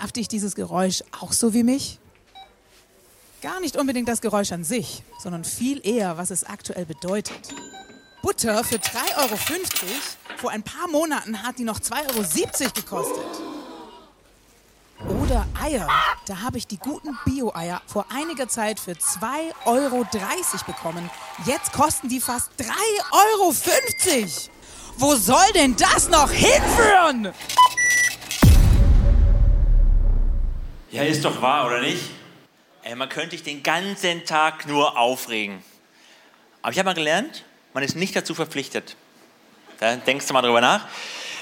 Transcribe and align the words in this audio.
Nervt 0.00 0.14
dich 0.14 0.28
dieses 0.28 0.54
Geräusch 0.54 1.02
auch 1.20 1.32
so 1.32 1.54
wie 1.54 1.64
mich? 1.64 1.98
Gar 3.42 3.58
nicht 3.60 3.76
unbedingt 3.76 4.08
das 4.08 4.20
Geräusch 4.20 4.52
an 4.52 4.62
sich, 4.62 5.02
sondern 5.18 5.44
viel 5.44 5.84
eher, 5.84 6.16
was 6.16 6.30
es 6.30 6.44
aktuell 6.44 6.86
bedeutet. 6.86 7.52
Butter 8.22 8.62
für 8.62 8.76
3,50 8.76 9.16
Euro. 9.16 9.36
Vor 10.36 10.50
ein 10.50 10.62
paar 10.62 10.88
Monaten 10.88 11.42
hat 11.42 11.58
die 11.58 11.64
noch 11.64 11.80
2,70 11.80 12.62
Euro 12.62 12.72
gekostet. 12.74 13.24
Oder 15.24 15.46
Eier. 15.60 15.88
Da 16.26 16.42
habe 16.42 16.58
ich 16.58 16.68
die 16.68 16.78
guten 16.78 17.18
Bio-Eier 17.24 17.82
vor 17.86 18.06
einiger 18.10 18.48
Zeit 18.48 18.78
für 18.78 18.92
2,30 18.92 19.66
Euro 19.66 20.06
bekommen. 20.66 21.10
Jetzt 21.44 21.72
kosten 21.72 22.08
die 22.08 22.20
fast 22.20 22.50
3,50 22.58 22.68
Euro. 23.12 23.52
Wo 24.98 25.14
soll 25.16 25.52
denn 25.54 25.76
das 25.76 26.08
noch 26.08 26.30
hinführen? 26.30 27.32
Ja, 30.90 31.02
ist 31.02 31.22
doch 31.24 31.42
wahr, 31.42 31.66
oder 31.66 31.80
nicht? 31.82 32.02
Ey, 32.82 32.94
man 32.94 33.10
könnte 33.10 33.32
sich 33.32 33.42
den 33.42 33.62
ganzen 33.62 34.24
Tag 34.24 34.66
nur 34.66 34.96
aufregen. 34.96 35.62
Aber 36.62 36.72
ich 36.72 36.78
habe 36.78 36.86
mal 36.86 36.94
gelernt, 36.94 37.44
man 37.74 37.82
ist 37.82 37.94
nicht 37.94 38.16
dazu 38.16 38.34
verpflichtet. 38.34 38.96
Da 39.80 39.96
denkst 39.96 40.26
du 40.26 40.32
mal 40.32 40.40
drüber 40.40 40.62
nach. 40.62 40.86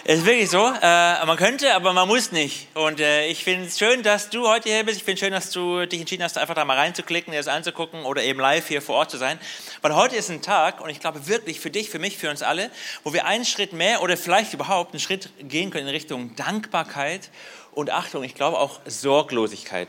Es 0.08 0.20
ist 0.20 0.24
wirklich 0.24 0.48
so. 0.48 0.64
Äh, 0.64 1.26
man 1.26 1.36
könnte, 1.36 1.74
aber 1.74 1.92
man 1.92 2.06
muss 2.06 2.30
nicht. 2.30 2.68
Und 2.76 3.00
äh, 3.00 3.26
ich 3.26 3.42
finde 3.42 3.66
es 3.66 3.76
schön, 3.76 4.04
dass 4.04 4.30
du 4.30 4.46
heute 4.46 4.68
hier 4.68 4.84
bist. 4.84 4.98
Ich 4.98 5.02
finde 5.02 5.18
schön, 5.18 5.32
dass 5.32 5.50
du 5.50 5.84
dich 5.84 5.98
entschieden 5.98 6.22
hast, 6.22 6.38
einfach 6.38 6.54
da 6.54 6.64
mal 6.64 6.76
reinzuklicken, 6.76 7.32
dir 7.32 7.38
das 7.38 7.48
anzugucken 7.48 8.04
oder 8.04 8.22
eben 8.22 8.38
live 8.38 8.68
hier 8.68 8.80
vor 8.80 8.94
Ort 8.94 9.10
zu 9.10 9.16
sein. 9.16 9.36
Weil 9.82 9.96
heute 9.96 10.14
ist 10.14 10.30
ein 10.30 10.42
Tag, 10.42 10.80
und 10.80 10.90
ich 10.90 11.00
glaube 11.00 11.26
wirklich 11.26 11.58
für 11.58 11.72
dich, 11.72 11.90
für 11.90 11.98
mich, 11.98 12.18
für 12.18 12.30
uns 12.30 12.44
alle, 12.44 12.70
wo 13.02 13.12
wir 13.14 13.26
einen 13.26 13.44
Schritt 13.44 13.72
mehr 13.72 14.00
oder 14.00 14.16
vielleicht 14.16 14.54
überhaupt 14.54 14.92
einen 14.92 15.00
Schritt 15.00 15.28
gehen 15.40 15.70
können 15.70 15.88
in 15.88 15.92
Richtung 15.92 16.36
Dankbarkeit 16.36 17.30
und 17.72 17.90
Achtung, 17.90 18.22
ich 18.22 18.36
glaube 18.36 18.60
auch 18.60 18.78
Sorglosigkeit. 18.86 19.88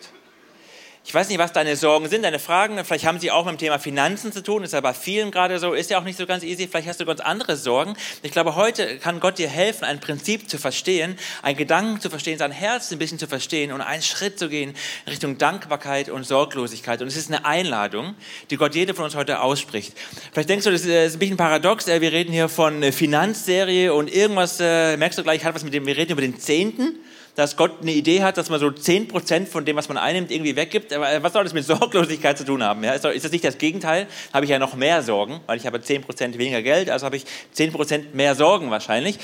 Ich 1.07 1.13
weiß 1.13 1.29
nicht, 1.29 1.37
was 1.37 1.53
deine 1.53 1.77
Sorgen 1.77 2.09
sind, 2.09 2.23
deine 2.23 2.37
Fragen. 2.37 2.83
Vielleicht 2.83 3.05
haben 3.05 3.17
sie 3.17 3.31
auch 3.31 3.45
mit 3.45 3.53
dem 3.53 3.57
Thema 3.59 3.79
Finanzen 3.79 4.33
zu 4.33 4.43
tun. 4.43 4.65
Ist 4.65 4.73
ja 4.73 4.81
bei 4.81 4.93
vielen 4.93 5.31
gerade 5.31 5.57
so. 5.57 5.71
Ist 5.71 5.89
ja 5.89 5.99
auch 5.99 6.03
nicht 6.03 6.17
so 6.17 6.25
ganz 6.25 6.43
easy. 6.43 6.67
Vielleicht 6.67 6.89
hast 6.89 6.99
du 6.99 7.05
ganz 7.05 7.21
andere 7.21 7.55
Sorgen. 7.55 7.95
Ich 8.23 8.33
glaube, 8.33 8.57
heute 8.57 8.97
kann 8.97 9.21
Gott 9.21 9.37
dir 9.37 9.47
helfen, 9.47 9.85
ein 9.85 10.01
Prinzip 10.01 10.49
zu 10.49 10.57
verstehen, 10.57 11.17
einen 11.43 11.55
Gedanken 11.55 12.01
zu 12.01 12.09
verstehen, 12.09 12.37
sein 12.37 12.51
Herz 12.51 12.91
ein 12.91 12.99
bisschen 12.99 13.19
zu 13.19 13.27
verstehen 13.27 13.71
und 13.71 13.79
einen 13.79 14.01
Schritt 14.01 14.37
zu 14.37 14.49
gehen 14.49 14.71
in 15.05 15.09
Richtung 15.09 15.37
Dankbarkeit 15.37 16.09
und 16.09 16.25
Sorglosigkeit. 16.25 17.01
Und 17.01 17.07
es 17.07 17.15
ist 17.15 17.29
eine 17.29 17.45
Einladung, 17.45 18.15
die 18.49 18.57
Gott 18.57 18.75
jede 18.75 18.93
von 18.93 19.05
uns 19.05 19.15
heute 19.15 19.39
ausspricht. 19.39 19.93
Vielleicht 20.33 20.49
denkst 20.49 20.65
du, 20.65 20.71
das 20.71 20.83
ist 20.83 21.13
ein 21.15 21.19
bisschen 21.19 21.37
paradox. 21.37 21.87
Wir 21.87 22.01
reden 22.11 22.33
hier 22.33 22.49
von 22.49 22.83
Finanzserie 22.91 23.93
und 23.93 24.13
irgendwas, 24.13 24.59
äh, 24.59 24.97
merkst 24.97 25.17
du 25.17 25.23
gleich, 25.23 25.45
hat 25.45 25.55
was 25.55 25.63
mit 25.63 25.73
dem, 25.73 25.85
wir 25.85 25.95
reden 25.95 26.11
über 26.11 26.21
den 26.21 26.37
Zehnten 26.37 26.99
dass 27.37 27.55
Gott 27.55 27.83
eine 27.83 27.91
Idee 27.91 28.23
hat, 28.23 28.35
dass 28.37 28.49
man 28.49 28.59
so 28.59 28.65
10% 28.65 29.45
von 29.45 29.63
dem, 29.63 29.75
was 29.75 29.87
man 29.89 29.97
einnimmt, 29.99 30.31
irgendwie 30.31 30.55
weggibt. 30.55 30.91
Aber 30.91 31.13
äh, 31.13 31.21
was 31.21 31.33
soll 31.33 31.43
das 31.43 31.53
mit 31.53 31.65
Sorglosigkeit 31.67 32.35
zu 32.35 32.43
tun 32.43 32.63
haben? 32.63 32.83
Ja, 32.83 32.93
ist 32.93 33.05
das 33.05 33.31
nicht 33.31 33.43
das 33.43 33.59
Gegenteil? 33.59 34.07
Habe 34.33 34.45
ich 34.45 34.49
ja 34.49 34.57
noch 34.57 34.73
mehr 34.73 35.03
Sorgen, 35.03 35.39
weil 35.45 35.59
ich 35.59 35.67
habe 35.67 35.77
10% 35.77 36.39
weniger 36.39 36.63
Geld, 36.63 36.89
also 36.89 37.05
habe 37.05 37.15
ich 37.15 37.25
10% 37.55 38.13
mehr 38.13 38.33
Sorgen 38.33 38.71
wahrscheinlich. 38.71 39.19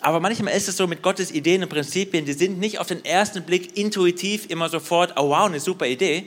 Aber 0.00 0.20
manchmal 0.20 0.54
ist 0.54 0.68
es 0.68 0.76
so 0.76 0.86
mit 0.86 1.02
Gottes 1.02 1.32
Ideen 1.32 1.64
und 1.64 1.68
Prinzipien, 1.68 2.24
die 2.24 2.34
sind 2.34 2.60
nicht 2.60 2.78
auf 2.78 2.86
den 2.86 3.04
ersten 3.04 3.42
Blick 3.42 3.76
intuitiv 3.76 4.48
immer 4.48 4.68
sofort, 4.68 5.14
oh 5.16 5.30
wow, 5.30 5.46
eine 5.46 5.58
super 5.58 5.88
Idee. 5.88 6.26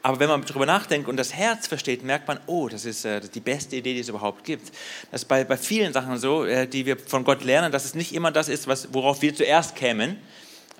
Aber 0.00 0.20
wenn 0.20 0.30
man 0.30 0.42
darüber 0.42 0.64
nachdenkt 0.64 1.06
und 1.06 1.18
das 1.18 1.34
Herz 1.34 1.66
versteht, 1.66 2.02
merkt 2.02 2.26
man, 2.28 2.40
oh, 2.46 2.70
das 2.70 2.86
ist, 2.86 3.04
äh, 3.04 3.16
das 3.16 3.26
ist 3.26 3.34
die 3.34 3.40
beste 3.40 3.76
Idee, 3.76 3.92
die 3.92 4.00
es 4.00 4.08
überhaupt 4.08 4.42
gibt. 4.44 4.72
Das 5.10 5.20
ist 5.20 5.28
bei, 5.28 5.44
bei 5.44 5.58
vielen 5.58 5.92
Sachen 5.92 6.16
so, 6.16 6.46
äh, 6.46 6.66
die 6.66 6.86
wir 6.86 6.96
von 6.96 7.24
Gott 7.24 7.44
lernen, 7.44 7.70
dass 7.70 7.84
es 7.84 7.94
nicht 7.94 8.14
immer 8.14 8.30
das 8.32 8.48
ist, 8.48 8.66
was, 8.66 8.88
worauf 8.94 9.20
wir 9.20 9.34
zuerst 9.34 9.76
kämen, 9.76 10.16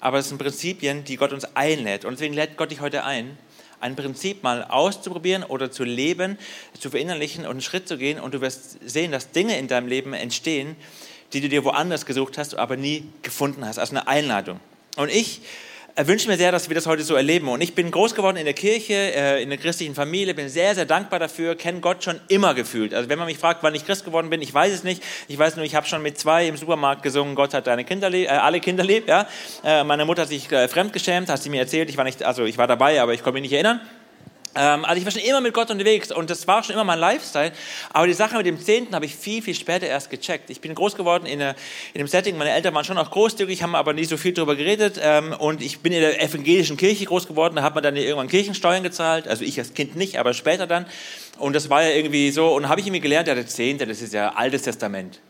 aber 0.03 0.19
es 0.19 0.29
sind 0.29 0.39
Prinzipien, 0.39 1.05
die 1.05 1.17
Gott 1.17 1.33
uns 1.33 1.45
einlädt. 1.55 2.05
Und 2.05 2.15
deswegen 2.15 2.35
lädt 2.35 2.57
Gott 2.57 2.73
dich 2.73 2.81
heute 2.81 3.05
ein, 3.05 3.39
ein 3.81 3.95
Prinzip 3.95 4.43
mal 4.43 4.65
auszuprobieren 4.65 5.45
oder 5.45 5.71
zu 5.71 5.85
leben, 5.85 6.39
zu 6.79 6.91
verinnerlichen 6.91 7.45
und 7.45 7.53
einen 7.53 7.61
Schritt 7.61 7.87
zu 7.87 7.97
gehen. 7.97 8.19
Und 8.19 8.35
du 8.35 8.41
wirst 8.41 8.79
sehen, 8.85 9.13
dass 9.13 9.31
Dinge 9.31 9.57
in 9.57 9.69
deinem 9.69 9.87
Leben 9.87 10.13
entstehen, 10.13 10.75
die 11.33 11.41
du 11.41 11.49
dir 11.49 11.65
woanders 11.65 12.05
gesucht 12.05 12.37
hast, 12.37 12.57
aber 12.57 12.77
nie 12.77 13.05
gefunden 13.23 13.65
hast. 13.65 13.79
Also 13.79 13.93
eine 13.93 14.09
Einladung. 14.09 14.59
Und 14.97 15.09
ich 15.09 15.41
wünsche 15.97 16.29
mir 16.29 16.37
sehr, 16.37 16.53
dass 16.53 16.69
wir 16.69 16.75
das 16.75 16.87
heute 16.87 17.03
so 17.03 17.15
erleben. 17.15 17.49
Und 17.49 17.61
ich 17.61 17.75
bin 17.75 17.91
groß 17.91 18.15
geworden 18.15 18.37
in 18.37 18.45
der 18.45 18.55
Kirche, 18.55 18.95
äh, 18.95 19.43
in 19.43 19.51
der 19.51 19.59
christlichen 19.59 19.95
Familie, 19.95 20.35
bin 20.35 20.49
sehr, 20.49 20.75
sehr 20.75 20.87
dankbar 20.87 21.19
dafür, 21.19 21.55
kenne 21.55 21.81
Gott 21.81 22.03
schon 22.03 22.21
immer 22.29 22.55
gefühlt. 22.55 22.95
Also 22.95 23.09
wenn 23.09 23.19
man 23.19 23.27
mich 23.27 23.39
fragt, 23.39 23.63
wann 23.63 23.75
ich 23.75 23.85
Christ 23.85 24.05
geworden 24.05 24.31
bin, 24.31 24.41
ich 24.41 24.53
weiß 24.53 24.73
es 24.73 24.85
nicht. 24.85 25.03
Ich 25.29 25.39
weiß 25.39 25.57
nur, 25.57 25.65
ich 25.65 25.75
habe 25.75 25.87
schon 25.87 26.03
mit 26.03 26.19
zwei 26.19 26.47
im 26.47 26.57
Supermarkt 26.57 27.03
gesungen, 27.03 27.35
Gott 27.35 27.53
hat 27.55 27.67
deine 27.67 27.85
Kinder 27.85 28.13
äh, 28.13 28.27
alle 28.27 28.61
Kinder 28.61 28.85
lieb. 28.85 29.07
Ja? 29.09 29.27
Äh, 29.65 29.85
meine 29.85 30.05
Mutter 30.05 30.23
hat 30.23 30.29
sich 30.29 30.51
äh, 30.51 30.69
fremdgeschämt, 30.69 31.29
hat 31.29 31.43
sie 31.43 31.51
mir 31.51 31.61
erzählt, 31.61 31.91
ich 31.91 31.97
war 31.97 32.05
nicht, 32.05 32.23
also 32.23 32.45
ich 32.45 32.59
war 32.59 32.67
dabei, 32.67 33.01
aber 33.01 33.13
ich 33.13 33.23
konnte 33.23 33.35
mich 33.35 33.43
nicht 33.43 33.53
erinnern. 33.53 33.81
Ähm, 34.55 34.85
also 34.85 34.99
ich 34.99 35.05
war 35.05 35.13
schon 35.13 35.23
immer 35.23 35.41
mit 35.41 35.55
Gott 35.55 35.71
unterwegs 35.71 36.13
und 36.13 36.31
das 36.31 36.47
war 36.47 36.63
schon 36.63 36.75
immer 36.75 36.85
mein 36.85 36.99
Lifestyle. 36.99 37.53
Aber 37.91 38.07
die 38.07 38.13
Sache 38.13 38.37
mit 38.37 38.47
dem 38.47 38.61
Zehnten 38.61 38.95
habe 38.95 39.07
ich 39.07 39.15
viel, 39.15 39.43
viel 39.43 39.55
später 39.55 39.87
erst 39.87 40.11
gecheckt. 40.11 40.51
Ich 40.51 40.61
bin 40.61 40.75
groß 40.75 40.97
geworden 40.97 41.27
in, 41.27 41.41
in 41.41 41.55
einem 41.95 42.09
Setting, 42.09 42.37
meine 42.37 42.51
Eltern 42.51 42.75
waren 42.75 42.85
schon 42.85 42.99
auch 42.99 43.11
großzügig, 43.11 43.63
haben 43.63 43.75
aber 43.75 43.93
nie 43.93 44.05
so 44.05 44.17
viel 44.17 44.33
darüber 44.33 44.57
geredet. 44.57 45.01
Ähm, 45.03 45.35
und 45.39 45.63
ich 45.63 45.81
bin 45.81 45.93
in 45.93 46.01
der 46.01 46.23
evangelischen 46.23 46.77
Kirche 46.77 47.05
groß 47.05 47.27
geworden, 47.27 47.57
da 47.57 47.63
hat 47.63 47.75
man 47.75 47.83
dann 47.83 47.97
irgendwann 47.97 48.29
Kirchensteuern 48.29 48.83
gezahlt. 48.83 49.29
Also 49.29 49.45
ich 49.45 49.59
als 49.59 49.75
Kind 49.75 49.97
nicht, 49.97 50.19
aber 50.19 50.35
später 50.35 50.67
dann. 50.67 50.87
Und 51.39 51.55
das 51.55 51.71
war 51.71 51.83
ja 51.83 51.91
irgendwie 51.91 52.31
so. 52.31 52.55
Und 52.55 52.69
habe 52.69 52.81
ich 52.81 52.87
irgendwie 52.87 53.01
gelernt, 53.01 53.29
ja, 53.29 53.35
der 53.35 53.47
Zehnte, 53.47 53.87
das 53.87 54.03
ist 54.03 54.13
ja 54.13 54.35
Altes 54.35 54.63
Testament. 54.63 55.21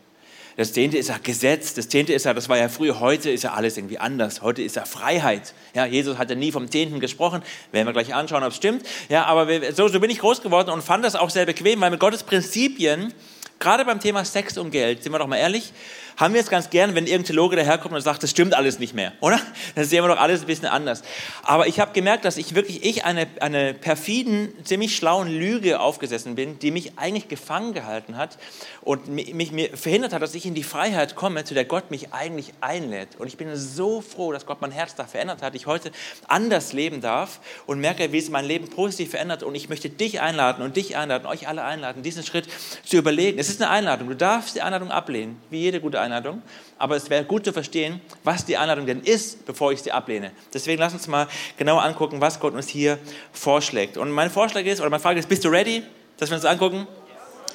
Das 0.55 0.71
Zehnte 0.71 0.97
ist 0.97 1.09
ja 1.09 1.17
Gesetz, 1.21 1.73
das 1.73 1.89
Zehnte 1.89 2.13
ist 2.13 2.25
ja, 2.25 2.33
das 2.33 2.47
war 2.47 2.57
ja 2.57 2.69
früher, 2.69 2.99
heute 2.99 3.31
ist 3.31 3.43
ja 3.43 3.53
alles 3.53 3.75
irgendwie 3.75 3.97
anders. 3.97 4.43
Heute 4.43 4.61
ist 4.61 4.75
ja 4.75 4.85
Freiheit. 4.85 5.53
Ja, 5.73 5.85
Jesus 5.85 6.17
hat 6.19 6.29
ja 6.29 6.35
nie 6.35 6.51
vom 6.51 6.69
Zehnten 6.69 6.99
gesprochen. 6.99 7.41
Werden 7.71 7.87
wir 7.87 7.93
gleich 7.93 8.13
anschauen, 8.13 8.43
ob 8.43 8.49
es 8.49 8.57
stimmt. 8.57 8.85
Ja, 9.09 9.25
aber 9.25 9.47
so, 9.73 9.87
so 9.87 9.99
bin 9.99 10.11
ich 10.11 10.19
groß 10.19 10.43
geworden 10.43 10.69
und 10.69 10.83
fand 10.83 11.03
das 11.03 11.15
auch 11.15 11.31
sehr 11.31 11.47
bequem, 11.47 11.81
weil 11.81 11.89
mit 11.89 11.99
Gottes 11.99 12.21
Prinzipien, 12.21 13.13
gerade 13.59 13.83
beim 13.83 13.99
Thema 13.99 14.25
Sex 14.25 14.57
und 14.59 14.69
Geld, 14.69 15.01
sind 15.01 15.11
wir 15.11 15.17
doch 15.17 15.27
mal 15.27 15.37
ehrlich, 15.37 15.73
haben 16.17 16.33
wir 16.33 16.41
es 16.41 16.49
ganz 16.49 16.69
gern, 16.69 16.95
wenn 16.95 17.05
irgendein 17.05 17.25
Theologe 17.25 17.55
daherkommt 17.55 17.95
und 17.95 18.01
sagt, 18.01 18.23
das 18.23 18.31
stimmt 18.31 18.53
alles 18.53 18.79
nicht 18.79 18.93
mehr, 18.93 19.13
oder? 19.21 19.39
Das 19.75 19.89
sehen 19.89 20.03
wir 20.03 20.07
doch 20.07 20.19
alles 20.19 20.41
ein 20.41 20.47
bisschen 20.47 20.67
anders. 20.67 21.03
Aber 21.43 21.67
ich 21.67 21.79
habe 21.79 21.93
gemerkt, 21.93 22.25
dass 22.25 22.37
ich 22.37 22.55
wirklich, 22.55 22.85
ich 22.85 23.05
eine, 23.05 23.27
eine 23.39 23.73
perfiden, 23.73 24.53
ziemlich 24.63 24.95
schlauen 24.95 25.27
Lüge 25.27 25.79
aufgesessen 25.79 26.35
bin, 26.35 26.59
die 26.59 26.71
mich 26.71 26.97
eigentlich 26.97 27.27
gefangen 27.27 27.73
gehalten 27.73 28.17
hat 28.17 28.37
und 28.81 29.07
mich, 29.07 29.33
mich 29.33 29.51
mir 29.51 29.75
verhindert 29.75 30.13
hat, 30.13 30.21
dass 30.21 30.35
ich 30.35 30.45
in 30.45 30.53
die 30.53 30.63
Freiheit 30.63 31.15
komme, 31.15 31.43
zu 31.43 31.53
der 31.53 31.65
Gott 31.65 31.91
mich 31.91 32.13
eigentlich 32.13 32.53
einlädt. 32.61 33.15
Und 33.17 33.27
ich 33.27 33.37
bin 33.37 33.55
so 33.55 34.01
froh, 34.01 34.31
dass 34.31 34.45
Gott 34.45 34.61
mein 34.61 34.71
Herz 34.71 34.95
da 34.95 35.05
verändert 35.05 35.41
hat, 35.41 35.55
ich 35.55 35.65
heute 35.65 35.91
anders 36.27 36.73
leben 36.73 37.01
darf 37.01 37.39
und 37.65 37.79
merke, 37.79 38.11
wie 38.11 38.17
es 38.17 38.29
mein 38.29 38.45
Leben 38.45 38.69
positiv 38.69 39.11
verändert. 39.11 39.43
Und 39.43 39.55
ich 39.55 39.69
möchte 39.69 39.89
dich 39.89 40.21
einladen 40.21 40.63
und 40.63 40.75
dich 40.75 40.97
einladen, 40.97 41.25
euch 41.25 41.47
alle 41.47 41.63
einladen, 41.63 42.03
diesen 42.03 42.23
Schritt 42.23 42.47
zu 42.85 42.97
überlegen. 42.97 43.39
Es 43.39 43.49
ist 43.49 43.61
eine 43.61 43.71
Einladung. 43.71 44.09
Du 44.09 44.15
darfst 44.15 44.55
die 44.55 44.61
Einladung 44.61 44.91
ablehnen, 44.91 45.41
wie 45.49 45.59
jede 45.59 45.79
gute 45.79 45.99
Einladung, 46.03 46.41
aber 46.77 46.95
es 46.95 47.09
wäre 47.09 47.23
gut 47.23 47.45
zu 47.45 47.53
verstehen, 47.53 48.01
was 48.23 48.45
die 48.45 48.57
Einladung 48.57 48.85
denn 48.85 49.01
ist, 49.01 49.45
bevor 49.45 49.71
ich 49.71 49.81
sie 49.81 49.91
ablehne. 49.91 50.31
Deswegen 50.53 50.79
lass 50.79 50.93
uns 50.93 51.07
mal 51.07 51.27
genauer 51.57 51.83
angucken, 51.83 52.21
was 52.21 52.39
Gott 52.39 52.53
uns 52.53 52.67
hier 52.67 52.99
vorschlägt. 53.31 53.97
Und 53.97 54.11
mein 54.11 54.29
Vorschlag 54.29 54.63
ist, 54.63 54.79
oder 54.79 54.89
meine 54.89 55.01
Frage 55.01 55.19
ist, 55.19 55.29
bist 55.29 55.43
du 55.43 55.49
ready, 55.49 55.83
dass 56.17 56.29
wir 56.29 56.35
uns 56.35 56.45
angucken? 56.45 56.87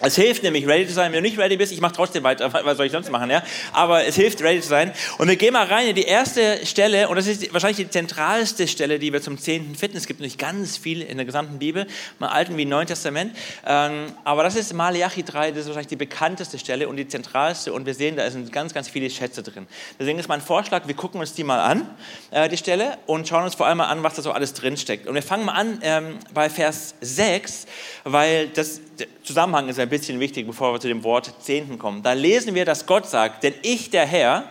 Es 0.01 0.15
hilft 0.15 0.45
nämlich, 0.45 0.67
ready 0.67 0.87
zu 0.87 0.93
sein. 0.93 1.13
Wenn 1.13 1.25
du 1.25 1.29
nicht 1.29 1.39
ready 1.39 1.57
bist, 1.57 1.73
ich 1.73 1.81
mache 1.81 1.95
trotzdem 1.95 2.23
weiter, 2.23 2.53
was 2.65 2.77
soll 2.77 2.87
ich 2.87 2.93
sonst 2.93 3.11
machen, 3.11 3.31
ja? 3.31 3.43
Aber 3.73 4.05
es 4.05 4.15
hilft, 4.15 4.41
ready 4.43 4.61
zu 4.61 4.69
sein. 4.69 4.93
Und 5.19 5.29
wir 5.29 5.37
gehen 5.37 5.53
mal 5.53 5.67
rein 5.67 5.89
in 5.89 5.95
die 5.97 6.05
erste 6.05 6.65
Stelle, 6.65 7.09
und 7.09 7.17
das 7.17 7.27
ist 7.27 7.53
wahrscheinlich 7.53 7.79
die 7.79 7.91
zentralste 7.91 8.69
Stelle, 8.69 8.99
die 8.99 9.13
wir 9.13 9.21
zum 9.21 9.39
Zehnten 9.39 9.75
finden. 9.75 9.97
Es 9.97 10.07
gibt 10.07 10.21
nämlich 10.21 10.39
ganz 10.39 10.77
viel 10.77 11.03
in 11.03 11.17
der 11.17 11.27
gesamten 11.27 11.59
Bibel, 11.59 11.87
im 12.21 12.27
Alten 12.27 12.57
wie 12.57 12.65
Neuen 12.65 12.87
Testament. 12.87 13.35
Ähm, 13.67 14.13
aber 14.25 14.45
das 14.45 14.55
ist 14.55 14.73
Malachi 14.73 15.25
3, 15.25 15.51
das 15.51 15.61
ist 15.61 15.67
wahrscheinlich 15.67 15.89
die 15.89 15.97
bekannteste 15.97 16.59
Stelle 16.59 16.89
und 16.89 16.97
die 16.97 17.09
zentralste. 17.09 17.73
Und 17.73 17.87
wir 17.87 17.95
sehen, 17.95 18.17
da 18.17 18.31
sind 18.31 18.53
ganz, 18.53 18.75
ganz 18.75 18.89
viele 18.89 19.11
Schätze 19.11 19.43
drin. 19.43 19.67
Deswegen 19.99 20.19
ist 20.19 20.29
mein 20.29 20.41
Vorschlag, 20.41 20.87
wir 20.87 20.95
gucken 20.95 21.21
uns 21.21 21.35
die 21.35 21.43
mal 21.43 21.61
an, 21.61 21.89
äh, 22.31 22.49
die 22.49 22.57
Stelle, 22.57 22.99
und 23.07 23.27
schauen 23.27 23.45
uns 23.45 23.57
vor 23.57 23.67
allem 23.67 23.79
mal 23.79 23.89
an, 23.89 24.03
was 24.05 24.15
da 24.15 24.23
so 24.23 24.31
alles 24.31 24.55
drinsteckt. 24.55 25.09
Und 25.09 25.15
wir 25.15 25.23
fangen 25.23 25.45
mal 25.45 25.55
an 25.55 25.79
ähm, 25.83 26.19
bei 26.33 26.49
Vers 26.49 26.95
6, 27.01 27.67
weil 28.05 28.49
das 28.49 28.81
der 28.99 29.07
Zusammenhang 29.23 29.69
ist 29.69 29.79
ein 29.79 29.89
bisschen 29.89 30.21
wichtig, 30.21 30.47
bevor 30.47 30.73
wir 30.73 30.81
zu 30.81 30.89
dem 30.89 31.05
Wort 31.05 31.33
Zehnten 31.41 31.79
kommen. 31.79 32.03
Da 32.03 32.13
lesen 32.13 32.55
wir, 32.55 32.65
dass 32.65 32.87
Gott 32.87 33.07
sagt, 33.07 33.43
denn 33.45 33.55
ich, 33.63 33.91
der 33.91 34.07
Herr, 34.07 34.45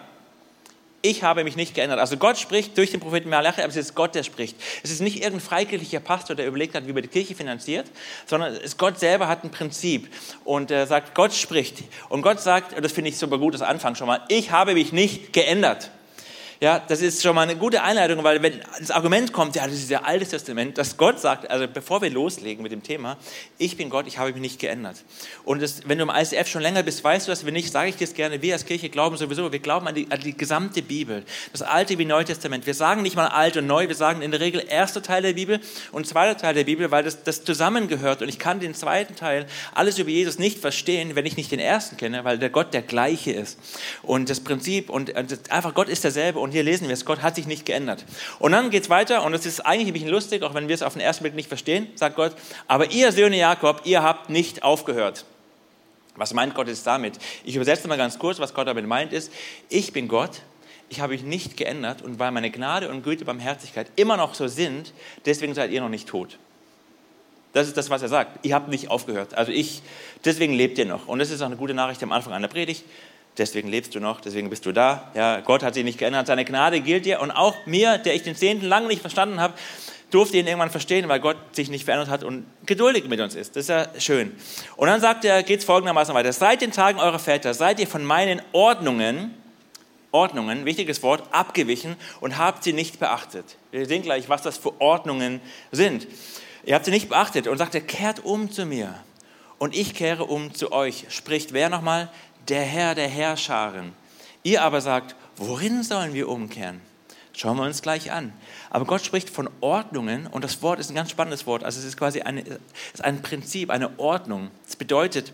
ich 1.01 1.23
habe 1.23 1.43
mich 1.43 1.55
nicht 1.55 1.75
geändert. 1.75 1.99
Also 1.99 2.17
Gott 2.17 2.37
spricht 2.37 2.77
durch 2.77 2.91
den 2.91 2.99
Propheten 2.99 3.29
Malachi, 3.29 3.61
aber 3.61 3.69
es 3.69 3.75
ist 3.75 3.95
Gott, 3.95 4.15
der 4.15 4.23
spricht. 4.23 4.57
Es 4.83 4.91
ist 4.91 5.01
nicht 5.01 5.17
irgendein 5.17 5.41
freikirchlicher 5.41 5.99
Pastor, 5.99 6.35
der 6.35 6.47
überlegt 6.47 6.75
hat, 6.75 6.87
wie 6.87 6.93
man 6.93 7.03
die 7.03 7.07
Kirche 7.07 7.35
finanziert, 7.35 7.87
sondern 8.25 8.53
es 8.55 8.77
Gott 8.77 8.99
selber 8.99 9.27
hat 9.27 9.43
ein 9.43 9.51
Prinzip 9.51 10.09
und 10.43 10.71
er 10.71 10.87
sagt, 10.87 11.13
Gott 11.13 11.33
spricht. 11.33 11.83
Und 12.09 12.23
Gott 12.23 12.39
sagt, 12.39 12.83
das 12.83 12.91
finde 12.91 13.09
ich 13.11 13.17
super 13.17 13.37
gut, 13.37 13.53
das 13.53 13.61
Anfang 13.61 13.95
schon 13.95 14.07
mal, 14.07 14.21
ich 14.27 14.51
habe 14.51 14.73
mich 14.73 14.91
nicht 14.91 15.33
geändert. 15.33 15.91
Ja, 16.59 16.79
das 16.79 17.01
ist 17.01 17.21
schon 17.21 17.35
mal 17.35 17.43
eine 17.43 17.55
gute 17.55 17.83
Einleitung, 17.83 18.23
weil 18.23 18.41
wenn 18.41 18.59
das 18.79 18.89
Argument 18.89 19.31
kommt, 19.31 19.55
ja, 19.55 19.65
das 19.65 19.75
ist 19.75 19.91
ja 19.91 20.01
Altes 20.01 20.29
Testament, 20.29 20.75
dass 20.79 20.97
Gott 20.97 21.19
sagt, 21.19 21.47
also 21.51 21.67
bevor 21.67 22.01
wir 22.01 22.09
loslegen 22.09 22.63
mit 22.63 22.71
dem 22.71 22.81
Thema, 22.81 23.17
ich 23.59 23.77
bin 23.77 23.91
Gott, 23.91 24.07
ich 24.07 24.17
habe 24.17 24.31
mich 24.31 24.41
nicht 24.41 24.59
geändert. 24.59 25.03
Und 25.43 25.61
das, 25.61 25.87
wenn 25.87 25.99
du 25.99 26.05
im 26.05 26.09
ICF 26.09 26.47
schon 26.47 26.63
länger 26.63 26.81
bist, 26.81 27.03
weißt 27.03 27.27
du 27.27 27.31
das, 27.31 27.45
wenn 27.45 27.53
nicht, 27.53 27.71
sage 27.71 27.89
ich 27.89 28.01
es 28.01 28.15
gerne, 28.15 28.41
wir 28.41 28.53
als 28.53 28.65
Kirche 28.65 28.89
glauben 28.89 29.17
sowieso, 29.17 29.51
wir 29.51 29.59
glauben 29.59 29.87
an 29.87 29.93
die, 29.93 30.07
an 30.09 30.19
die 30.19 30.35
gesamte 30.35 30.81
Bibel, 30.81 31.23
das 31.51 31.61
Alte 31.61 31.99
wie 31.99 32.05
Neue 32.05 32.25
Testament. 32.25 32.65
Wir 32.65 32.73
sagen 32.73 33.03
nicht 33.03 33.15
mal 33.15 33.27
alt 33.27 33.55
und 33.57 33.67
neu, 33.67 33.87
wir 33.87 33.95
sagen 33.95 34.23
in 34.23 34.31
der 34.31 34.39
Regel 34.39 34.63
erster 34.67 35.03
Teil 35.03 35.21
der 35.21 35.33
Bibel 35.33 35.59
und 35.91 36.07
zweiter 36.07 36.37
Teil 36.37 36.55
der 36.55 36.63
Bibel, 36.63 36.89
weil 36.89 37.03
das, 37.03 37.21
das 37.21 37.43
zusammengehört 37.43 38.23
und 38.23 38.29
ich 38.29 38.39
kann 38.39 38.59
den 38.59 38.73
zweiten 38.73 39.15
Teil, 39.15 39.45
alles 39.75 39.99
über 39.99 40.09
Jesus 40.09 40.39
nicht 40.39 40.57
verstehen, 40.57 41.15
wenn 41.15 41.27
ich 41.27 41.37
nicht 41.37 41.51
den 41.51 41.59
ersten 41.59 41.97
kenne, 41.97 42.23
weil 42.23 42.39
der 42.39 42.49
Gott 42.49 42.73
der 42.73 42.81
gleiche 42.81 43.31
ist. 43.31 43.59
Und 44.01 44.31
das 44.31 44.39
Prinzip 44.39 44.89
und 44.89 45.15
einfach 45.15 45.75
Gott 45.75 45.87
ist 45.87 46.03
derselbe 46.03 46.46
und 46.47 46.53
hier 46.53 46.63
lesen 46.63 46.87
wir 46.87 46.93
es, 46.93 47.03
Gott 47.03 47.21
hat 47.21 47.35
sich 47.35 47.45
nicht 47.45 47.65
geändert. 47.65 48.05
Und 48.39 48.53
dann 48.53 48.69
geht 48.69 48.83
es 48.83 48.89
weiter 48.89 49.25
und 49.25 49.33
es 49.33 49.45
ist 49.45 49.65
eigentlich 49.65 49.87
ein 49.87 49.93
bisschen 49.93 50.07
lustig, 50.07 50.43
auch 50.43 50.53
wenn 50.53 50.69
wir 50.69 50.75
es 50.75 50.81
auf 50.81 50.93
den 50.93 51.01
ersten 51.01 51.23
Blick 51.23 51.35
nicht 51.35 51.49
verstehen, 51.49 51.89
sagt 51.95 52.15
Gott, 52.15 52.35
aber 52.67 52.91
ihr 52.91 53.11
Söhne 53.11 53.37
Jakob, 53.37 53.81
ihr 53.83 54.01
habt 54.01 54.29
nicht 54.29 54.63
aufgehört. 54.63 55.25
Was 56.15 56.33
meint 56.33 56.55
Gott 56.55 56.69
jetzt 56.69 56.87
damit? 56.87 57.19
Ich 57.43 57.57
übersetze 57.57 57.89
mal 57.89 57.97
ganz 57.97 58.17
kurz, 58.17 58.39
was 58.39 58.53
Gott 58.53 58.65
damit 58.65 58.87
meint 58.87 59.11
ist, 59.11 59.29
ich 59.67 59.91
bin 59.91 60.07
Gott, 60.07 60.41
ich 60.87 61.01
habe 61.01 61.11
mich 61.11 61.23
nicht 61.23 61.57
geändert 61.57 62.01
und 62.01 62.17
weil 62.17 62.31
meine 62.31 62.49
Gnade 62.49 62.87
und 62.89 63.03
Güte, 63.03 63.25
Barmherzigkeit 63.25 63.91
immer 63.97 64.15
noch 64.15 64.33
so 64.33 64.47
sind, 64.47 64.93
deswegen 65.25 65.53
seid 65.53 65.71
ihr 65.71 65.81
noch 65.81 65.89
nicht 65.89 66.07
tot. 66.07 66.39
Das 67.51 67.67
ist 67.67 67.75
das, 67.75 67.89
was 67.89 68.01
er 68.01 68.07
sagt. 68.07 68.45
Ihr 68.45 68.55
habt 68.55 68.69
nicht 68.69 68.89
aufgehört. 68.89 69.33
Also 69.33 69.51
ich, 69.51 69.81
deswegen 70.23 70.53
lebt 70.53 70.77
ihr 70.77 70.85
noch. 70.85 71.07
Und 71.07 71.19
das 71.19 71.29
ist 71.29 71.41
auch 71.41 71.47
eine 71.47 71.57
gute 71.57 71.73
Nachricht 71.73 72.01
am 72.03 72.13
Anfang 72.13 72.31
einer 72.31 72.47
Predigt 72.47 72.85
deswegen 73.37 73.67
lebst 73.67 73.95
du 73.95 73.99
noch, 73.99 74.21
deswegen 74.21 74.49
bist 74.49 74.65
du 74.65 74.71
da. 74.71 75.11
Ja, 75.13 75.39
Gott 75.41 75.63
hat 75.63 75.73
sich 75.73 75.83
nicht 75.83 75.97
geändert, 75.97 76.27
seine 76.27 76.45
Gnade 76.45 76.81
gilt 76.81 77.05
dir. 77.05 77.21
Und 77.21 77.31
auch 77.31 77.65
mir, 77.65 77.97
der 77.97 78.15
ich 78.15 78.23
den 78.23 78.35
Zehnten 78.35 78.65
lange 78.65 78.87
nicht 78.87 79.01
verstanden 79.01 79.39
habe, 79.39 79.53
durfte 80.11 80.37
ihn 80.37 80.47
irgendwann 80.47 80.69
verstehen, 80.69 81.09
weil 81.09 81.19
Gott 81.19 81.37
sich 81.51 81.69
nicht 81.69 81.85
verändert 81.85 82.09
hat 82.09 82.23
und 82.23 82.45
geduldig 82.65 83.07
mit 83.07 83.19
uns 83.19 83.35
ist. 83.35 83.55
Das 83.55 83.63
ist 83.63 83.69
ja 83.69 83.87
schön. 83.99 84.35
Und 84.75 84.87
dann 84.87 85.01
sagt 85.01 85.25
er, 85.25 85.43
geht 85.43 85.59
es 85.59 85.65
folgendermaßen 85.65 86.13
weiter. 86.15 86.31
Seit 86.31 86.61
den 86.61 86.71
Tagen 86.71 86.99
eurer 86.99 87.19
Väter 87.19 87.53
seid 87.53 87.79
ihr 87.79 87.87
von 87.87 88.05
meinen 88.05 88.41
Ordnungen, 88.53 89.33
Ordnungen, 90.11 90.65
wichtiges 90.65 91.03
Wort, 91.03 91.23
abgewichen 91.31 91.97
und 92.21 92.37
habt 92.37 92.63
sie 92.63 92.73
nicht 92.73 92.99
beachtet. 92.99 93.57
Wir 93.71 93.85
sehen 93.85 94.01
gleich, 94.01 94.29
was 94.29 94.41
das 94.41 94.57
für 94.57 94.79
Ordnungen 94.79 95.41
sind. 95.71 96.07
Ihr 96.65 96.75
habt 96.75 96.85
sie 96.85 96.91
nicht 96.91 97.09
beachtet 97.09 97.47
und 97.47 97.57
sagt 97.57 97.75
er, 97.75 97.81
kehrt 97.81 98.23
um 98.23 98.49
zu 98.51 98.65
mir 98.65 98.95
und 99.59 99.75
ich 99.75 99.93
kehre 99.93 100.25
um 100.25 100.53
zu 100.53 100.71
euch. 100.71 101.05
Spricht 101.09 101.53
wer 101.53 101.69
nochmal? 101.69 102.09
Der 102.49 102.61
Herr 102.61 102.95
der 102.95 103.07
Herrscharen. 103.07 103.93
Ihr 104.43 104.61
aber 104.61 104.81
sagt, 104.81 105.15
worin 105.35 105.83
sollen 105.83 106.13
wir 106.13 106.29
umkehren? 106.29 106.81
Schauen 107.33 107.57
wir 107.57 107.63
uns 107.63 107.81
gleich 107.83 108.11
an. 108.11 108.33
Aber 108.71 108.85
Gott 108.85 109.05
spricht 109.05 109.29
von 109.29 109.49
Ordnungen 109.61 110.25
und 110.25 110.43
das 110.43 110.61
Wort 110.63 110.79
ist 110.79 110.89
ein 110.89 110.95
ganz 110.95 111.11
spannendes 111.11 111.45
Wort. 111.45 111.63
Also 111.63 111.79
es 111.79 111.85
ist 111.85 111.97
quasi 111.97 112.21
eine, 112.21 112.41
ist 112.41 113.03
ein 113.03 113.21
Prinzip, 113.21 113.69
eine 113.69 113.99
Ordnung. 113.99 114.49
Das 114.65 114.75
bedeutet, 114.75 115.33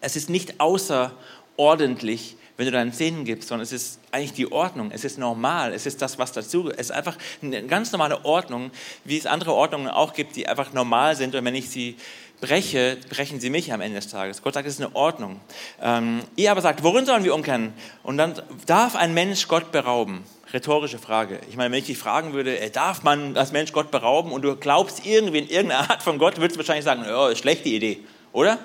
es 0.00 0.16
ist 0.16 0.28
nicht 0.28 0.60
außerordentlich, 0.60 2.36
wenn 2.56 2.66
du 2.66 2.72
deinen 2.72 2.92
Zähnen 2.92 3.24
gibst, 3.24 3.48
sondern 3.48 3.62
es 3.62 3.72
ist 3.72 4.00
eigentlich 4.12 4.32
die 4.32 4.50
Ordnung, 4.50 4.90
es 4.92 5.04
ist 5.04 5.18
normal, 5.18 5.72
es 5.72 5.86
ist 5.86 6.02
das, 6.02 6.18
was 6.18 6.32
dazu, 6.32 6.70
es 6.70 6.86
ist 6.86 6.92
einfach 6.92 7.16
eine 7.42 7.64
ganz 7.64 7.90
normale 7.90 8.24
Ordnung, 8.24 8.70
wie 9.04 9.18
es 9.18 9.26
andere 9.26 9.52
Ordnungen 9.52 9.88
auch 9.88 10.14
gibt, 10.14 10.36
die 10.36 10.48
einfach 10.48 10.72
normal 10.72 11.16
sind 11.16 11.34
und 11.34 11.44
wenn 11.44 11.54
ich 11.54 11.68
sie 11.68 11.96
breche, 12.40 12.98
brechen 13.08 13.40
sie 13.40 13.50
mich 13.50 13.72
am 13.72 13.80
Ende 13.80 13.96
des 13.96 14.08
Tages. 14.08 14.42
Gott 14.42 14.54
sagt, 14.54 14.66
es 14.66 14.74
ist 14.74 14.80
eine 14.80 14.94
Ordnung. 14.94 15.40
Ähm, 15.80 16.22
ihr 16.36 16.50
aber 16.50 16.60
sagt, 16.60 16.82
worin 16.82 17.06
sollen 17.06 17.24
wir 17.24 17.34
umkehren? 17.34 17.72
Und 18.02 18.18
dann 18.18 18.40
darf 18.66 18.96
ein 18.96 19.14
Mensch 19.14 19.48
Gott 19.48 19.72
berauben? 19.72 20.24
Rhetorische 20.52 20.98
Frage. 20.98 21.40
Ich 21.48 21.56
meine, 21.56 21.72
wenn 21.72 21.80
ich 21.80 21.86
dich 21.86 21.98
fragen 21.98 22.32
würde, 22.32 22.58
äh, 22.58 22.70
darf 22.70 23.02
man 23.02 23.36
als 23.36 23.52
Mensch 23.52 23.72
Gott 23.72 23.90
berauben 23.90 24.30
und 24.32 24.42
du 24.42 24.56
glaubst 24.56 25.04
irgendwie 25.04 25.38
in 25.38 25.48
irgendeine 25.48 25.90
Art 25.90 26.02
von 26.02 26.18
Gott, 26.18 26.36
würdest 26.38 26.56
du 26.56 26.58
wahrscheinlich 26.58 26.84
sagen, 26.84 27.04
oh, 27.12 27.34
schlechte 27.34 27.68
Idee, 27.68 28.00
oder? 28.32 28.58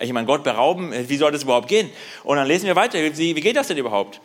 Ich 0.00 0.12
meine, 0.12 0.26
Gott 0.26 0.44
berauben, 0.44 0.92
äh, 0.92 1.08
wie 1.08 1.16
soll 1.16 1.32
das 1.32 1.42
überhaupt 1.42 1.68
gehen? 1.68 1.90
Und 2.24 2.36
dann 2.36 2.46
lesen 2.46 2.66
wir 2.66 2.76
weiter, 2.76 2.98
wie 2.98 3.34
geht 3.34 3.56
das 3.56 3.68
denn 3.68 3.78
überhaupt? 3.78 4.20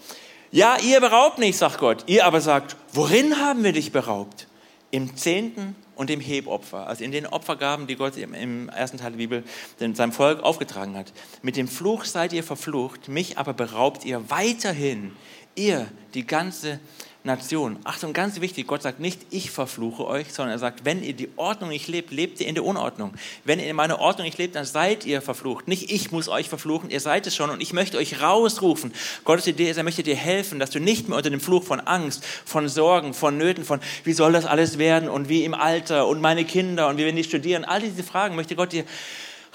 Ja, 0.53 0.75
ihr 0.83 0.99
beraubt 0.99 1.37
nicht, 1.37 1.57
sagt 1.57 1.77
Gott. 1.77 2.03
Ihr 2.07 2.25
aber 2.25 2.41
sagt, 2.41 2.75
worin 2.91 3.37
haben 3.37 3.63
wir 3.63 3.71
dich 3.71 3.93
beraubt? 3.93 4.47
Im 4.89 5.15
Zehnten 5.15 5.77
und 6.01 6.09
dem 6.09 6.19
Hebopfer, 6.19 6.87
also 6.87 7.03
in 7.03 7.11
den 7.11 7.27
Opfergaben, 7.27 7.85
die 7.85 7.95
Gott 7.95 8.17
im 8.17 8.69
ersten 8.69 8.97
Teil 8.97 9.11
der 9.11 9.17
Bibel 9.17 9.43
seinem 9.77 10.11
Volk 10.11 10.41
aufgetragen 10.41 10.97
hat. 10.97 11.13
Mit 11.43 11.57
dem 11.57 11.67
Fluch 11.67 12.05
seid 12.05 12.33
ihr 12.33 12.43
verflucht, 12.43 13.07
mich 13.07 13.37
aber 13.37 13.53
beraubt 13.53 14.03
ihr 14.03 14.27
weiterhin, 14.31 15.11
ihr, 15.53 15.85
die 16.15 16.25
ganze 16.25 16.79
Nation. 17.23 17.77
Achtung, 17.83 18.13
ganz 18.13 18.41
wichtig, 18.41 18.65
Gott 18.65 18.81
sagt 18.81 18.99
nicht, 18.99 19.21
ich 19.29 19.51
verfluche 19.51 20.07
euch, 20.07 20.33
sondern 20.33 20.55
er 20.55 20.59
sagt, 20.59 20.85
wenn 20.85 21.03
ihr 21.03 21.13
die 21.13 21.29
Ordnung 21.35 21.69
nicht 21.69 21.87
lebt, 21.87 22.09
lebt 22.09 22.39
ihr 22.39 22.47
in 22.47 22.55
der 22.55 22.65
Unordnung. 22.65 23.13
Wenn 23.45 23.59
ihr 23.59 23.69
in 23.69 23.75
meiner 23.75 23.99
Ordnung 23.99 24.25
nicht 24.25 24.39
lebt, 24.39 24.55
dann 24.55 24.65
seid 24.65 25.05
ihr 25.05 25.21
verflucht. 25.21 25.67
Nicht 25.67 25.91
ich 25.91 26.11
muss 26.11 26.27
euch 26.27 26.49
verfluchen, 26.49 26.89
ihr 26.89 26.99
seid 26.99 27.27
es 27.27 27.35
schon 27.35 27.51
und 27.51 27.61
ich 27.61 27.73
möchte 27.73 27.97
euch 27.99 28.21
rausrufen. 28.21 28.91
Gottes 29.23 29.45
Idee 29.45 29.69
ist, 29.69 29.77
er 29.77 29.83
möchte 29.83 30.01
dir 30.01 30.15
helfen, 30.15 30.57
dass 30.57 30.71
du 30.71 30.79
nicht 30.79 31.09
mehr 31.09 31.17
unter 31.17 31.29
dem 31.29 31.41
Fluch 31.41 31.63
von 31.63 31.79
Angst, 31.79 32.25
von 32.25 32.67
Sorgen, 32.67 33.13
von 33.13 33.37
Nöten, 33.37 33.65
von 33.65 33.81
wie 34.03 34.13
soll 34.13 34.33
das 34.33 34.47
alles 34.47 34.79
werden 34.79 35.07
und 35.07 35.29
wie 35.29 35.45
im 35.45 35.53
Alter 35.53 36.07
und 36.07 36.21
meine 36.21 36.43
Kinder 36.43 36.87
und 36.87 36.97
wie 36.97 37.05
wenn 37.05 37.15
die 37.15 37.23
studieren, 37.23 37.65
all 37.65 37.81
diese 37.81 38.03
Fragen 38.03 38.35
möchte 38.35 38.55
Gott 38.55 38.71
dir 38.71 38.83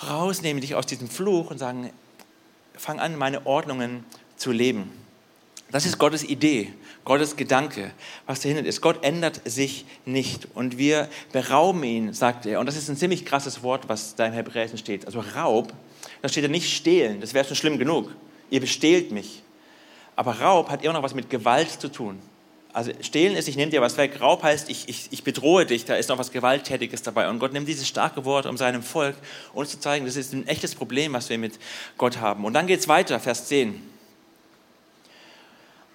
rausnehmen, 0.09 0.61
dich 0.61 0.77
aus 0.77 0.87
diesem 0.87 1.09
Fluch 1.09 1.51
und 1.51 1.59
sagen, 1.59 1.91
fang 2.77 3.01
an, 3.01 3.17
meine 3.17 3.45
Ordnungen 3.45 4.05
zu 4.37 4.53
leben. 4.53 4.93
Das 5.73 5.85
ist 5.85 5.99
Gottes 5.99 6.23
Idee. 6.23 6.73
Gottes 7.07 7.37
Gedanke, 7.37 7.93
was 8.27 8.41
dahinter 8.41 8.67
ist. 8.67 8.81
Gott 8.81 9.05
ändert 9.05 9.41
sich 9.45 9.87
nicht 10.05 10.49
und 10.55 10.77
wir 10.77 11.09
berauben 11.33 11.83
ihn, 11.85 12.13
sagt 12.13 12.47
er. 12.47 12.59
Und 12.59 12.67
das 12.67 12.77
ist 12.77 12.89
ein 12.89 12.97
ziemlich 12.97 13.25
krasses 13.25 13.63
Wort, 13.63 13.89
was 13.89 14.17
da 14.17 14.27
im 14.27 14.33
Hebräischen 14.33 14.77
steht. 14.77 15.07
Also 15.07 15.21
Raub, 15.21 15.73
da 16.21 16.29
steht 16.29 16.43
ja 16.43 16.51
nicht 16.51 16.75
stehlen, 16.75 17.21
das 17.21 17.33
wäre 17.33 17.47
schon 17.47 17.57
schlimm 17.57 17.79
genug. 17.79 18.11
Ihr 18.51 18.61
bestehlt 18.61 19.13
mich. 19.13 19.43
Aber 20.17 20.41
Raub 20.41 20.69
hat 20.69 20.83
immer 20.83 20.95
noch 20.95 21.03
was 21.05 21.15
mit 21.15 21.31
Gewalt 21.31 21.71
zu 21.71 21.89
tun. 21.89 22.19
Also 22.73 22.91
stehlen 23.01 23.37
ist, 23.37 23.47
ich 23.47 23.57
nehme 23.57 23.71
dir 23.71 23.81
was 23.81 23.97
weg. 23.99 24.21
Raub 24.21 24.43
heißt, 24.43 24.69
ich, 24.69 24.89
ich, 24.89 25.07
ich 25.13 25.23
bedrohe 25.23 25.65
dich, 25.65 25.85
da 25.85 25.95
ist 25.95 26.09
noch 26.09 26.19
was 26.19 26.33
Gewalttätiges 26.33 27.03
dabei. 27.03 27.29
Und 27.29 27.39
Gott 27.39 27.53
nimmt 27.53 27.69
dieses 27.69 27.87
starke 27.87 28.25
Wort, 28.25 28.47
um 28.47 28.57
seinem 28.57 28.83
Volk 28.83 29.15
uns 29.55 29.71
zu 29.71 29.79
zeigen, 29.79 30.07
das 30.07 30.17
ist 30.17 30.33
ein 30.33 30.49
echtes 30.49 30.75
Problem, 30.75 31.13
was 31.13 31.31
wir 31.31 31.39
mit 31.39 31.59
Gott 31.97 32.19
haben. 32.19 32.45
Und 32.45 32.53
dann 32.55 32.67
geht 32.67 32.81
es 32.81 32.89
weiter, 32.89 33.21
Vers 33.21 33.47
10. 33.47 33.81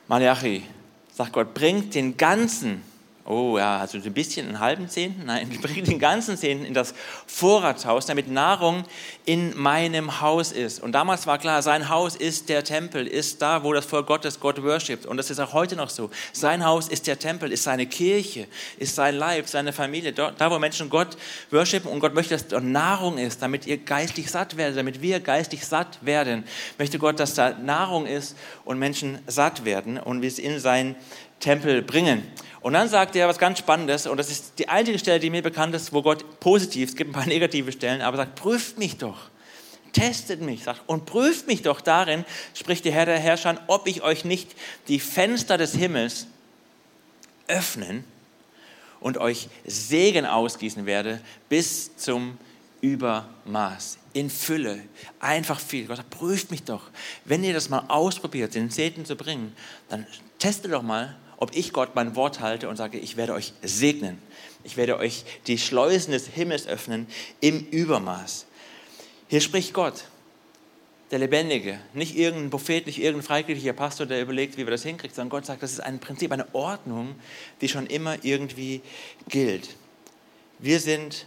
Malachi, 0.07 0.63
sagt 1.13 1.33
Gott, 1.33 1.53
bringt 1.53 1.95
den 1.95 2.17
ganzen, 2.17 2.83
oh 3.31 3.57
ja, 3.57 3.77
also 3.77 3.97
ein 3.97 4.13
bisschen, 4.13 4.47
einen 4.47 4.59
halben 4.59 4.89
Zehnten, 4.89 5.25
nein, 5.25 5.49
bringt 5.61 5.87
den 5.87 5.99
ganzen 5.99 6.37
Zehnten 6.37 6.65
in 6.65 6.73
das 6.73 6.93
Vorratshaus, 7.25 8.05
damit 8.05 8.27
Nahrung 8.27 8.83
in 9.25 9.57
meinem 9.57 10.19
Haus 10.19 10.51
ist. 10.51 10.83
Und 10.83 10.91
damals 10.91 11.27
war 11.27 11.37
klar, 11.37 11.61
sein 11.61 11.87
Haus 11.87 12.15
ist 12.15 12.49
der 12.49 12.63
Tempel, 12.63 13.07
ist 13.07 13.41
da, 13.41 13.63
wo 13.63 13.71
das 13.71 13.85
Volk 13.85 14.07
Gottes 14.07 14.39
Gott 14.39 14.61
worshipt. 14.61 15.05
Und 15.05 15.17
das 15.17 15.29
ist 15.29 15.39
auch 15.39 15.53
heute 15.53 15.77
noch 15.77 15.89
so. 15.89 16.09
Sein 16.33 16.65
Haus 16.65 16.89
ist 16.89 17.07
der 17.07 17.17
Tempel, 17.19 17.51
ist 17.51 17.63
seine 17.63 17.85
Kirche, 17.85 18.47
ist 18.77 18.95
sein 18.95 19.15
Leib, 19.15 19.47
seine 19.47 19.71
Familie, 19.71 20.11
da, 20.11 20.51
wo 20.51 20.59
Menschen 20.59 20.89
Gott 20.89 21.15
worshipen 21.49 21.89
und 21.89 22.01
Gott 22.01 22.13
möchte, 22.13 22.33
dass 22.33 22.47
dort 22.47 22.63
Nahrung 22.63 23.17
ist, 23.17 23.41
damit 23.41 23.65
ihr 23.65 23.77
geistlich 23.77 24.29
satt 24.29 24.57
werdet, 24.57 24.77
damit 24.77 25.01
wir 25.01 25.21
geistlich 25.21 25.65
satt 25.65 25.99
werden, 26.01 26.43
möchte 26.77 26.99
Gott, 26.99 27.19
dass 27.19 27.33
da 27.35 27.51
Nahrung 27.51 28.05
ist 28.05 28.35
und 28.65 28.77
Menschen 28.77 29.19
satt 29.27 29.63
werden 29.63 29.97
und 29.97 30.21
wir 30.21 30.27
es 30.27 30.37
in 30.37 30.59
sein 30.59 30.95
Tempel 31.41 31.81
bringen. 31.81 32.23
Und 32.61 32.73
dann 32.73 32.87
sagt 32.87 33.15
er 33.15 33.27
was 33.27 33.39
ganz 33.39 33.59
Spannendes, 33.59 34.07
und 34.07 34.17
das 34.17 34.29
ist 34.29 34.53
die 34.59 34.69
einzige 34.69 34.99
Stelle, 34.99 35.19
die 35.19 35.29
mir 35.29 35.41
bekannt 35.41 35.75
ist, 35.75 35.91
wo 35.91 36.01
Gott 36.01 36.39
positiv, 36.39 36.89
es 36.89 36.95
gibt 36.95 37.09
ein 37.09 37.13
paar 37.13 37.25
negative 37.27 37.71
Stellen, 37.71 38.01
aber 38.01 38.17
sagt, 38.17 38.35
prüft 38.35 38.77
mich 38.77 38.97
doch, 38.97 39.17
testet 39.93 40.41
mich, 40.41 40.63
sagt, 40.63 40.81
und 40.85 41.05
prüft 41.05 41.47
mich 41.47 41.63
doch 41.63 41.81
darin, 41.81 42.23
spricht 42.53 42.85
der 42.85 42.93
Herr 42.93 43.07
der 43.07 43.19
Herrscher, 43.19 43.59
ob 43.67 43.87
ich 43.87 44.03
euch 44.03 44.23
nicht 44.23 44.55
die 44.87 44.99
Fenster 44.99 45.57
des 45.57 45.75
Himmels 45.75 46.27
öffnen 47.47 48.05
und 48.99 49.17
euch 49.17 49.49
Segen 49.65 50.25
ausgießen 50.25 50.85
werde 50.85 51.19
bis 51.49 51.97
zum 51.97 52.37
Übermaß, 52.81 53.97
in 54.13 54.29
Fülle, 54.29 54.81
einfach 55.19 55.59
viel. 55.59 55.85
Gott 55.85 55.97
sagt, 55.97 56.09
prüft 56.11 56.51
mich 56.51 56.63
doch. 56.63 56.83
Wenn 57.25 57.43
ihr 57.43 57.53
das 57.53 57.69
mal 57.69 57.85
ausprobiert, 57.87 58.55
den 58.55 58.71
Zehnten 58.71 59.05
zu 59.05 59.15
bringen, 59.15 59.55
dann 59.89 60.05
testet 60.39 60.71
doch 60.71 60.81
mal, 60.81 61.15
ob 61.41 61.55
ich 61.55 61.73
Gott 61.73 61.95
mein 61.95 62.15
Wort 62.15 62.39
halte 62.39 62.69
und 62.69 62.77
sage, 62.77 62.99
ich 62.99 63.17
werde 63.17 63.33
euch 63.33 63.53
segnen. 63.63 64.21
Ich 64.63 64.77
werde 64.77 64.97
euch 64.97 65.25
die 65.47 65.57
Schleusen 65.57 66.11
des 66.11 66.27
Himmels 66.27 66.67
öffnen 66.67 67.07
im 67.39 67.65
Übermaß. 67.65 68.45
Hier 69.27 69.41
spricht 69.41 69.73
Gott, 69.73 70.03
der 71.09 71.17
Lebendige, 71.17 71.79
nicht 71.95 72.15
irgendein 72.15 72.51
Prophet, 72.51 72.85
nicht 72.85 72.99
irgendein 72.99 73.25
freikirchlicher 73.25 73.73
Pastor, 73.73 74.05
der 74.05 74.21
überlegt, 74.21 74.55
wie 74.57 74.67
wir 74.67 74.71
das 74.71 74.83
hinkriegen, 74.83 75.15
sondern 75.15 75.31
Gott 75.31 75.47
sagt, 75.47 75.63
das 75.63 75.71
ist 75.71 75.79
ein 75.79 75.97
Prinzip, 75.99 76.31
eine 76.31 76.45
Ordnung, 76.53 77.15
die 77.59 77.69
schon 77.69 77.87
immer 77.87 78.23
irgendwie 78.23 78.83
gilt. 79.27 79.67
Wir 80.59 80.79
sind 80.79 81.25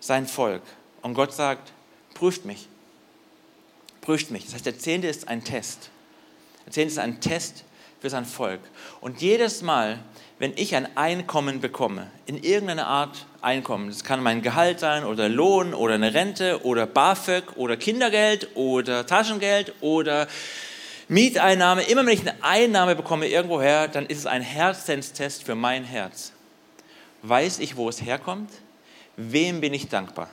sein 0.00 0.26
Volk 0.26 0.62
und 1.02 1.12
Gott 1.12 1.34
sagt, 1.34 1.74
prüft 2.14 2.46
mich. 2.46 2.66
Prüft 4.00 4.30
mich. 4.30 4.46
Das 4.46 4.54
heißt, 4.54 4.64
der 4.64 4.78
Zehnte 4.78 5.08
ist 5.08 5.28
ein 5.28 5.44
Test. 5.44 5.90
Der 6.64 6.72
Zehnte 6.72 6.92
ist 6.92 6.98
ein 6.98 7.20
Test 7.20 7.64
für 8.04 8.10
sein 8.10 8.26
Volk. 8.26 8.60
Und 9.00 9.22
jedes 9.22 9.62
Mal, 9.62 9.98
wenn 10.38 10.52
ich 10.56 10.76
ein 10.76 10.94
Einkommen 10.94 11.62
bekomme, 11.62 12.08
in 12.26 12.36
irgendeiner 12.36 12.86
Art 12.86 13.24
Einkommen, 13.40 13.88
das 13.88 14.04
kann 14.04 14.22
mein 14.22 14.42
Gehalt 14.42 14.78
sein 14.78 15.04
oder 15.04 15.30
Lohn 15.30 15.72
oder 15.72 15.94
eine 15.94 16.12
Rente 16.12 16.66
oder 16.66 16.86
BAföG 16.86 17.56
oder 17.56 17.78
Kindergeld 17.78 18.48
oder 18.56 19.06
Taschengeld 19.06 19.72
oder 19.80 20.28
Mieteinnahme, 21.08 21.84
immer 21.84 22.04
wenn 22.04 22.12
ich 22.12 22.20
eine 22.20 22.44
Einnahme 22.44 22.94
bekomme 22.94 23.26
irgendwoher, 23.26 23.88
dann 23.88 24.04
ist 24.04 24.18
es 24.18 24.26
ein 24.26 24.42
Herzenstest 24.42 25.42
für 25.42 25.54
mein 25.54 25.84
Herz. 25.84 26.32
Weiß 27.22 27.58
ich, 27.58 27.76
wo 27.76 27.88
es 27.88 28.02
herkommt? 28.02 28.50
Wem 29.16 29.62
bin 29.62 29.72
ich 29.72 29.88
dankbar? 29.88 30.28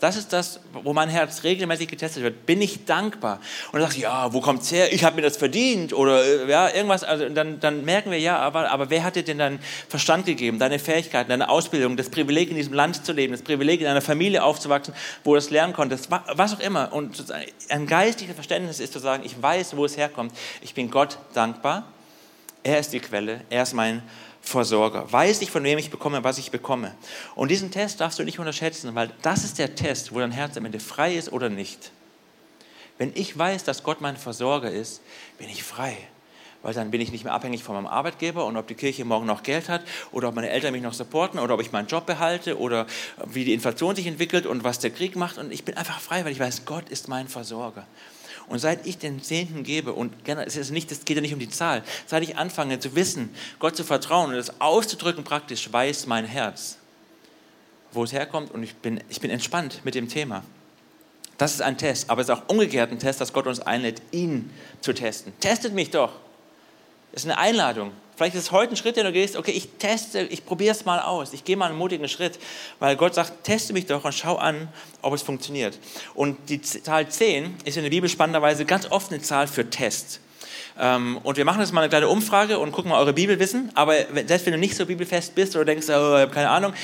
Das 0.00 0.16
ist 0.16 0.32
das, 0.32 0.60
wo 0.72 0.94
mein 0.94 1.10
Herz 1.10 1.44
regelmäßig 1.44 1.86
getestet 1.86 2.22
wird. 2.22 2.46
Bin 2.46 2.62
ich 2.62 2.86
dankbar? 2.86 3.38
Und 3.66 3.74
dann 3.74 3.82
sagst 3.82 3.98
du, 3.98 4.00
ja, 4.00 4.32
wo 4.32 4.40
kommt 4.40 4.62
es 4.62 4.72
her? 4.72 4.92
Ich 4.94 5.04
habe 5.04 5.16
mir 5.16 5.22
das 5.22 5.36
verdient 5.36 5.92
oder 5.92 6.24
äh, 6.24 6.50
ja, 6.50 6.70
irgendwas. 6.70 7.04
Also 7.04 7.28
dann, 7.28 7.60
dann 7.60 7.84
merken 7.84 8.10
wir, 8.10 8.18
ja, 8.18 8.38
aber, 8.38 8.70
aber 8.70 8.88
wer 8.88 9.04
hat 9.04 9.16
dir 9.16 9.22
denn 9.22 9.36
deinen 9.36 9.60
Verstand 9.88 10.24
gegeben, 10.24 10.58
deine 10.58 10.78
Fähigkeiten, 10.78 11.28
deine 11.28 11.50
Ausbildung, 11.50 11.98
das 11.98 12.08
Privileg 12.08 12.48
in 12.48 12.56
diesem 12.56 12.72
Land 12.72 13.04
zu 13.04 13.12
leben, 13.12 13.32
das 13.32 13.42
Privileg 13.42 13.82
in 13.82 13.86
einer 13.86 14.00
Familie 14.00 14.42
aufzuwachsen, 14.42 14.94
wo 15.22 15.32
du 15.32 15.36
das 15.36 15.50
lernen 15.50 15.74
konntest, 15.74 16.08
was 16.10 16.54
auch 16.54 16.60
immer. 16.60 16.94
Und 16.94 17.22
ein 17.68 17.86
geistiges 17.86 18.34
Verständnis 18.34 18.80
ist 18.80 18.94
zu 18.94 19.00
sagen, 19.00 19.22
ich 19.26 19.40
weiß, 19.40 19.76
wo 19.76 19.84
es 19.84 19.98
herkommt. 19.98 20.32
Ich 20.62 20.72
bin 20.72 20.90
Gott 20.90 21.18
dankbar. 21.34 21.86
Er 22.62 22.78
ist 22.78 22.94
die 22.94 23.00
Quelle. 23.00 23.42
Er 23.50 23.64
ist 23.64 23.74
mein 23.74 24.02
Versorger. 24.42 25.10
Weiß 25.12 25.42
ich, 25.42 25.50
von 25.50 25.62
wem 25.64 25.78
ich 25.78 25.90
bekomme, 25.90 26.24
was 26.24 26.38
ich 26.38 26.50
bekomme. 26.50 26.94
Und 27.34 27.50
diesen 27.50 27.70
Test 27.70 28.00
darfst 28.00 28.18
du 28.18 28.24
nicht 28.24 28.38
unterschätzen, 28.38 28.94
weil 28.94 29.10
das 29.22 29.44
ist 29.44 29.58
der 29.58 29.74
Test, 29.74 30.14
wo 30.14 30.18
dein 30.18 30.32
Herz 30.32 30.56
am 30.56 30.64
Ende 30.64 30.80
frei 30.80 31.14
ist 31.14 31.32
oder 31.32 31.48
nicht. 31.48 31.92
Wenn 32.98 33.12
ich 33.14 33.36
weiß, 33.36 33.64
dass 33.64 33.82
Gott 33.82 34.00
mein 34.00 34.16
Versorger 34.16 34.70
ist, 34.70 35.00
bin 35.38 35.48
ich 35.48 35.62
frei. 35.62 35.96
Weil 36.62 36.74
dann 36.74 36.90
bin 36.90 37.00
ich 37.00 37.10
nicht 37.10 37.24
mehr 37.24 37.32
abhängig 37.32 37.62
von 37.62 37.74
meinem 37.74 37.86
Arbeitgeber 37.86 38.44
und 38.44 38.56
ob 38.58 38.66
die 38.66 38.74
Kirche 38.74 39.04
morgen 39.06 39.24
noch 39.24 39.42
Geld 39.42 39.70
hat 39.70 39.82
oder 40.12 40.28
ob 40.28 40.34
meine 40.34 40.50
Eltern 40.50 40.72
mich 40.72 40.82
noch 40.82 40.92
supporten 40.92 41.40
oder 41.40 41.54
ob 41.54 41.62
ich 41.62 41.72
meinen 41.72 41.88
Job 41.88 42.04
behalte 42.04 42.58
oder 42.58 42.86
wie 43.24 43.44
die 43.46 43.54
Inflation 43.54 43.96
sich 43.96 44.06
entwickelt 44.06 44.44
und 44.44 44.64
was 44.64 44.78
der 44.78 44.90
Krieg 44.90 45.16
macht. 45.16 45.38
Und 45.38 45.52
ich 45.52 45.64
bin 45.64 45.76
einfach 45.78 46.00
frei, 46.00 46.24
weil 46.24 46.32
ich 46.32 46.40
weiß, 46.40 46.66
Gott 46.66 46.90
ist 46.90 47.08
mein 47.08 47.28
Versorger. 47.28 47.86
Und 48.50 48.58
seit 48.58 48.84
ich 48.84 48.98
den 48.98 49.22
Zehnten 49.22 49.62
gebe, 49.62 49.92
und 49.92 50.12
es, 50.26 50.56
ist 50.56 50.72
nicht, 50.72 50.90
es 50.90 51.04
geht 51.04 51.16
ja 51.16 51.20
nicht 51.22 51.32
um 51.32 51.38
die 51.38 51.48
Zahl, 51.48 51.84
seit 52.06 52.24
ich 52.24 52.36
anfange 52.36 52.80
zu 52.80 52.96
wissen, 52.96 53.30
Gott 53.60 53.76
zu 53.76 53.84
vertrauen 53.84 54.30
und 54.30 54.36
das 54.36 54.60
auszudrücken 54.60 55.22
praktisch, 55.22 55.72
weiß 55.72 56.06
mein 56.06 56.24
Herz, 56.24 56.76
wo 57.92 58.02
es 58.02 58.12
herkommt 58.12 58.50
und 58.50 58.64
ich 58.64 58.74
bin, 58.74 59.00
ich 59.08 59.20
bin 59.20 59.30
entspannt 59.30 59.82
mit 59.84 59.94
dem 59.94 60.08
Thema. 60.08 60.42
Das 61.38 61.54
ist 61.54 61.62
ein 61.62 61.78
Test, 61.78 62.10
aber 62.10 62.22
es 62.22 62.28
ist 62.28 62.34
auch 62.34 62.48
umgekehrt 62.48 62.90
ein 62.90 62.98
Test, 62.98 63.20
dass 63.20 63.32
Gott 63.32 63.46
uns 63.46 63.60
einlädt, 63.60 64.02
ihn 64.10 64.50
zu 64.80 64.92
testen. 64.92 65.32
Testet 65.38 65.72
mich 65.72 65.90
doch. 65.90 66.10
Das 67.12 67.22
ist 67.22 67.30
eine 67.30 67.38
Einladung. 67.38 67.92
Vielleicht 68.20 68.36
ist 68.36 68.42
es 68.42 68.52
heute 68.52 68.74
ein 68.74 68.76
Schritt, 68.76 68.98
den 68.98 69.06
du 69.06 69.12
gehst, 69.12 69.34
okay, 69.34 69.50
ich 69.50 69.66
teste, 69.78 70.20
ich 70.20 70.44
probiere 70.44 70.72
es 70.72 70.84
mal 70.84 71.00
aus. 71.00 71.32
Ich 71.32 71.42
gehe 71.42 71.56
mal 71.56 71.70
einen 71.70 71.78
mutigen 71.78 72.06
Schritt, 72.06 72.38
weil 72.78 72.94
Gott 72.94 73.14
sagt, 73.14 73.44
teste 73.44 73.72
mich 73.72 73.86
doch 73.86 74.04
und 74.04 74.12
schau 74.12 74.36
an, 74.36 74.68
ob 75.00 75.14
es 75.14 75.22
funktioniert. 75.22 75.78
Und 76.14 76.36
die 76.50 76.60
Zahl 76.60 77.08
10 77.08 77.54
ist 77.64 77.78
in 77.78 77.82
der 77.82 77.88
Bibel 77.88 78.10
spannenderweise 78.10 78.66
ganz 78.66 78.90
oft 78.90 79.10
eine 79.10 79.22
Zahl 79.22 79.46
für 79.46 79.70
Test. 79.70 80.20
Ähm, 80.78 81.18
und 81.22 81.38
wir 81.38 81.46
machen 81.46 81.62
jetzt 81.62 81.72
mal 81.72 81.80
eine 81.80 81.88
kleine 81.88 82.08
Umfrage 82.08 82.58
und 82.58 82.72
gucken 82.72 82.90
mal 82.90 82.98
eure 82.98 83.14
Bibelwissen. 83.14 83.70
Aber 83.74 83.94
selbst 84.26 84.44
wenn 84.44 84.52
du 84.52 84.58
nicht 84.58 84.76
so 84.76 84.84
bibelfest 84.84 85.34
bist 85.34 85.56
oder 85.56 85.64
denkst, 85.64 85.86
oh, 85.88 85.92
ich 85.92 86.20
habe 86.20 86.28
keine 86.28 86.50
Ahnung, 86.50 86.74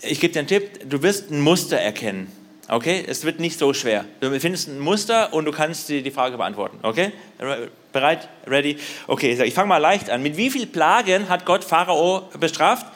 ich 0.00 0.18
gebe 0.18 0.32
dir 0.32 0.38
einen 0.38 0.48
Tipp, 0.48 0.88
du 0.88 1.02
wirst 1.02 1.30
ein 1.30 1.42
Muster 1.42 1.76
erkennen. 1.76 2.32
Okay, 2.68 3.04
es 3.06 3.22
wird 3.22 3.38
nicht 3.38 3.58
so 3.58 3.74
schwer. 3.74 4.06
Du 4.20 4.40
findest 4.40 4.68
ein 4.68 4.80
Muster 4.80 5.34
und 5.34 5.44
du 5.44 5.52
kannst 5.52 5.90
die, 5.90 6.02
die 6.02 6.10
Frage 6.10 6.38
beantworten. 6.38 6.78
Okay, 6.82 7.12
bereit, 7.96 8.28
ready? 8.46 8.76
Okay, 9.06 9.32
ich 9.42 9.54
fange 9.54 9.68
mal 9.68 9.78
leicht 9.78 10.10
an. 10.10 10.22
Mit 10.22 10.36
wie 10.36 10.50
vielen 10.50 10.70
Plagen 10.70 11.28
hat 11.28 11.46
Gott 11.46 11.64
Pharao 11.64 12.28
bestraft? 12.38 12.86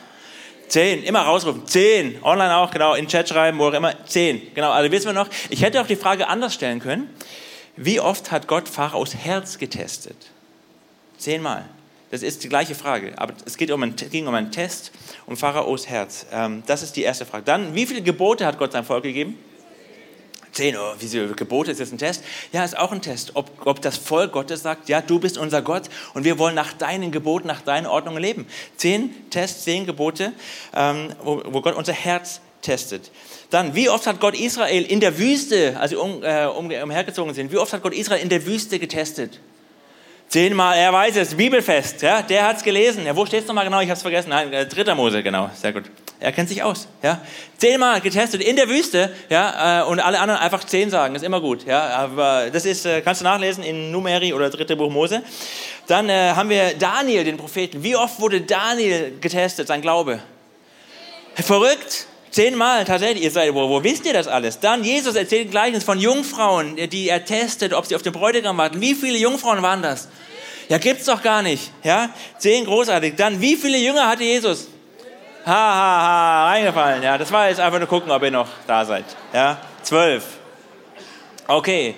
Zehn, 0.68 1.02
immer 1.02 1.22
rausrufen. 1.22 1.66
Zehn, 1.66 2.22
online 2.22 2.56
auch, 2.56 2.70
genau, 2.70 2.94
in 2.94 3.08
Chat 3.08 3.28
schreiben, 3.28 3.58
wo 3.58 3.68
auch 3.68 3.72
immer. 3.72 3.92
Zehn, 4.06 4.54
genau, 4.54 4.70
also 4.70 4.92
wissen 4.92 5.06
wir 5.06 5.12
noch. 5.14 5.28
Ich 5.48 5.62
hätte 5.62 5.80
auch 5.80 5.86
die 5.86 5.96
Frage 5.96 6.28
anders 6.28 6.54
stellen 6.54 6.80
können. 6.80 7.08
Wie 7.76 7.98
oft 7.98 8.30
hat 8.30 8.46
Gott 8.46 8.68
Pharaos 8.68 9.14
Herz 9.14 9.58
getestet? 9.58 10.16
Zehnmal. 11.16 11.64
Das 12.10 12.22
ist 12.22 12.44
die 12.44 12.48
gleiche 12.48 12.74
Frage, 12.74 13.12
aber 13.16 13.34
es 13.46 13.56
geht 13.56 13.70
um 13.70 13.82
einen, 13.82 13.94
ging 13.96 14.26
um 14.26 14.34
einen 14.34 14.50
Test 14.50 14.90
um 15.26 15.36
Pharaos 15.36 15.88
Herz. 15.88 16.26
Ähm, 16.32 16.62
das 16.66 16.82
ist 16.82 16.96
die 16.96 17.02
erste 17.02 17.24
Frage. 17.24 17.44
Dann, 17.44 17.74
wie 17.74 17.86
viele 17.86 18.02
Gebote 18.02 18.44
hat 18.44 18.58
Gott 18.58 18.72
seinem 18.72 18.84
Volk 18.84 19.04
gegeben? 19.04 19.38
Zehn, 20.52 20.76
oh, 20.76 20.94
wie 20.98 21.06
viele 21.06 21.28
Gebote, 21.28 21.70
ist 21.70 21.78
jetzt 21.78 21.92
ein 21.92 21.98
Test? 21.98 22.24
Ja, 22.52 22.64
ist 22.64 22.76
auch 22.76 22.90
ein 22.90 23.02
Test. 23.02 23.32
Ob, 23.34 23.50
ob 23.66 23.80
das 23.80 23.96
Volk 23.96 24.32
Gottes 24.32 24.62
sagt, 24.62 24.88
ja, 24.88 25.00
du 25.00 25.20
bist 25.20 25.38
unser 25.38 25.62
Gott 25.62 25.84
und 26.14 26.24
wir 26.24 26.38
wollen 26.38 26.56
nach 26.56 26.72
deinen 26.72 27.12
Geboten, 27.12 27.46
nach 27.46 27.60
deinen 27.60 27.86
Ordnungen 27.86 28.20
leben. 28.20 28.46
Zehn 28.76 29.14
Tests, 29.30 29.64
zehn 29.64 29.86
Gebote, 29.86 30.32
ähm, 30.74 31.10
wo, 31.22 31.42
wo 31.46 31.60
Gott 31.60 31.76
unser 31.76 31.92
Herz 31.92 32.40
testet. 32.62 33.10
Dann, 33.50 33.74
wie 33.74 33.88
oft 33.88 34.06
hat 34.06 34.20
Gott 34.20 34.38
Israel 34.38 34.84
in 34.84 35.00
der 35.00 35.18
Wüste, 35.18 35.76
als 35.78 35.90
sie 35.90 35.96
um, 35.96 36.22
äh, 36.22 36.46
um, 36.46 36.70
umhergezogen 36.70 37.32
sind, 37.34 37.52
wie 37.52 37.58
oft 37.58 37.72
hat 37.72 37.82
Gott 37.82 37.94
Israel 37.94 38.20
in 38.20 38.28
der 38.28 38.44
Wüste 38.44 38.78
getestet? 38.78 39.40
Zehnmal, 40.28 40.76
er 40.76 40.92
weiß 40.92 41.16
es, 41.16 41.34
Bibelfest, 41.34 42.02
ja, 42.02 42.22
der 42.22 42.46
hat 42.46 42.58
es 42.58 42.62
gelesen. 42.62 43.04
Ja, 43.04 43.16
wo 43.16 43.26
steht 43.26 43.42
es 43.42 43.48
nochmal 43.48 43.64
genau? 43.64 43.80
Ich 43.80 43.88
habe 43.88 43.96
es 43.96 44.02
vergessen. 44.02 44.28
Nein, 44.28 44.52
äh, 44.52 44.66
dritter 44.66 44.94
Mose, 44.94 45.22
genau, 45.22 45.50
sehr 45.54 45.72
gut. 45.72 45.84
Er 46.20 46.32
kennt 46.32 46.50
sich 46.50 46.62
aus, 46.62 46.86
ja. 47.02 47.22
Zehnmal 47.56 48.02
getestet 48.02 48.42
in 48.42 48.56
der 48.56 48.68
Wüste, 48.68 49.10
ja, 49.30 49.80
äh, 49.80 49.84
und 49.86 50.00
alle 50.00 50.20
anderen 50.20 50.38
einfach 50.40 50.64
zehn 50.64 50.90
sagen, 50.90 51.14
ist 51.14 51.24
immer 51.24 51.40
gut, 51.40 51.64
ja. 51.66 51.80
Aber 51.96 52.50
das 52.50 52.66
ist, 52.66 52.84
äh, 52.84 53.00
kannst 53.00 53.22
du 53.22 53.24
nachlesen 53.24 53.64
in 53.64 53.90
Numeri 53.90 54.34
oder 54.34 54.50
dritte 54.50 54.76
Buch 54.76 54.90
Mose. 54.90 55.22
Dann 55.86 56.10
äh, 56.10 56.32
haben 56.36 56.50
wir 56.50 56.74
Daniel, 56.78 57.24
den 57.24 57.38
Propheten. 57.38 57.82
Wie 57.82 57.96
oft 57.96 58.20
wurde 58.20 58.42
Daniel 58.42 59.14
getestet, 59.18 59.66
sein 59.66 59.80
Glaube? 59.80 60.20
Verrückt, 61.36 62.06
Zehnmal 62.30 62.84
tatsächlich. 62.84 63.24
Ihr 63.24 63.30
seid, 63.30 63.54
wo, 63.54 63.68
wo 63.68 63.82
wisst 63.82 64.06
ihr 64.06 64.12
das 64.12 64.28
alles? 64.28 64.60
Dann 64.60 64.84
Jesus 64.84 65.16
erzählt 65.16 65.50
Gleichnis 65.50 65.82
von 65.82 65.98
Jungfrauen, 65.98 66.76
die 66.76 67.08
er 67.08 67.24
testet, 67.24 67.72
ob 67.72 67.86
sie 67.86 67.96
auf 67.96 68.02
den 68.02 68.12
Bräutigam 68.12 68.56
warten. 68.56 68.80
Wie 68.80 68.94
viele 68.94 69.18
Jungfrauen 69.18 69.62
waren 69.62 69.82
das? 69.82 70.08
Ja, 70.68 70.78
gibt's 70.78 71.06
doch 71.06 71.22
gar 71.22 71.42
nicht. 71.42 71.72
Ja, 71.82 72.10
zehn 72.38 72.64
großartig. 72.64 73.14
Dann, 73.16 73.40
wie 73.40 73.56
viele 73.56 73.78
Jünger 73.78 74.06
hatte 74.06 74.22
Jesus? 74.22 74.68
Ha, 75.50 75.56
ha, 75.56 76.02
ha, 76.02 76.46
reingefallen. 76.50 77.02
Ja, 77.02 77.18
das 77.18 77.32
war 77.32 77.48
jetzt 77.48 77.58
einfach 77.58 77.80
nur 77.80 77.88
gucken, 77.88 78.12
ob 78.12 78.22
ihr 78.22 78.30
noch 78.30 78.46
da 78.68 78.84
seid. 78.84 79.04
Ja, 79.32 79.58
zwölf. 79.82 80.24
Okay. 81.48 81.96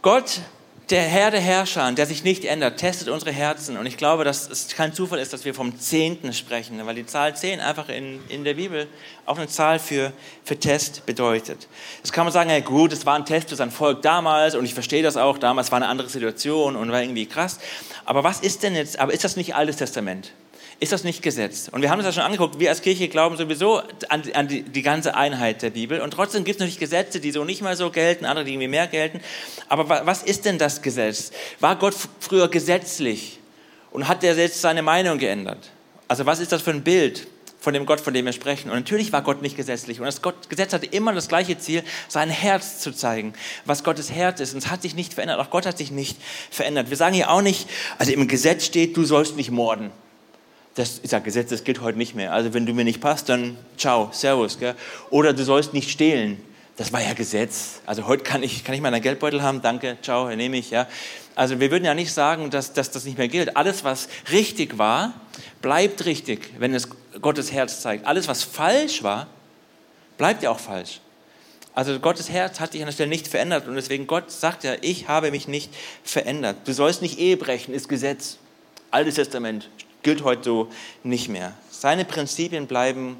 Gott 0.00 0.40
der 0.90 1.02
Herr 1.02 1.32
der 1.32 1.40
Herrscher, 1.40 1.90
der 1.90 2.06
sich 2.06 2.22
nicht 2.22 2.44
ändert, 2.44 2.78
testet 2.78 3.08
unsere 3.08 3.32
Herzen. 3.32 3.76
Und 3.76 3.86
ich 3.86 3.96
glaube, 3.96 4.22
dass 4.22 4.48
es 4.48 4.68
kein 4.68 4.92
Zufall 4.92 5.18
ist, 5.18 5.32
dass 5.32 5.44
wir 5.44 5.52
vom 5.52 5.80
Zehnten 5.80 6.32
sprechen, 6.32 6.80
weil 6.86 6.94
die 6.94 7.06
Zahl 7.06 7.34
Zehn 7.34 7.58
einfach 7.58 7.88
in, 7.88 8.20
in 8.28 8.44
der 8.44 8.54
Bibel 8.54 8.86
auch 9.26 9.36
eine 9.36 9.48
Zahl 9.48 9.80
für, 9.80 10.12
für 10.44 10.58
Test 10.58 11.06
bedeutet. 11.06 11.66
Jetzt 11.96 12.12
kann 12.12 12.24
man 12.24 12.32
sagen, 12.32 12.50
ja 12.50 12.60
gut, 12.60 12.92
es 12.92 13.04
war 13.04 13.16
ein 13.16 13.24
Test 13.24 13.48
für 13.48 13.56
sein 13.56 13.72
Volk 13.72 14.02
damals 14.02 14.54
und 14.54 14.64
ich 14.64 14.74
verstehe 14.74 15.02
das 15.02 15.16
auch, 15.16 15.38
damals 15.38 15.72
war 15.72 15.76
eine 15.76 15.88
andere 15.88 16.08
Situation 16.08 16.76
und 16.76 16.92
war 16.92 17.02
irgendwie 17.02 17.26
krass. 17.26 17.58
Aber 18.04 18.22
was 18.22 18.40
ist 18.40 18.62
denn 18.62 18.76
jetzt, 18.76 19.00
aber 19.00 19.12
ist 19.12 19.24
das 19.24 19.34
nicht 19.34 19.56
Altes 19.56 19.76
Testament? 19.76 20.32
Ist 20.80 20.92
das 20.92 21.04
nicht 21.04 21.22
Gesetz. 21.22 21.68
Und 21.68 21.82
wir 21.82 21.90
haben 21.90 21.98
uns 21.98 22.06
das 22.06 22.14
schon 22.14 22.24
angeguckt, 22.24 22.58
wir 22.58 22.70
als 22.70 22.80
Kirche 22.80 23.08
glauben 23.08 23.36
sowieso 23.36 23.82
an, 24.08 24.22
an 24.32 24.48
die, 24.48 24.62
die, 24.62 24.80
ganze 24.80 25.14
Einheit 25.14 25.60
der 25.60 25.70
Bibel. 25.70 26.00
Und 26.00 26.12
trotzdem 26.12 26.42
gibt 26.42 26.56
es 26.56 26.60
natürlich 26.60 26.78
Gesetze, 26.78 27.20
die 27.20 27.30
so 27.32 27.44
nicht 27.44 27.60
mal 27.60 27.76
so 27.76 27.90
gelten, 27.90 28.24
andere, 28.24 28.46
die 28.46 28.52
irgendwie 28.52 28.68
mehr 28.68 28.86
gelten. 28.86 29.20
Aber 29.68 30.06
was 30.06 30.22
ist 30.22 30.46
denn 30.46 30.56
das 30.56 30.80
Gesetz? 30.80 31.32
War 31.60 31.76
Gott 31.76 31.94
früher 32.18 32.48
gesetzlich? 32.48 33.38
Und 33.90 34.08
hat 34.08 34.22
der 34.22 34.34
jetzt 34.34 34.62
seine 34.62 34.82
Meinung 34.82 35.18
geändert? 35.18 35.70
Also 36.08 36.24
was 36.24 36.40
ist 36.40 36.50
das 36.50 36.62
für 36.62 36.70
ein 36.70 36.82
Bild 36.82 37.26
von 37.60 37.74
dem 37.74 37.84
Gott, 37.84 38.00
von 38.00 38.14
dem 38.14 38.24
wir 38.24 38.32
sprechen? 38.32 38.70
Und 38.70 38.76
natürlich 38.76 39.12
war 39.12 39.20
Gott 39.20 39.42
nicht 39.42 39.58
gesetzlich. 39.58 40.00
Und 40.00 40.06
das 40.06 40.22
Gott, 40.22 40.48
Gesetz 40.48 40.72
hatte 40.72 40.86
immer 40.86 41.12
das 41.12 41.28
gleiche 41.28 41.58
Ziel, 41.58 41.82
sein 42.08 42.30
Herz 42.30 42.78
zu 42.78 42.92
zeigen, 42.92 43.34
was 43.66 43.84
Gottes 43.84 44.10
Herz 44.10 44.40
ist. 44.40 44.54
Und 44.54 44.60
es 44.60 44.70
hat 44.70 44.80
sich 44.80 44.94
nicht 44.94 45.12
verändert. 45.12 45.40
Auch 45.40 45.50
Gott 45.50 45.66
hat 45.66 45.76
sich 45.76 45.90
nicht 45.90 46.16
verändert. 46.50 46.88
Wir 46.88 46.96
sagen 46.96 47.14
hier 47.14 47.30
auch 47.30 47.42
nicht, 47.42 47.68
also 47.98 48.12
im 48.12 48.28
Gesetz 48.28 48.64
steht, 48.64 48.96
du 48.96 49.04
sollst 49.04 49.36
nicht 49.36 49.50
morden 49.50 49.90
das 50.74 50.98
ist 50.98 51.12
ein 51.14 51.22
Gesetz, 51.22 51.50
das 51.50 51.64
gilt 51.64 51.80
heute 51.80 51.98
nicht 51.98 52.14
mehr. 52.14 52.32
Also 52.32 52.54
wenn 52.54 52.66
du 52.66 52.72
mir 52.72 52.84
nicht 52.84 53.00
passt, 53.00 53.28
dann 53.28 53.56
ciao, 53.76 54.10
servus. 54.12 54.58
Gell? 54.58 54.74
Oder 55.10 55.32
du 55.32 55.44
sollst 55.44 55.74
nicht 55.74 55.90
stehlen. 55.90 56.40
Das 56.76 56.92
war 56.92 57.02
ja 57.02 57.12
Gesetz. 57.12 57.80
Also 57.84 58.06
heute 58.06 58.22
kann 58.22 58.42
ich, 58.42 58.64
kann 58.64 58.74
ich 58.74 58.80
meinen 58.80 59.02
Geldbeutel 59.02 59.42
haben, 59.42 59.60
danke, 59.60 59.98
ciao, 60.00 60.34
nehme 60.34 60.56
ich. 60.56 60.70
Ja. 60.70 60.86
Also 61.34 61.60
wir 61.60 61.70
würden 61.70 61.84
ja 61.84 61.94
nicht 61.94 62.12
sagen, 62.12 62.50
dass, 62.50 62.72
dass 62.72 62.90
das 62.90 63.04
nicht 63.04 63.18
mehr 63.18 63.28
gilt. 63.28 63.56
Alles, 63.56 63.84
was 63.84 64.08
richtig 64.30 64.78
war, 64.78 65.12
bleibt 65.60 66.06
richtig, 66.06 66.50
wenn 66.58 66.74
es 66.74 66.88
Gottes 67.20 67.52
Herz 67.52 67.82
zeigt. 67.82 68.06
Alles, 68.06 68.28
was 68.28 68.44
falsch 68.44 69.02
war, 69.02 69.26
bleibt 70.16 70.42
ja 70.42 70.50
auch 70.50 70.58
falsch. 70.58 71.00
Also 71.74 71.98
Gottes 72.00 72.30
Herz 72.30 72.60
hat 72.60 72.72
sich 72.72 72.80
an 72.80 72.86
der 72.86 72.92
Stelle 72.92 73.08
nicht 73.08 73.28
verändert 73.28 73.68
und 73.68 73.74
deswegen 73.74 74.06
Gott 74.06 74.30
sagt 74.30 74.64
ja, 74.64 74.74
ich 74.80 75.08
habe 75.08 75.30
mich 75.30 75.48
nicht 75.48 75.72
verändert. 76.02 76.56
Du 76.64 76.72
sollst 76.72 77.00
nicht 77.00 77.18
Ehe 77.18 77.36
brechen, 77.36 77.74
ist 77.74 77.88
Gesetz. 77.88 78.38
Altes 78.90 79.14
Testament, 79.14 79.68
gilt 80.02 80.24
heute 80.24 80.44
so 80.44 80.68
nicht 81.02 81.28
mehr. 81.28 81.52
Seine 81.70 82.04
Prinzipien 82.04 82.66
bleiben 82.66 83.16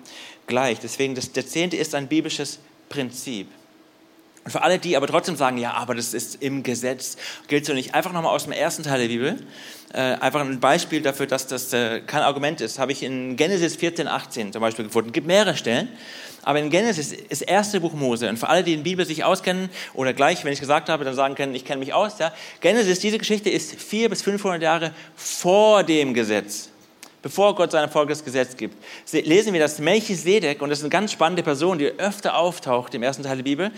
gleich. 0.46 0.78
Deswegen, 0.80 1.14
das, 1.14 1.32
der 1.32 1.46
Zehnte 1.46 1.76
ist 1.76 1.94
ein 1.94 2.08
biblisches 2.08 2.58
Prinzip. 2.88 3.49
Und 4.44 4.52
für 4.52 4.62
alle, 4.62 4.78
die 4.78 4.96
aber 4.96 5.06
trotzdem 5.06 5.37
sagen, 5.37 5.58
ja, 5.58 5.75
aber 5.75 5.94
das 5.94 6.14
ist 6.14 6.42
im 6.42 6.62
Gesetz, 6.62 7.16
gilt 7.46 7.66
so 7.66 7.75
nicht, 7.75 7.94
einfach 7.94 8.12
nochmal 8.12 8.34
aus 8.34 8.44
dem 8.44 8.52
ersten 8.52 8.82
Teil 8.82 9.00
der 9.00 9.08
Bibel, 9.08 9.46
äh, 9.92 9.99
einfach 9.99 10.40
ein 10.40 10.60
Beispiel 10.60 11.02
dafür, 11.02 11.26
dass 11.26 11.46
das 11.46 11.72
äh, 11.75 12.00
kein 12.00 12.22
Argument 12.22 12.60
ist, 12.62 12.78
habe 12.78 12.92
ich 12.92 13.02
in 13.02 13.37
Genesis 13.37 13.76
14, 13.76 14.08
18 14.08 14.52
zum 14.52 14.62
Beispiel 14.62 14.87
gefunden. 14.87 15.10
Es 15.10 15.12
gibt 15.12 15.26
mehrere 15.26 15.56
Stellen, 15.56 15.88
aber 16.42 16.58
in 16.58 16.70
Genesis 16.70 17.12
ist 17.12 17.30
das 17.30 17.42
erste 17.42 17.80
Buch 17.80 17.92
Mose. 17.92 18.30
Und 18.30 18.38
für 18.38 18.49
alle, 18.49 18.64
die 18.64 18.72
in 18.72 18.78
der 18.78 18.84
Bibel 18.84 19.04
sich 19.04 19.25
auskennen 19.25 19.68
oder 19.92 20.14
gleich, 20.14 20.42
wenn 20.44 20.54
ich 20.54 20.60
gesagt 20.60 20.88
habe, 20.88 21.04
dann 21.04 21.14
sagen 21.14 21.34
können, 21.34 21.54
ich 21.54 21.66
kenne 21.66 21.80
mich 21.80 21.92
aus. 21.92 22.18
Ja. 22.18 22.32
Genesis, 22.62 22.99
diese 23.00 23.18
Geschichte 23.18 23.50
ist 23.50 23.75
vier 23.75 24.08
bis 24.08 24.22
500 24.22 24.62
Jahre 24.62 24.94
vor 25.16 25.84
dem 25.84 26.14
Gesetz 26.14 26.69
bevor 27.22 27.54
Gott 27.54 27.72
sein 27.72 27.90
Volkes 27.90 28.24
Gesetz 28.24 28.56
gibt, 28.56 28.76
lesen 29.12 29.52
wir, 29.52 29.60
dass 29.60 29.78
Melchisedek, 29.78 30.62
und 30.62 30.70
das 30.70 30.78
ist 30.78 30.84
eine 30.84 30.90
ganz 30.90 31.12
spannende 31.12 31.42
Person, 31.42 31.78
die 31.78 31.86
öfter 31.86 32.36
auftaucht 32.36 32.94
im 32.94 33.02
ersten 33.02 33.22
Teil 33.22 33.36
der 33.36 33.44
Bibel, 33.44 33.70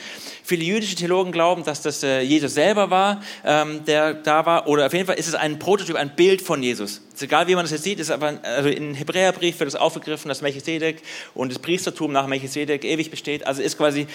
viele 0.42 0.64
jüdische 0.64 0.94
Theologen 0.94 1.32
glauben, 1.32 1.64
dass 1.64 1.82
das 1.82 2.02
äh, 2.02 2.20
Jesus 2.20 2.54
selber 2.54 2.90
war, 2.90 3.22
ähm, 3.44 3.84
der 3.84 4.14
da 4.14 4.46
war, 4.46 4.68
oder 4.68 4.86
auf 4.86 4.92
jeden 4.92 5.06
Fall 5.06 5.16
ist 5.18 5.28
es 5.28 5.34
ein 5.34 5.58
Prototyp, 5.58 5.96
ein 5.96 6.14
Bild 6.14 6.42
von 6.42 6.62
Jesus. 6.62 7.00
Ist 7.12 7.22
egal, 7.22 7.46
wie 7.48 7.54
man 7.54 7.64
das 7.64 7.72
jetzt 7.72 7.84
sieht, 7.84 8.00
ist 8.00 8.10
aber, 8.10 8.38
also 8.42 8.68
im 8.68 8.94
Hebräerbrief 8.94 9.58
wird 9.60 9.68
es 9.68 9.76
aufgegriffen, 9.76 10.28
dass 10.28 10.40
Melchisedek 10.40 11.02
und 11.34 11.52
das 11.52 11.58
Priestertum 11.58 12.12
nach 12.12 12.26
Melchisedek 12.26 12.84
ewig 12.84 13.10
besteht, 13.10 13.46
also 13.46 13.62
ist 13.62 13.76
quasi 13.76 14.06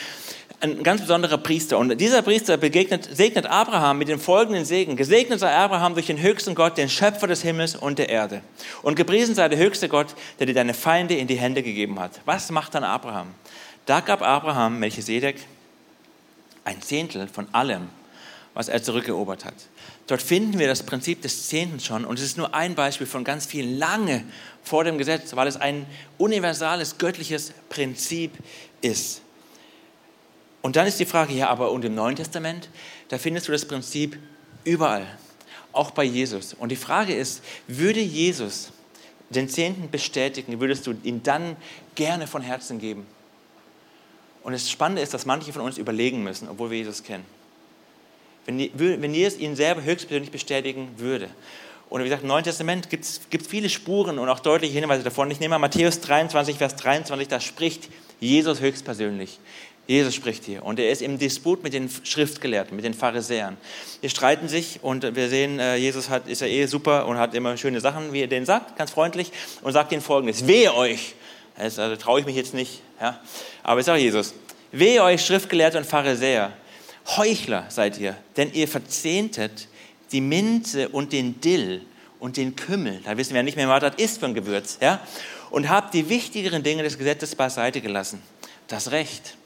ein 0.60 0.81
ganz 0.81 1.01
besonderer 1.01 1.38
Priester. 1.38 1.77
Und 1.77 2.00
dieser 2.01 2.24
Priester 2.24 2.57
begegnet, 2.57 3.07
segnet 3.13 3.46
Abraham 3.46 4.00
mit 4.00 4.07
dem 4.07 4.19
folgenden 4.19 4.65
Segen. 4.65 4.96
Gesegnet 4.96 5.39
sei 5.39 5.53
Abraham 5.53 5.93
durch 5.93 6.07
den 6.07 6.19
höchsten 6.19 6.55
Gott, 6.55 6.77
den 6.77 6.89
Schöpfer 6.89 7.27
des 7.27 7.43
Himmels 7.43 7.75
und 7.75 8.00
der 8.00 8.10
Erde. 8.10 8.41
Und 8.81 8.96
gepriesen 9.17 9.33
sei 9.33 9.50
der 9.50 9.57
höchste 9.57 9.89
Gott, 9.89 10.13
der 10.38 10.45
dir 10.45 10.53
deine 10.53 10.75
Feinde 10.75 11.15
in 11.15 11.25
die 11.25 11.39
Hände 11.39 11.63
gegeben 11.63 12.00
hat. 12.00 12.21
Was 12.25 12.51
macht 12.51 12.75
dann 12.75 12.83
Abraham? 12.83 13.33
Da 13.88 14.00
gab 14.00 14.21
Abraham 14.21 14.77
Melchisedek 14.77 15.38
ein 16.65 16.83
Zehntel 16.83 17.27
von 17.27 17.47
allem, 17.51 17.89
was 18.53 18.67
er 18.67 18.83
zurückerobert 18.83 19.43
hat. 19.43 19.55
Dort 20.05 20.21
finden 20.21 20.59
wir 20.59 20.67
das 20.67 20.83
Prinzip 20.83 21.24
des 21.24 21.47
Zehnten 21.47 21.79
schon 21.79 22.05
und 22.05 22.19
es 22.19 22.25
ist 22.25 22.38
nur 22.38 22.53
ein 22.53 22.75
Beispiel 22.75 23.07
von 23.07 23.24
ganz 23.24 23.47
vielen 23.47 23.79
lange 23.79 24.24
vor 24.63 24.83
dem 24.83 25.00
Gesetz, 25.00 25.36
weil 25.36 25.47
es 25.47 25.57
ein 25.57 25.88
universales 26.19 27.00
göttliches 27.00 27.53
Prinzip 27.69 28.33
ist. 28.81 29.21
Und 30.62 30.75
dann 30.75 30.86
ist 30.86 31.00
die 31.00 31.05
Frage, 31.05 31.33
ja, 31.33 31.50
aber 31.50 31.71
und 31.71 31.83
im 31.86 31.95
Neuen 31.95 32.17
Testament, 32.17 32.69
da 33.09 33.17
findest 33.17 33.47
du 33.47 33.51
das 33.51 33.65
Prinzip 33.65 34.19
überall, 34.63 35.07
auch 35.71 35.89
bei 35.89 36.03
Jesus. 36.03 36.53
Und 36.53 36.69
die 36.69 36.75
Frage 36.75 37.15
ist, 37.15 37.41
würde 37.67 38.00
Jesus 38.00 38.74
den 39.29 39.50
Zehnten 39.50 39.89
bestätigen, 39.89 40.60
würdest 40.60 40.88
du 40.88 40.93
ihn 41.03 41.24
dann 41.24 41.55
gerne 41.96 42.27
von 42.27 42.41
Herzen 42.41 42.79
geben? 42.79 43.05
Und 44.43 44.53
das 44.53 44.69
Spannende 44.69 45.01
ist, 45.01 45.13
dass 45.13 45.25
manche 45.25 45.51
von 45.51 45.62
uns 45.62 45.77
überlegen 45.77 46.24
müssen, 46.24 46.48
obwohl 46.48 46.72
wir 46.72 46.77
Jesus 46.77 47.03
kennen. 47.03 47.25
Wenn, 48.46 48.69
wenn 48.74 49.13
Jesus 49.13 49.39
ihn 49.39 49.57
selber 49.57 49.84
höchstpersönlich 49.84 50.31
bestätigen 50.31 50.89
würde. 50.96 51.29
Und 51.89 52.00
wie 52.01 52.05
gesagt, 52.05 52.24
im 52.24 52.29
Neuen 52.29 52.46
Testament 52.46 52.89
gibt 52.89 53.03
es 53.03 53.48
viele 53.48 53.69
Spuren 53.69 54.19
und 54.19 54.29
auch 54.29 54.39
deutliche 54.39 54.74
Hinweise 54.79 55.03
davon. 55.03 55.29
Ich 55.31 55.39
nehme 55.39 55.55
mal 55.55 55.60
Matthäus 55.60 56.00
23, 56.00 56.57
Vers 56.57 56.75
23, 56.77 57.27
da 57.27 57.39
spricht 57.39 57.89
Jesus 58.19 58.62
höchstpersönlich. 58.62 59.39
Jesus 59.88 60.13
spricht 60.13 60.44
hier. 60.44 60.63
Und 60.63 60.79
er 60.79 60.91
ist 60.91 61.01
im 61.01 61.17
Disput 61.17 61.63
mit 61.63 61.74
den 61.74 61.89
Schriftgelehrten, 62.03 62.75
mit 62.75 62.84
den 62.84 62.94
Pharisäern. 62.94 63.56
Die 64.03 64.10
streiten 64.10 64.50
sich 64.50 64.79
und 64.84 65.15
wir 65.15 65.29
sehen, 65.29 65.60
äh, 65.60 65.77
Jesus 65.77 66.10
hat, 66.10 66.27
ist 66.27 66.41
ja 66.41 66.48
eh 66.48 66.65
super 66.65 67.08
und 67.08 67.17
hat 67.17 67.34
immer 67.34 67.56
schöne 67.56 67.79
Sachen, 67.79 68.12
wie 68.12 68.22
er 68.22 68.27
denen 68.27 68.46
sagt, 68.46 68.75
ganz 68.77 68.91
freundlich 68.91 69.32
und 69.62 69.72
sagt 69.72 69.94
ihnen 69.94 70.01
folgendes, 70.01 70.46
wehe 70.46 70.74
euch, 70.75 71.15
also 71.58 71.96
traue 71.96 72.20
ich 72.20 72.25
mich 72.25 72.36
jetzt 72.36 72.53
nicht, 72.53 72.82
ja, 73.00 73.20
aber 73.63 73.79
ich 73.79 73.86
sage 73.86 74.01
Jesus, 74.01 74.34
wehe 74.74 75.01
euch 75.01 75.25
Schriftgelehrte 75.25 75.77
und 75.77 75.86
Pharisäer, 75.86 76.51
Heuchler 77.15 77.65
seid 77.70 77.98
ihr, 77.98 78.17
denn 78.36 78.51
ihr 78.51 78.67
verzehntet 78.67 79.70
die 80.12 80.20
Minze 80.20 80.89
und 80.89 81.13
den 81.13 81.39
Dill 81.39 81.82
und 82.20 82.36
den 82.36 82.58
Kümmel, 82.58 83.00
da 83.06 83.15
wissen 83.15 83.32
wir 83.32 83.38
ja 83.38 83.44
nicht 83.44 83.56
mehr, 83.56 83.70
was 83.70 83.79
das 83.79 83.96
ist 83.96 84.20
für 84.20 84.25
ein 84.25 84.34
Gewürz, 84.34 84.79
ja, 84.82 85.00
und 85.50 85.70
habt 85.70 85.94
die 85.94 86.10
wichtigeren 86.10 86.62
Dinge 86.62 86.84
des 86.84 86.98
Gesetzes 86.98 87.36
beiseite 87.36 87.79
gelassen, 87.79 88.22
das 88.67 88.91
Recht 88.91 89.38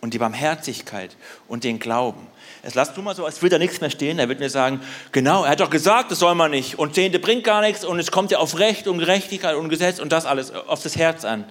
und 0.00 0.14
die 0.14 0.18
Barmherzigkeit 0.18 1.16
und 1.48 1.64
den 1.64 1.78
Glauben. 1.78 2.26
Es 2.62 2.74
lasst 2.74 2.96
du 2.96 3.02
mal 3.02 3.14
so, 3.14 3.24
als 3.24 3.40
würde 3.40 3.56
da 3.56 3.58
nichts 3.58 3.80
mehr 3.80 3.90
stehen. 3.90 4.18
Er 4.18 4.28
wird 4.28 4.40
mir 4.40 4.50
sagen, 4.50 4.80
genau, 5.12 5.44
er 5.44 5.50
hat 5.50 5.60
doch 5.60 5.70
gesagt, 5.70 6.10
das 6.10 6.18
soll 6.18 6.34
man 6.34 6.50
nicht. 6.50 6.78
Und 6.78 6.94
Zehnte 6.94 7.18
bringt 7.18 7.44
gar 7.44 7.60
nichts 7.62 7.84
und 7.84 7.98
es 7.98 8.10
kommt 8.10 8.30
ja 8.30 8.38
auf 8.38 8.58
Recht 8.58 8.86
und 8.86 8.98
Gerechtigkeit 8.98 9.56
und 9.56 9.68
Gesetz 9.68 9.98
und 9.98 10.12
das 10.12 10.26
alles 10.26 10.52
auf 10.52 10.82
das 10.82 10.96
Herz 10.96 11.24
an. 11.24 11.44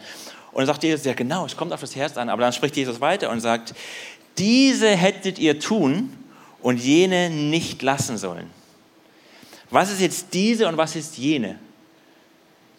Und 0.52 0.60
dann 0.60 0.68
sagt 0.68 0.84
Jesus, 0.84 1.06
ja 1.06 1.14
genau, 1.14 1.46
es 1.46 1.56
kommt 1.56 1.74
auf 1.74 1.82
das 1.82 1.96
Herz 1.96 2.18
an. 2.18 2.30
Aber 2.30 2.42
dann 2.42 2.54
spricht 2.54 2.76
Jesus 2.76 3.02
weiter 3.02 3.30
und 3.30 3.40
sagt, 3.40 3.74
diese 4.38 4.90
hättet 4.90 5.40
ihr 5.40 5.60
tun 5.60 6.16
und 6.62 6.78
jene 6.78 7.30
nicht 7.30 7.82
lassen 7.82 8.18
sollen. 8.18 8.50
Was 9.70 9.92
ist 9.92 10.02
jetzt 10.02 10.34
diese 10.34 10.68
und 10.68 10.78
was 10.78 10.96
ist 10.96 11.18
jene? 11.18 11.60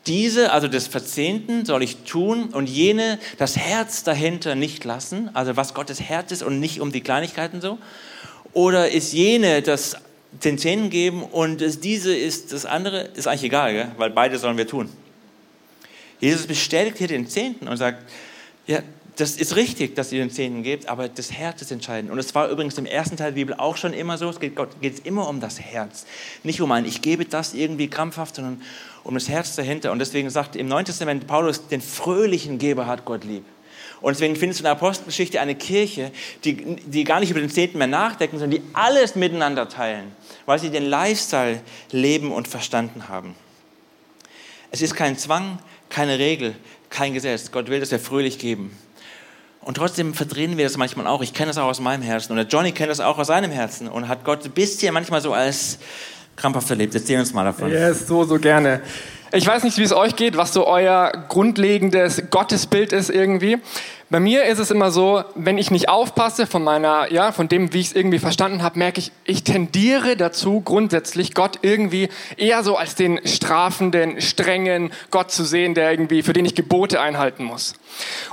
Diese, 0.07 0.53
also 0.53 0.69
des 0.69 0.87
Verzehnten, 0.87 1.65
soll 1.65 1.83
ich 1.83 1.99
tun 2.05 2.49
und 2.49 2.69
jene, 2.69 3.19
das 3.39 3.57
Herz 3.57 4.03
dahinter 4.03 4.55
nicht 4.55 4.85
lassen, 4.85 5.31
also 5.35 5.57
was 5.57 5.75
Gottes 5.75 6.01
Herz 6.01 6.33
ist 6.33 6.43
und 6.43 6.59
nicht 6.59 6.81
um 6.81 6.93
die 6.93 7.03
Kleinigkeiten 7.03 7.61
so? 7.61 7.79
Oder 8.53 8.91
ist 8.91 9.13
jene 9.13 9.63
das 9.63 9.97
den 10.45 10.59
Zehnten 10.59 10.91
geben 10.91 11.25
und 11.25 11.61
das, 11.61 11.81
diese 11.81 12.15
ist 12.15 12.53
das 12.53 12.65
andere? 12.65 13.11
Ist 13.15 13.27
eigentlich 13.27 13.45
egal, 13.45 13.73
gell? 13.73 13.89
weil 13.97 14.11
beide 14.11 14.39
sollen 14.39 14.57
wir 14.57 14.67
tun. 14.67 14.89
Jesus 16.21 16.47
bestätigt 16.47 16.99
hier 16.99 17.09
den 17.09 17.27
Zehnten 17.27 17.67
und 17.67 17.77
sagt, 17.77 18.05
ja, 18.67 18.81
das 19.21 19.37
ist 19.37 19.57
richtig, 19.57 19.95
dass 19.95 20.13
ihr 20.13 20.21
den 20.21 20.31
Zehnten 20.31 20.63
gebt, 20.63 20.89
aber 20.89 21.09
das 21.09 21.33
Herz 21.33 21.61
ist 21.61 21.71
entscheidend. 21.71 22.11
Und 22.11 22.19
es 22.19 22.35
war 22.35 22.49
übrigens 22.49 22.79
im 22.79 22.87
ersten 22.87 23.17
Teil 23.17 23.33
der 23.33 23.37
Bibel 23.37 23.55
auch 23.55 23.77
schon 23.77 23.93
immer 23.93 24.17
so, 24.17 24.31
es 24.31 24.41
geht, 24.41 24.57
Gott, 24.57 24.81
geht 24.81 25.07
immer 25.07 25.29
um 25.29 25.41
das 25.41 25.61
Herz. 25.61 26.07
Nicht 26.43 26.61
um 26.61 26.73
ein, 26.73 26.87
ich 26.87 27.03
gebe 27.03 27.25
das 27.27 27.53
irgendwie 27.53 27.89
krampfhaft, 27.89 28.37
sondern 28.37 28.63
um 29.05 29.15
das 29.15 29.29
Herz 29.29 29.55
dahinter. 29.57 29.93
Und 29.93 29.99
deswegen 29.99 30.31
sagt 30.31 30.57
im 30.57 30.69
Neuen 30.69 30.87
Testament 30.87 31.27
Paulus, 31.27 31.69
den 31.69 31.83
fröhlichen 31.83 32.59
Geber 32.59 32.87
hat 32.87 33.05
Gott 33.05 33.25
lieb. 33.25 33.45
Und 34.01 34.15
deswegen 34.15 34.37
findest 34.37 34.61
du 34.61 34.63
in 34.63 34.65
der 34.65 34.73
Apostelgeschichte 34.73 35.41
eine 35.41 35.55
Kirche, 35.55 36.11
die, 36.45 36.55
die 36.55 37.05
gar 37.05 37.21
nicht 37.21 37.31
über 37.31 37.41
den 37.41 37.51
Zehnten 37.51 37.77
mehr 37.77 37.87
nachdenken, 37.87 38.39
sondern 38.39 38.59
die 38.59 38.67
alles 38.73 39.15
miteinander 39.15 39.69
teilen, 39.69 40.13
weil 40.47 40.59
sie 40.59 40.71
den 40.71 40.87
Lifestyle 40.87 41.61
leben 41.91 42.33
und 42.33 42.49
verstanden 42.49 43.09
haben. 43.09 43.35
Es 44.71 44.81
ist 44.81 44.95
kein 44.95 45.19
Zwang, 45.19 45.59
keine 45.91 46.19
Regel, 46.19 46.55
kein 46.89 47.13
Gesetz. 47.13 47.51
Gott 47.51 47.69
will, 47.69 47.81
dass 47.81 47.91
wir 47.91 48.01
fröhlich 48.01 48.39
geben. 48.39 48.75
Und 49.71 49.77
trotzdem 49.77 50.15
verdrehen 50.15 50.57
wir 50.57 50.65
das 50.65 50.77
manchmal 50.77 51.07
auch. 51.07 51.23
Ich 51.23 51.33
kenne 51.33 51.47
das 51.47 51.57
auch 51.57 51.69
aus 51.69 51.79
meinem 51.79 52.03
Herzen. 52.03 52.33
Und 52.33 52.39
der 52.39 52.47
Johnny 52.47 52.73
kennt 52.73 52.91
das 52.91 52.99
auch 52.99 53.19
aus 53.19 53.29
seinem 53.29 53.53
Herzen 53.53 53.87
und 53.87 54.09
hat 54.09 54.25
Gott 54.25 54.45
ein 54.45 54.51
bisschen 54.51 54.93
manchmal 54.93 55.21
so 55.21 55.33
als 55.33 55.79
krampfhaft 56.35 56.71
erlebt. 56.71 56.93
Erzähl 56.97 57.21
uns 57.21 57.33
mal 57.33 57.45
davon. 57.45 57.71
Ja, 57.71 57.91
yes, 57.91 58.09
so, 58.09 58.25
so 58.25 58.37
gerne. 58.41 58.81
Ich 59.33 59.47
weiß 59.47 59.63
nicht, 59.63 59.79
wie 59.79 59.85
es 59.85 59.93
euch 59.93 60.17
geht, 60.17 60.37
was 60.37 60.53
so 60.53 60.67
euer 60.67 61.13
grundlegendes 61.29 62.31
Gottesbild 62.31 62.93
ist 62.93 63.11
irgendwie. 63.11 63.59
Bei 64.09 64.19
mir 64.19 64.43
ist 64.47 64.59
es 64.59 64.73
immer 64.73 64.91
so, 64.91 65.23
wenn 65.37 65.57
ich 65.57 65.71
nicht 65.71 65.89
aufpasse 65.89 66.49
von 66.49 66.65
meiner, 66.65 67.13
ja, 67.13 67.31
von 67.31 67.47
dem, 67.47 67.73
wie 67.73 67.79
ich 67.79 67.89
es 67.89 67.93
irgendwie 67.95 68.19
verstanden 68.19 68.65
habe, 68.65 68.77
merke 68.77 68.99
ich, 68.99 69.13
ich 69.25 69.45
tendiere 69.45 70.17
dazu, 70.17 70.63
grundsätzlich 70.63 71.33
Gott 71.33 71.61
irgendwie 71.63 72.09
eher 72.37 72.65
so 72.65 72.75
als 72.75 72.97
den 72.97 73.21
strafenden, 73.25 74.21
strengen 74.21 74.91
Gott 75.13 75.31
zu 75.31 75.45
sehen, 75.45 75.75
der 75.75 75.93
irgendwie, 75.93 76.25
für 76.25 76.33
den 76.33 76.45
ich 76.45 76.57
Gebote 76.57 77.01
einhalten 77.01 77.45
muss. 77.45 77.75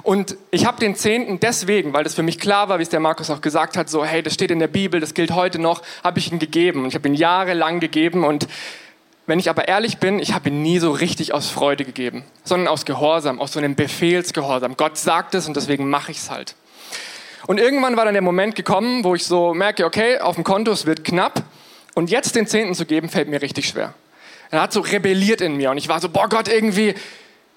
Und 0.01 0.35
ich 0.49 0.65
habe 0.65 0.79
den 0.79 0.95
Zehnten 0.95 1.39
deswegen, 1.39 1.93
weil 1.93 2.05
das 2.05 2.15
für 2.15 2.23
mich 2.23 2.39
klar 2.39 2.69
war, 2.69 2.79
wie 2.79 2.83
es 2.83 2.89
der 2.89 2.99
Markus 2.99 3.29
auch 3.29 3.41
gesagt 3.41 3.77
hat, 3.77 3.87
so, 3.87 4.03
hey, 4.03 4.23
das 4.23 4.33
steht 4.33 4.49
in 4.49 4.57
der 4.57 4.65
Bibel, 4.65 4.99
das 4.99 5.13
gilt 5.13 5.29
heute 5.29 5.59
noch, 5.59 5.83
habe 6.03 6.17
ich 6.17 6.31
ihn 6.31 6.39
gegeben. 6.39 6.81
Und 6.81 6.87
ich 6.87 6.95
habe 6.95 7.07
ihn 7.07 7.13
jahrelang 7.13 7.79
gegeben 7.79 8.23
und 8.23 8.47
wenn 9.27 9.39
ich 9.39 9.49
aber 9.49 9.67
ehrlich 9.67 9.97
bin, 9.97 10.19
ich 10.19 10.33
habe 10.33 10.49
ihn 10.49 10.61
nie 10.61 10.79
so 10.79 10.91
richtig 10.91 11.33
aus 11.33 11.49
Freude 11.49 11.83
gegeben, 11.83 12.23
sondern 12.45 12.69
aus 12.69 12.85
Gehorsam, 12.85 13.39
aus 13.39 13.51
so 13.51 13.59
einem 13.59 13.75
Befehlsgehorsam. 13.75 14.77
Gott 14.77 14.97
sagt 14.97 15.35
es 15.35 15.47
und 15.47 15.57
deswegen 15.57 15.89
mache 15.89 16.11
ich 16.11 16.17
es 16.17 16.31
halt. 16.31 16.55
Und 17.45 17.59
irgendwann 17.59 17.97
war 17.97 18.05
dann 18.05 18.13
der 18.13 18.23
Moment 18.23 18.55
gekommen, 18.55 19.03
wo 19.03 19.15
ich 19.15 19.25
so 19.25 19.53
merke, 19.53 19.85
okay, 19.85 20.19
auf 20.19 20.35
dem 20.35 20.45
Konto, 20.45 20.71
es 20.71 20.85
wird 20.85 21.03
knapp 21.03 21.43
und 21.93 22.09
jetzt 22.09 22.35
den 22.35 22.47
Zehnten 22.47 22.73
zu 22.73 22.85
geben, 22.85 23.09
fällt 23.09 23.27
mir 23.27 23.41
richtig 23.41 23.67
schwer. 23.67 23.93
Er 24.49 24.61
hat 24.61 24.71
so 24.71 24.79
rebelliert 24.79 25.41
in 25.41 25.57
mir 25.57 25.71
und 25.71 25.77
ich 25.77 25.89
war 25.89 25.99
so, 25.99 26.07
boah 26.07 26.29
Gott, 26.29 26.47
irgendwie, 26.47 26.95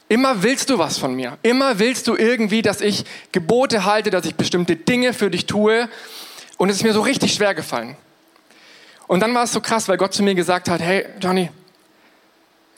immer 0.09 0.43
willst 0.43 0.71
du 0.71 0.79
was 0.79 0.99
von 0.99 1.15
mir. 1.15 1.39
Immer 1.43 1.79
willst 1.79 2.09
du 2.09 2.17
irgendwie, 2.17 2.63
dass 2.63 2.81
ich 2.81 3.05
Gebote 3.31 3.85
halte, 3.85 4.11
dass 4.11 4.27
ich 4.27 4.35
bestimmte 4.35 4.75
Dinge 4.75 5.13
für 5.13 5.31
dich 5.31 5.47
tue 5.47 5.89
und 6.57 6.69
es 6.69 6.77
ist 6.77 6.83
mir 6.83 6.93
so 6.93 7.01
richtig 7.01 7.33
schwer 7.33 7.55
gefallen. 7.55 7.97
Und 9.07 9.21
dann 9.21 9.35
war 9.35 9.45
es 9.45 9.53
so 9.53 9.61
krass, 9.61 9.89
weil 9.89 9.97
Gott 9.97 10.15
zu 10.15 10.23
mir 10.23 10.35
gesagt 10.35 10.69
hat, 10.69 10.81
hey 10.81 11.07
Johnny, 11.21 11.49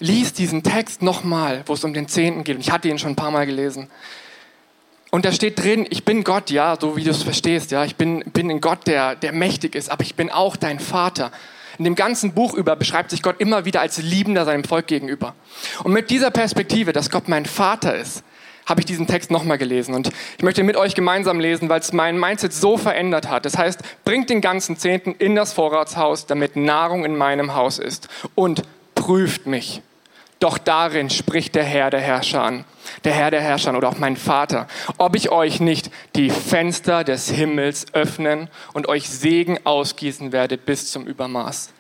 lies 0.03 0.33
diesen 0.33 0.62
Text 0.62 1.01
nochmal, 1.01 1.62
wo 1.67 1.75
es 1.75 1.85
um 1.85 1.95
den 1.95 2.09
Zehnten 2.09 2.45
geht. 2.45 2.57
Und 2.57 2.61
ich 2.61 2.71
hatte 2.71 2.88
ihn 2.88 2.99
schon 2.99 3.12
ein 3.12 3.17
paar 3.17 3.31
Mal 3.31 3.47
gelesen. 3.47 3.88
Und 5.11 5.25
da 5.25 5.33
steht 5.33 5.62
drin, 5.62 5.87
ich 5.91 6.05
bin 6.05 6.25
Gott, 6.25 6.51
ja, 6.51 6.77
so 6.81 6.97
wie 6.97 7.05
du 7.05 7.11
es 7.11 7.23
verstehst, 7.23 7.71
ja. 7.71 7.85
Ich 7.85 7.97
bin, 7.97 8.21
bin 8.33 8.51
ein 8.51 8.61
Gott, 8.61 8.87
der, 8.87 9.15
der 9.15 9.33
mächtig 9.33 9.75
ist, 9.75 9.91
aber 9.91 10.03
ich 10.03 10.15
bin 10.15 10.31
auch 10.31 10.57
dein 10.57 10.81
Vater. 10.81 11.31
In 11.79 11.85
dem 11.85 11.95
ganzen 11.95 12.33
Buch 12.33 12.55
über 12.55 12.77
beschreibt 12.77 13.11
sich 13.11 13.23
Gott 13.23 13.37
immer 13.38 13.65
wieder 13.65 13.81
als 13.81 13.99
Liebender 13.99 14.45
seinem 14.45 14.65
Volk 14.65 14.87
gegenüber. 14.87 15.35
Und 15.85 15.93
mit 15.93 16.11
dieser 16.11 16.31
Perspektive, 16.31 16.93
dass 16.93 17.11
Gott 17.11 17.29
mein 17.29 17.47
Vater 17.47 17.95
ist, 17.95 18.25
habe 18.67 18.81
ich 18.81 18.87
diesen 18.87 19.07
Text 19.07 19.31
nochmal 19.31 19.59
gelesen. 19.59 19.95
Und 19.95 20.11
ich 20.37 20.43
möchte 20.43 20.62
mit 20.62 20.77
euch 20.77 20.95
gemeinsam 20.95 21.41
lesen, 21.41 21.69
weil 21.69 21.81
es 21.81 21.93
mein 21.93 22.19
Mindset 22.19 22.53
so 22.53 22.77
verändert 22.77 23.29
hat. 23.29 23.45
Das 23.45 23.59
heißt, 23.59 23.81
bringt 24.05 24.31
den 24.31 24.41
ganzen 24.41 24.77
Zehnten 24.77 25.15
in 25.19 25.35
das 25.35 25.53
Vorratshaus, 25.53 26.27
damit 26.27 26.57
Nahrung 26.57 27.05
in 27.05 27.17
meinem 27.17 27.55
Haus 27.55 27.79
ist. 27.79 28.09
Und 28.35 28.62
prüft 28.95 29.47
mich. 29.47 29.83
Doch 30.42 30.59
darin 30.59 31.09
spricht 31.09 31.55
der 31.55 31.62
Herr 31.62 31.90
der 31.90 32.00
Herrscher 32.00 32.42
an, 32.42 32.64
der 33.05 33.12
Herr 33.12 33.31
der 33.31 33.40
Herrscher 33.40 33.76
oder 33.76 33.88
auch 33.88 33.98
mein 33.98 34.16
Vater, 34.16 34.66
ob 34.98 35.14
ich 35.14 35.31
euch 35.31 35.61
nicht 35.61 35.88
die 36.16 36.31
Fenster 36.31 37.05
des 37.05 37.31
Himmels 37.31 37.87
öffnen 37.92 38.48
und 38.72 38.88
euch 38.88 39.09
Segen 39.09 39.61
ausgießen 39.62 40.33
werde 40.33 40.59
bis 40.59 40.90
zum 40.90 41.07
Übermaß. 41.07 41.70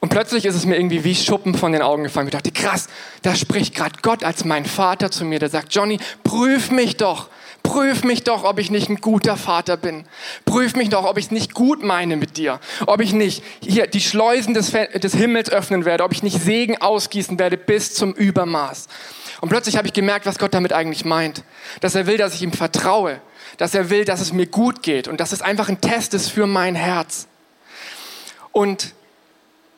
Und 0.00 0.08
plötzlich 0.08 0.46
ist 0.46 0.56
es 0.56 0.66
mir 0.66 0.74
irgendwie 0.74 1.04
wie 1.04 1.14
Schuppen 1.14 1.54
von 1.54 1.70
den 1.70 1.80
Augen 1.80 2.02
gefallen. 2.02 2.26
Ich 2.26 2.32
dachte, 2.32 2.50
krass, 2.50 2.88
da 3.22 3.36
spricht 3.36 3.76
gerade 3.76 4.00
Gott 4.02 4.24
als 4.24 4.44
mein 4.44 4.64
Vater 4.64 5.12
zu 5.12 5.24
mir. 5.24 5.38
Der 5.38 5.48
sagt, 5.48 5.72
Johnny, 5.72 6.00
prüf 6.24 6.72
mich 6.72 6.96
doch. 6.96 7.28
Prüf 7.66 8.04
mich 8.04 8.22
doch, 8.22 8.44
ob 8.44 8.60
ich 8.60 8.70
nicht 8.70 8.88
ein 8.88 9.00
guter 9.00 9.36
Vater 9.36 9.76
bin. 9.76 10.04
Prüf 10.44 10.76
mich 10.76 10.88
doch, 10.88 11.04
ob 11.04 11.18
ich 11.18 11.26
es 11.26 11.30
nicht 11.32 11.52
gut 11.52 11.82
meine 11.82 12.16
mit 12.16 12.36
dir. 12.36 12.60
Ob 12.86 13.00
ich 13.00 13.12
nicht 13.12 13.42
hier 13.60 13.88
die 13.88 14.00
Schleusen 14.00 14.54
des, 14.54 14.70
des 14.70 15.14
Himmels 15.14 15.50
öffnen 15.50 15.84
werde. 15.84 16.04
Ob 16.04 16.12
ich 16.12 16.22
nicht 16.22 16.40
Segen 16.40 16.80
ausgießen 16.80 17.40
werde 17.40 17.56
bis 17.56 17.92
zum 17.94 18.12
Übermaß. 18.12 18.86
Und 19.40 19.48
plötzlich 19.48 19.76
habe 19.76 19.88
ich 19.88 19.92
gemerkt, 19.92 20.26
was 20.26 20.38
Gott 20.38 20.54
damit 20.54 20.72
eigentlich 20.72 21.04
meint. 21.04 21.42
Dass 21.80 21.96
er 21.96 22.06
will, 22.06 22.18
dass 22.18 22.34
ich 22.34 22.42
ihm 22.42 22.52
vertraue. 22.52 23.20
Dass 23.58 23.74
er 23.74 23.90
will, 23.90 24.04
dass 24.04 24.20
es 24.20 24.32
mir 24.32 24.46
gut 24.46 24.84
geht. 24.84 25.08
Und 25.08 25.18
dass 25.18 25.32
es 25.32 25.42
einfach 25.42 25.68
ein 25.68 25.80
Test 25.80 26.14
ist 26.14 26.30
für 26.30 26.46
mein 26.46 26.76
Herz. 26.76 27.26
Und 28.52 28.94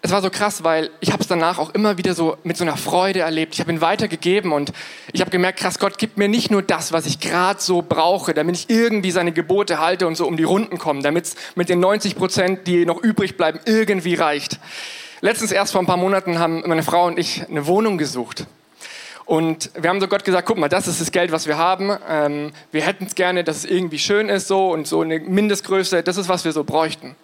es 0.00 0.12
war 0.12 0.22
so 0.22 0.30
krass, 0.30 0.62
weil 0.62 0.90
ich 1.00 1.10
habe 1.12 1.22
es 1.22 1.28
danach 1.28 1.58
auch 1.58 1.70
immer 1.74 1.98
wieder 1.98 2.14
so 2.14 2.36
mit 2.44 2.56
so 2.56 2.64
einer 2.64 2.76
Freude 2.76 3.20
erlebt. 3.20 3.54
Ich 3.54 3.60
habe 3.60 3.72
ihn 3.72 3.80
weitergegeben 3.80 4.52
und 4.52 4.72
ich 5.12 5.20
habe 5.20 5.30
gemerkt, 5.30 5.58
krass, 5.58 5.78
Gott 5.78 5.98
gibt 5.98 6.18
mir 6.18 6.28
nicht 6.28 6.50
nur 6.50 6.62
das, 6.62 6.92
was 6.92 7.06
ich 7.06 7.18
gerade 7.18 7.60
so 7.60 7.82
brauche, 7.82 8.32
damit 8.32 8.56
ich 8.56 8.70
irgendwie 8.70 9.10
seine 9.10 9.32
Gebote 9.32 9.80
halte 9.80 10.06
und 10.06 10.16
so 10.16 10.26
um 10.26 10.36
die 10.36 10.44
Runden 10.44 10.78
komme, 10.78 11.02
damit 11.02 11.24
es 11.24 11.36
mit 11.56 11.68
den 11.68 11.80
90 11.80 12.14
Prozent, 12.14 12.66
die 12.66 12.86
noch 12.86 13.02
übrig 13.02 13.36
bleiben, 13.36 13.58
irgendwie 13.64 14.14
reicht. 14.14 14.60
Letztens 15.20 15.50
erst 15.50 15.72
vor 15.72 15.82
ein 15.82 15.86
paar 15.86 15.96
Monaten 15.96 16.38
haben 16.38 16.62
meine 16.66 16.84
Frau 16.84 17.06
und 17.06 17.18
ich 17.18 17.48
eine 17.48 17.66
Wohnung 17.66 17.98
gesucht. 17.98 18.46
Und 19.24 19.70
wir 19.74 19.90
haben 19.90 20.00
so 20.00 20.06
Gott 20.08 20.24
gesagt, 20.24 20.46
guck 20.46 20.56
mal, 20.56 20.68
das 20.68 20.86
ist 20.86 21.00
das 21.00 21.10
Geld, 21.10 21.32
was 21.32 21.46
wir 21.46 21.58
haben. 21.58 21.90
Ähm, 22.08 22.52
wir 22.70 22.82
hätten 22.82 23.04
es 23.04 23.14
gerne, 23.14 23.44
dass 23.44 23.58
es 23.58 23.64
irgendwie 23.64 23.98
schön 23.98 24.28
ist 24.28 24.46
so 24.46 24.70
und 24.70 24.86
so 24.86 25.00
eine 25.00 25.18
Mindestgröße, 25.18 26.02
das 26.02 26.16
ist, 26.16 26.28
was 26.28 26.44
wir 26.44 26.52
so 26.52 26.62
bräuchten. 26.64 27.16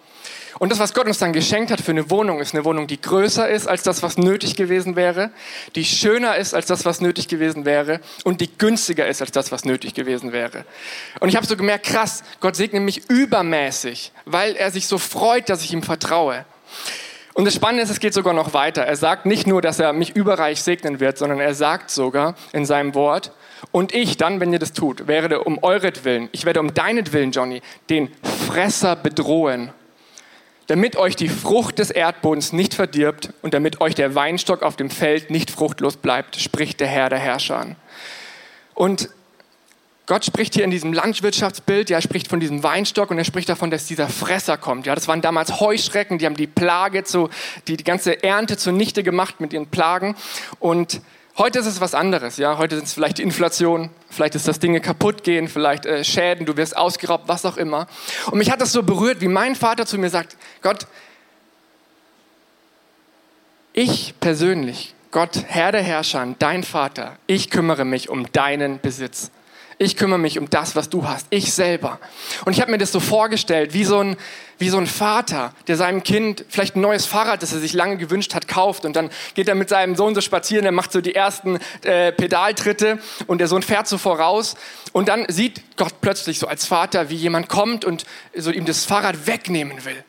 Und 0.57 0.71
das, 0.71 0.79
was 0.79 0.93
Gott 0.93 1.07
uns 1.07 1.17
dann 1.17 1.33
geschenkt 1.33 1.71
hat 1.71 1.81
für 1.81 1.91
eine 1.91 2.09
Wohnung, 2.09 2.39
ist 2.39 2.53
eine 2.53 2.63
Wohnung, 2.63 2.87
die 2.87 2.99
größer 2.99 3.47
ist 3.49 3.67
als 3.67 3.83
das, 3.83 4.03
was 4.03 4.17
nötig 4.17 4.55
gewesen 4.55 4.95
wäre, 4.95 5.31
die 5.75 5.83
schöner 5.83 6.37
ist 6.37 6.53
als 6.53 6.65
das, 6.65 6.85
was 6.85 7.01
nötig 7.01 7.27
gewesen 7.27 7.65
wäre 7.65 7.99
und 8.23 8.39
die 8.39 8.49
günstiger 8.57 9.05
ist 9.07 9.21
als 9.21 9.31
das, 9.31 9.51
was 9.51 9.65
nötig 9.65 9.93
gewesen 9.93 10.31
wäre. 10.31 10.65
Und 11.19 11.27
ich 11.27 11.35
habe 11.35 11.45
so 11.45 11.57
gemerkt, 11.57 11.85
krass, 11.85 12.23
Gott 12.39 12.55
segnet 12.55 12.83
mich 12.83 13.09
übermäßig, 13.09 14.11
weil 14.25 14.55
er 14.55 14.71
sich 14.71 14.87
so 14.87 14.97
freut, 14.97 15.49
dass 15.49 15.63
ich 15.63 15.73
ihm 15.73 15.83
vertraue. 15.83 16.45
Und 17.33 17.43
das 17.43 17.53
Spannende 17.53 17.83
ist, 17.83 17.89
es 17.89 17.99
geht 17.99 18.13
sogar 18.13 18.33
noch 18.33 18.53
weiter. 18.53 18.83
Er 18.83 18.95
sagt 18.95 19.25
nicht 19.25 19.45
nur, 19.45 19.61
dass 19.61 19.79
er 19.79 19.91
mich 19.91 20.15
überreich 20.15 20.61
segnen 20.61 21.01
wird, 21.01 21.17
sondern 21.17 21.41
er 21.41 21.53
sagt 21.53 21.91
sogar 21.91 22.35
in 22.53 22.65
seinem 22.65 22.95
Wort, 22.95 23.33
und 23.71 23.93
ich 23.93 24.15
dann, 24.17 24.39
wenn 24.39 24.53
ihr 24.53 24.59
das 24.59 24.73
tut, 24.73 25.07
werde 25.07 25.43
um 25.43 25.61
euretwillen, 25.61 26.29
ich 26.31 26.45
werde 26.45 26.59
um 26.59 26.73
deinetwillen, 26.73 27.31
Johnny, 27.31 27.61
den 27.89 28.09
Fresser 28.47 28.95
bedrohen 28.95 29.71
damit 30.67 30.95
euch 30.95 31.15
die 31.15 31.29
Frucht 31.29 31.79
des 31.79 31.91
Erdbodens 31.91 32.53
nicht 32.53 32.73
verdirbt 32.73 33.29
und 33.41 33.53
damit 33.53 33.81
euch 33.81 33.95
der 33.95 34.15
Weinstock 34.15 34.63
auf 34.63 34.75
dem 34.75 34.89
Feld 34.89 35.29
nicht 35.29 35.51
fruchtlos 35.51 35.97
bleibt, 35.97 36.37
spricht 36.37 36.79
der 36.79 36.87
Herr 36.87 37.09
der 37.09 37.19
Herrscher 37.19 37.57
an. 37.57 37.75
Und 38.73 39.09
Gott 40.07 40.23
spricht 40.23 40.53
hier 40.53 40.63
in 40.63 40.69
diesem 40.69 40.93
Landwirtschaftsbild, 40.93 41.89
ja, 41.89 41.97
er 41.97 42.01
spricht 42.01 42.27
von 42.27 42.39
diesem 42.39 42.61
Weinstock 42.61 43.09
und 43.09 43.17
er 43.17 43.23
spricht 43.23 43.49
davon, 43.49 43.71
dass 43.71 43.87
dieser 43.87 44.07
Fresser 44.07 44.55
kommt. 44.55 44.85
Ja, 44.85 44.93
das 44.93 45.07
waren 45.07 45.21
damals 45.21 45.59
Heuschrecken, 45.59 46.19
die 46.19 46.27
haben 46.27 46.35
die 46.35 46.45
Plage 46.45 47.03
zu, 47.03 47.29
die, 47.67 47.75
die 47.75 47.83
ganze 47.83 48.21
Ernte 48.23 48.55
zunichte 48.57 49.01
gemacht 49.01 49.41
mit 49.41 49.51
ihren 49.51 49.67
Plagen. 49.67 50.15
Und 50.59 51.01
Heute 51.37 51.59
ist 51.59 51.65
es 51.65 51.81
was 51.81 51.93
anderes, 51.93 52.37
ja. 52.37 52.57
Heute 52.57 52.77
sind 52.77 52.85
es 52.85 52.93
vielleicht 52.93 53.17
die 53.17 53.23
Inflation, 53.23 53.89
vielleicht 54.09 54.35
ist 54.35 54.47
das 54.47 54.59
Dinge 54.59 54.79
kaputt 54.79 55.25
gehen, 55.25 55.49
vielleicht 55.49 55.85
äh, 55.85 56.05
Schäden, 56.05 56.45
du 56.45 56.55
wirst 56.55 56.77
ausgeraubt, 56.77 57.27
was 57.27 57.43
auch 57.43 57.57
immer. 57.57 57.87
Und 58.31 58.37
mich 58.37 58.51
hat 58.51 58.61
das 58.61 58.71
so 58.71 58.83
berührt, 58.83 59.19
wie 59.19 59.27
mein 59.27 59.55
Vater 59.55 59.85
zu 59.85 59.97
mir 59.97 60.09
sagt, 60.09 60.37
Gott, 60.61 60.87
ich 63.73 64.13
persönlich, 64.21 64.95
Gott, 65.11 65.43
Herr 65.47 65.73
der 65.73 65.81
Herrscher, 65.81 66.25
dein 66.39 66.63
Vater, 66.63 67.17
ich 67.27 67.49
kümmere 67.49 67.83
mich 67.83 68.07
um 68.07 68.31
deinen 68.31 68.79
Besitz. 68.79 69.29
Ich 69.77 69.97
kümmere 69.97 70.19
mich 70.19 70.39
um 70.39 70.49
das, 70.49 70.75
was 70.77 70.89
du 70.89 71.05
hast. 71.05 71.27
Ich 71.31 71.53
selber. 71.53 71.99
Und 72.45 72.53
ich 72.53 72.61
habe 72.61 72.71
mir 72.71 72.77
das 72.77 72.93
so 72.93 73.01
vorgestellt, 73.01 73.73
wie 73.73 73.83
so, 73.83 73.99
ein, 73.99 74.15
wie 74.57 74.69
so 74.69 74.77
ein 74.77 74.87
Vater, 74.87 75.53
der 75.67 75.75
seinem 75.75 76.01
Kind 76.01 76.45
vielleicht 76.47 76.77
ein 76.77 76.81
neues 76.81 77.05
Fahrrad, 77.05 77.43
das 77.43 77.51
er 77.51 77.59
sich 77.59 77.73
lange 77.73 77.97
gewünscht 77.97 78.33
hat, 78.35 78.47
kauft. 78.47 78.85
Und 78.85 78.95
dann 78.95 79.09
geht 79.33 79.49
er 79.49 79.55
mit 79.55 79.67
seinem 79.67 79.97
Sohn 79.97 80.15
so 80.15 80.21
spazieren, 80.21 80.65
er 80.65 80.71
macht 80.71 80.93
so 80.93 81.01
die 81.01 81.13
ersten 81.13 81.59
äh, 81.83 82.13
Pedaltritte 82.13 82.99
und 83.27 83.39
der 83.39 83.47
Sohn 83.47 83.63
fährt 83.63 83.87
so 83.87 83.97
voraus. 83.97 84.55
Und 84.93 85.09
dann 85.09 85.25
sieht 85.27 85.61
Gott 85.75 85.99
plötzlich 85.99 86.39
so 86.39 86.47
als 86.47 86.65
Vater, 86.65 87.09
wie 87.09 87.15
jemand 87.15 87.49
kommt 87.49 87.83
und 87.83 88.05
so 88.33 88.51
ihm 88.51 88.65
das 88.65 88.85
Fahrrad 88.85 89.27
wegnehmen 89.27 89.83
will. 89.83 90.03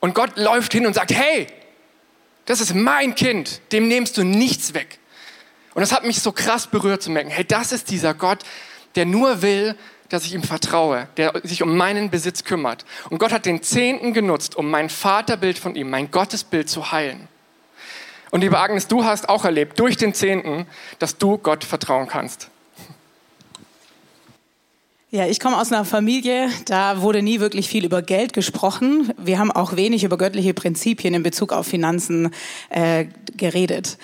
Und 0.00 0.16
Gott 0.16 0.36
läuft 0.36 0.72
hin 0.72 0.86
und 0.86 0.94
sagt, 0.94 1.12
hey, 1.12 1.46
das 2.46 2.60
ist 2.60 2.74
mein 2.74 3.14
Kind, 3.14 3.60
dem 3.70 3.86
nimmst 3.86 4.16
du 4.16 4.24
nichts 4.24 4.74
weg. 4.74 4.98
Und 5.74 5.80
das 5.80 5.92
hat 5.92 6.04
mich 6.04 6.20
so 6.20 6.32
krass 6.32 6.66
berührt 6.66 7.02
zu 7.02 7.10
merken, 7.10 7.30
hey, 7.30 7.44
das 7.44 7.70
ist 7.70 7.90
dieser 7.90 8.12
Gott, 8.12 8.40
der 8.94 9.06
nur 9.06 9.42
will, 9.42 9.76
dass 10.08 10.24
ich 10.24 10.34
ihm 10.34 10.42
vertraue, 10.42 11.08
der 11.16 11.32
sich 11.42 11.62
um 11.62 11.76
meinen 11.76 12.10
Besitz 12.10 12.44
kümmert. 12.44 12.84
Und 13.08 13.18
Gott 13.18 13.32
hat 13.32 13.46
den 13.46 13.62
Zehnten 13.62 14.12
genutzt, 14.12 14.56
um 14.56 14.70
mein 14.70 14.90
Vaterbild 14.90 15.58
von 15.58 15.74
ihm, 15.74 15.88
mein 15.88 16.10
Gottesbild 16.10 16.68
zu 16.68 16.92
heilen. 16.92 17.28
Und 18.30 18.42
liebe 18.42 18.58
Agnes, 18.58 18.88
du 18.88 19.04
hast 19.04 19.28
auch 19.28 19.44
erlebt 19.44 19.78
durch 19.78 19.96
den 19.96 20.14
Zehnten, 20.14 20.66
dass 20.98 21.18
du 21.18 21.38
Gott 21.38 21.64
vertrauen 21.64 22.08
kannst. 22.08 22.48
Ja, 25.10 25.26
ich 25.26 25.40
komme 25.40 25.60
aus 25.60 25.70
einer 25.70 25.84
Familie, 25.84 26.48
da 26.64 27.02
wurde 27.02 27.20
nie 27.20 27.38
wirklich 27.38 27.68
viel 27.68 27.84
über 27.84 28.00
Geld 28.00 28.32
gesprochen. 28.32 29.12
Wir 29.18 29.38
haben 29.38 29.52
auch 29.52 29.76
wenig 29.76 30.04
über 30.04 30.16
göttliche 30.16 30.54
Prinzipien 30.54 31.12
in 31.12 31.22
Bezug 31.22 31.52
auf 31.52 31.66
Finanzen 31.66 32.30
äh, 32.70 33.04
geredet. 33.36 33.98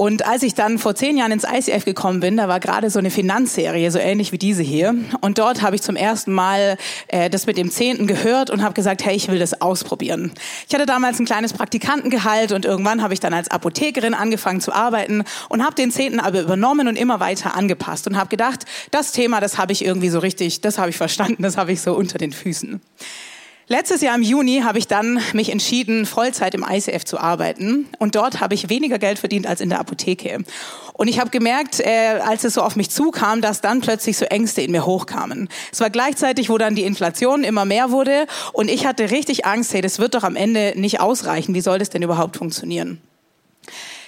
Und 0.00 0.26
als 0.26 0.42
ich 0.42 0.54
dann 0.54 0.78
vor 0.78 0.94
zehn 0.94 1.18
Jahren 1.18 1.30
ins 1.30 1.44
ICF 1.44 1.84
gekommen 1.84 2.20
bin, 2.20 2.38
da 2.38 2.48
war 2.48 2.58
gerade 2.58 2.88
so 2.88 2.98
eine 2.98 3.10
Finanzserie, 3.10 3.90
so 3.90 3.98
ähnlich 3.98 4.32
wie 4.32 4.38
diese 4.38 4.62
hier. 4.62 4.94
Und 5.20 5.36
dort 5.36 5.60
habe 5.60 5.76
ich 5.76 5.82
zum 5.82 5.94
ersten 5.94 6.32
Mal 6.32 6.78
äh, 7.08 7.28
das 7.28 7.44
mit 7.44 7.58
dem 7.58 7.70
Zehnten 7.70 8.06
gehört 8.06 8.48
und 8.48 8.62
habe 8.62 8.72
gesagt, 8.72 9.04
hey, 9.04 9.14
ich 9.14 9.28
will 9.28 9.38
das 9.38 9.60
ausprobieren. 9.60 10.32
Ich 10.66 10.74
hatte 10.74 10.86
damals 10.86 11.20
ein 11.20 11.26
kleines 11.26 11.52
Praktikantengehalt 11.52 12.52
und 12.52 12.64
irgendwann 12.64 13.02
habe 13.02 13.12
ich 13.12 13.20
dann 13.20 13.34
als 13.34 13.50
Apothekerin 13.50 14.14
angefangen 14.14 14.62
zu 14.62 14.72
arbeiten 14.72 15.22
und 15.50 15.62
habe 15.62 15.74
den 15.74 15.90
Zehnten 15.90 16.18
aber 16.18 16.40
übernommen 16.40 16.88
und 16.88 16.96
immer 16.96 17.20
weiter 17.20 17.54
angepasst 17.54 18.06
und 18.06 18.16
habe 18.16 18.30
gedacht, 18.30 18.64
das 18.92 19.12
Thema, 19.12 19.40
das 19.40 19.58
habe 19.58 19.72
ich 19.72 19.84
irgendwie 19.84 20.08
so 20.08 20.20
richtig, 20.20 20.62
das 20.62 20.78
habe 20.78 20.88
ich 20.88 20.96
verstanden, 20.96 21.42
das 21.42 21.58
habe 21.58 21.72
ich 21.72 21.82
so 21.82 21.92
unter 21.92 22.16
den 22.16 22.32
Füßen. 22.32 22.80
Letztes 23.72 24.00
Jahr 24.00 24.16
im 24.16 24.22
Juni 24.22 24.62
habe 24.64 24.78
ich 24.78 24.88
dann 24.88 25.22
mich 25.32 25.48
entschieden, 25.48 26.04
Vollzeit 26.04 26.56
im 26.56 26.66
ICF 26.68 27.04
zu 27.04 27.18
arbeiten. 27.18 27.86
Und 28.00 28.16
dort 28.16 28.40
habe 28.40 28.52
ich 28.52 28.68
weniger 28.68 28.98
Geld 28.98 29.20
verdient 29.20 29.46
als 29.46 29.60
in 29.60 29.68
der 29.68 29.78
Apotheke. 29.78 30.38
Und 30.92 31.06
ich 31.06 31.20
habe 31.20 31.30
gemerkt, 31.30 31.78
äh, 31.78 32.18
als 32.26 32.42
es 32.42 32.54
so 32.54 32.62
auf 32.62 32.74
mich 32.74 32.90
zukam, 32.90 33.40
dass 33.40 33.60
dann 33.60 33.80
plötzlich 33.80 34.18
so 34.18 34.24
Ängste 34.24 34.60
in 34.60 34.72
mir 34.72 34.86
hochkamen. 34.86 35.48
Es 35.70 35.78
war 35.78 35.88
gleichzeitig, 35.88 36.50
wo 36.50 36.58
dann 36.58 36.74
die 36.74 36.82
Inflation 36.82 37.44
immer 37.44 37.64
mehr 37.64 37.92
wurde. 37.92 38.26
Und 38.52 38.68
ich 38.68 38.86
hatte 38.86 39.12
richtig 39.12 39.46
Angst, 39.46 39.72
hey, 39.72 39.82
das 39.82 40.00
wird 40.00 40.16
doch 40.16 40.24
am 40.24 40.34
Ende 40.34 40.72
nicht 40.74 40.98
ausreichen. 40.98 41.54
Wie 41.54 41.60
soll 41.60 41.78
das 41.78 41.90
denn 41.90 42.02
überhaupt 42.02 42.38
funktionieren? 42.38 43.00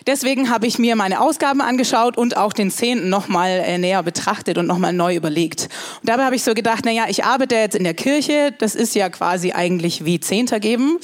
Deswegen 0.07 0.51
habe 0.51 0.67
ich 0.67 0.79
mir 0.79 0.97
meine 0.97 1.21
Ausgaben 1.21 1.61
angeschaut 1.61 2.17
und 2.17 2.37
auch 2.37 2.53
den 2.53 2.71
Zehnten 2.71 3.09
nochmal 3.09 3.63
äh, 3.65 3.79
näher 3.79 4.03
betrachtet 4.03 4.59
und 4.59 4.67
nochmal 4.67 4.93
neu 4.93 5.15
überlegt. 5.15 5.69
Und 6.01 6.09
dabei 6.09 6.25
habe 6.25 6.37
ich 6.37 6.45
so 6.45 6.55
gedacht, 6.55 6.85
naja, 6.85 7.05
ich 7.09 7.25
arbeite 7.25 7.55
jetzt 7.55 7.77
in 7.77 7.85
der 7.85 7.95
Kirche, 7.95 8.55
das 8.59 8.75
ist 8.75 8.95
ja 8.95 9.09
quasi 9.11 9.53
eigentlich 9.53 10.05
wie 10.05 10.21
Zehnter 10.21 10.61
geben. 10.61 10.99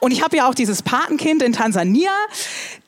Und 0.00 0.12
ich 0.12 0.22
habe 0.22 0.36
ja 0.36 0.48
auch 0.48 0.54
dieses 0.54 0.82
Patenkind 0.82 1.42
in 1.42 1.52
Tansania, 1.52 2.12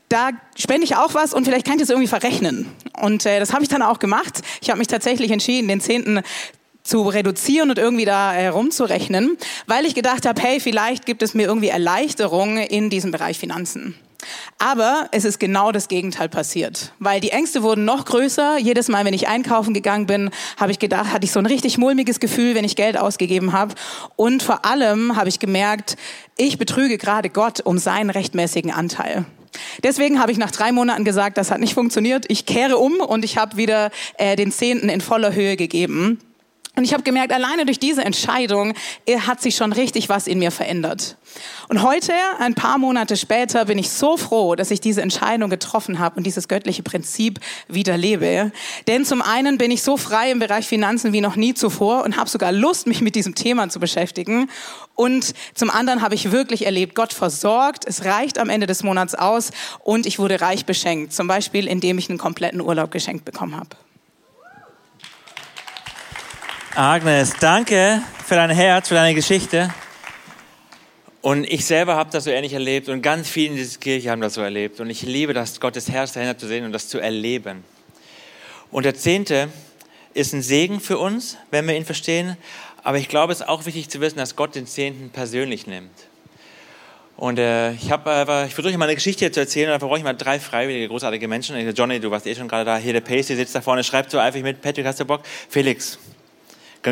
da 0.09 0.31
spende 0.57 0.85
ich 0.85 0.97
auch 0.97 1.15
was 1.15 1.35
und 1.35 1.45
vielleicht 1.45 1.67
kann 1.67 1.75
ich 1.75 1.83
das 1.83 1.91
irgendwie 1.91 2.09
verrechnen. 2.09 2.67
Und 3.01 3.27
äh, 3.27 3.41
das 3.41 3.53
habe 3.53 3.63
ich 3.63 3.69
dann 3.69 3.83
auch 3.83 3.99
gemacht. 3.99 4.41
Ich 4.61 4.71
habe 4.71 4.79
mich 4.79 4.89
tatsächlich 4.89 5.31
entschieden, 5.31 5.69
den 5.69 5.81
Zehnten 5.81 6.21
zu 6.83 7.03
reduzieren 7.03 7.69
und 7.69 7.79
irgendwie 7.79 8.07
da 8.07 8.33
herumzurechnen, 8.33 9.37
weil 9.67 9.85
ich 9.85 9.95
gedacht 9.95 10.27
habe, 10.27 10.41
hey, 10.41 10.59
vielleicht 10.59 11.05
gibt 11.05 11.23
es 11.23 11.35
mir 11.35 11.47
irgendwie 11.47 11.69
Erleichterung 11.69 12.57
in 12.57 12.89
diesem 12.89 13.11
Bereich 13.11 13.39
Finanzen. 13.39 13.95
Aber 14.59 15.09
es 15.13 15.25
ist 15.25 15.39
genau 15.39 15.71
das 15.71 15.87
Gegenteil 15.87 16.29
passiert, 16.29 16.93
weil 16.99 17.21
die 17.21 17.31
Ängste 17.31 17.63
wurden 17.63 17.85
noch 17.85 18.05
größer. 18.05 18.59
Jedes 18.59 18.89
Mal, 18.89 19.05
wenn 19.05 19.15
ich 19.15 19.29
einkaufen 19.29 19.73
gegangen 19.73 20.07
bin, 20.07 20.31
habe 20.57 20.73
ich 20.73 20.81
gedacht, 20.81 21.13
hatte 21.13 21.25
ich 21.25 21.33
so 21.33 21.39
ein 21.39 21.47
richtig 21.47 21.79
mulmiges 21.79 22.19
Gefühl, 22.19 22.57
wenn 22.57 22.65
ich 22.65 22.75
Geld 22.75 22.99
ausgegeben 22.99 23.53
habe. 23.53 23.75
Und 24.17 24.43
vor 24.43 24.65
allem 24.65 25.17
habe 25.17 25.29
ich 25.29 25.39
gemerkt, 25.39 25.97
ich 26.37 26.59
betrüge 26.59 26.99
gerade 26.99 27.31
Gott 27.31 27.61
um 27.61 27.79
seinen 27.79 28.11
rechtmäßigen 28.11 28.73
Anteil. 28.73 29.25
Deswegen 29.83 30.21
habe 30.21 30.33
ich 30.33 30.39
nach 30.39 30.51
drei 30.51 30.73
Monaten 30.73 31.05
gesagt, 31.05 31.39
das 31.39 31.51
hat 31.51 31.61
nicht 31.61 31.75
funktioniert. 31.75 32.25
Ich 32.29 32.45
kehre 32.45 32.79
um 32.79 32.97
und 33.01 33.25
ich 33.25 33.39
habe 33.39 33.57
wieder 33.57 33.91
äh, 34.19 34.37
den 34.37 34.53
Zehnten 34.53 34.89
in 34.89 35.01
voller 35.01 35.35
Höhe 35.35 35.57
gegeben. 35.57 36.19
Und 36.79 36.85
ich 36.85 36.93
habe 36.93 37.03
gemerkt, 37.03 37.33
alleine 37.33 37.65
durch 37.65 37.81
diese 37.81 38.05
Entscheidung 38.05 38.73
äh, 39.05 39.19
hat 39.19 39.43
sich 39.43 39.57
schon 39.57 39.73
richtig 39.73 40.09
was 40.09 40.29
in 40.29 40.39
mir 40.39 40.53
verändert. 40.53 41.17
Und 41.69 41.83
heute, 41.83 42.13
ein 42.39 42.55
paar 42.55 42.79
Monate 42.79 43.17
später, 43.17 43.65
bin 43.65 43.79
ich 43.79 43.91
so 43.91 44.17
froh, 44.17 44.55
dass 44.55 44.71
ich 44.71 44.81
diese 44.81 45.03
Entscheidung 45.03 45.51
getroffen 45.51 45.99
habe 45.99 46.19
und 46.19 46.25
dieses 46.25 46.47
göttliche 46.47 46.85
Prinzip 46.85 47.41
wieder 47.67 47.97
lebe. 47.97 48.53
Denn 48.87 49.05
zum 49.05 49.23
einen 49.23 49.59
bin 49.59 49.73
ich 49.73 49.83
so 49.83 49.97
frei 49.97 50.31
im 50.31 50.39
Bereich 50.39 50.69
Finanzen 50.69 51.13
wie 51.13 51.21
noch 51.21 51.35
nie 51.35 51.53
zuvor 51.53 52.05
und 52.05 52.17
habe 52.17 52.31
sogar 52.31 52.53
Lust, 52.53 52.87
mich 52.87 53.01
mit 53.01 53.17
diesem 53.17 53.35
Thema 53.35 53.69
zu 53.69 53.81
beschäftigen. 53.81 54.49
Und 54.95 55.35
zum 55.55 55.71
anderen 55.71 56.01
habe 56.01 56.15
ich 56.15 56.31
wirklich 56.31 56.65
erlebt, 56.65 56.95
Gott 56.95 57.13
versorgt, 57.13 57.87
es 57.89 58.05
reicht 58.05 58.39
am 58.39 58.51
Ende 58.51 58.69
des 58.69 58.85
Monats 58.85 59.17
aus 59.17 59.51
und 59.83 60.07
ich 60.07 60.21
wurde 60.21 60.41
reich 60.41 60.65
beschenkt. 60.65 61.13
Zum 61.13 61.27
Beispiel, 61.27 61.67
indem 61.67 61.99
ich 61.99 62.09
einen 62.09 62.19
kompletten 62.19 62.61
Urlaub 62.61 62.93
geschenkt 62.93 63.25
bekommen 63.25 63.57
habe. 63.57 63.71
Agnes, 66.75 67.35
danke 67.41 68.03
für 68.27 68.35
dein 68.35 68.51
Herz, 68.51 68.89
für 68.89 68.95
deine 68.95 69.15
Geschichte. 69.15 69.73
Und 71.23 71.45
ich 71.45 71.65
selber 71.65 71.97
habe 71.97 72.11
das 72.13 72.25
so 72.25 72.31
ähnlich 72.31 72.53
erlebt 72.53 72.89
und 72.89 73.03
ganz 73.03 73.29
viele 73.29 73.49
in 73.51 73.57
dieser 73.57 73.79
Kirche 73.79 74.11
haben 74.11 74.21
das 74.21 74.35
so 74.35 74.43
erlebt. 74.43 74.79
Und 74.79 74.89
ich 74.89 75.03
liebe 75.03 75.33
das, 75.33 75.61
Gottes 75.61 75.91
Herz 75.91 76.13
dahinter 76.13 76.39
zu 76.39 76.47
sehen 76.47 76.65
und 76.65 76.73
das 76.73 76.89
zu 76.89 76.99
erleben. 76.99 77.65
Und 78.71 78.85
der 78.85 78.95
Zehnte 78.95 79.49
ist 80.15 80.33
ein 80.33 80.43
Segen 80.43 80.79
für 80.79 80.99
uns, 80.99 81.37
wenn 81.51 81.67
wir 81.67 81.75
ihn 81.75 81.85
verstehen. 81.85 82.37
Aber 82.85 82.99
ich 82.99 83.09
glaube, 83.09 83.33
es 83.33 83.41
ist 83.41 83.49
auch 83.49 83.67
wichtig 83.67 83.89
zu 83.89 84.01
wissen, 84.01 84.19
dass 84.19 84.37
Gott 84.37 84.55
den 84.55 84.67
Zehnten 84.67 85.11
persönlich 85.11 85.67
nimmt. 85.67 85.91
Und 87.17 87.39
äh, 87.39 87.73
ich 87.73 87.91
ich 87.91 88.55
versuche 88.55 88.79
mal 88.79 88.85
eine 88.85 88.95
Geschichte 88.95 89.33
zu 89.33 89.41
erzählen, 89.41 89.71
dafür 89.71 89.89
brauche 89.89 89.99
ich 89.99 90.05
mal 90.05 90.13
drei 90.13 90.39
freiwillige, 90.39 90.87
großartige 90.87 91.27
Menschen. 91.27 91.57
Johnny, 91.75 91.99
du 91.99 92.11
warst 92.11 92.27
eh 92.27 92.35
schon 92.35 92.47
gerade 92.47 92.65
da, 92.65 92.77
hier 92.77 92.93
der 92.93 93.01
Pacey 93.01 93.35
sitzt 93.35 93.55
da 93.57 93.61
vorne, 93.61 93.83
schreibt 93.83 94.13
so 94.13 94.19
einfach 94.19 94.41
mit, 94.41 94.61
Patrick, 94.61 94.87
hast 94.87 95.01
du 95.01 95.05
Bock? 95.05 95.23
Felix, 95.49 95.99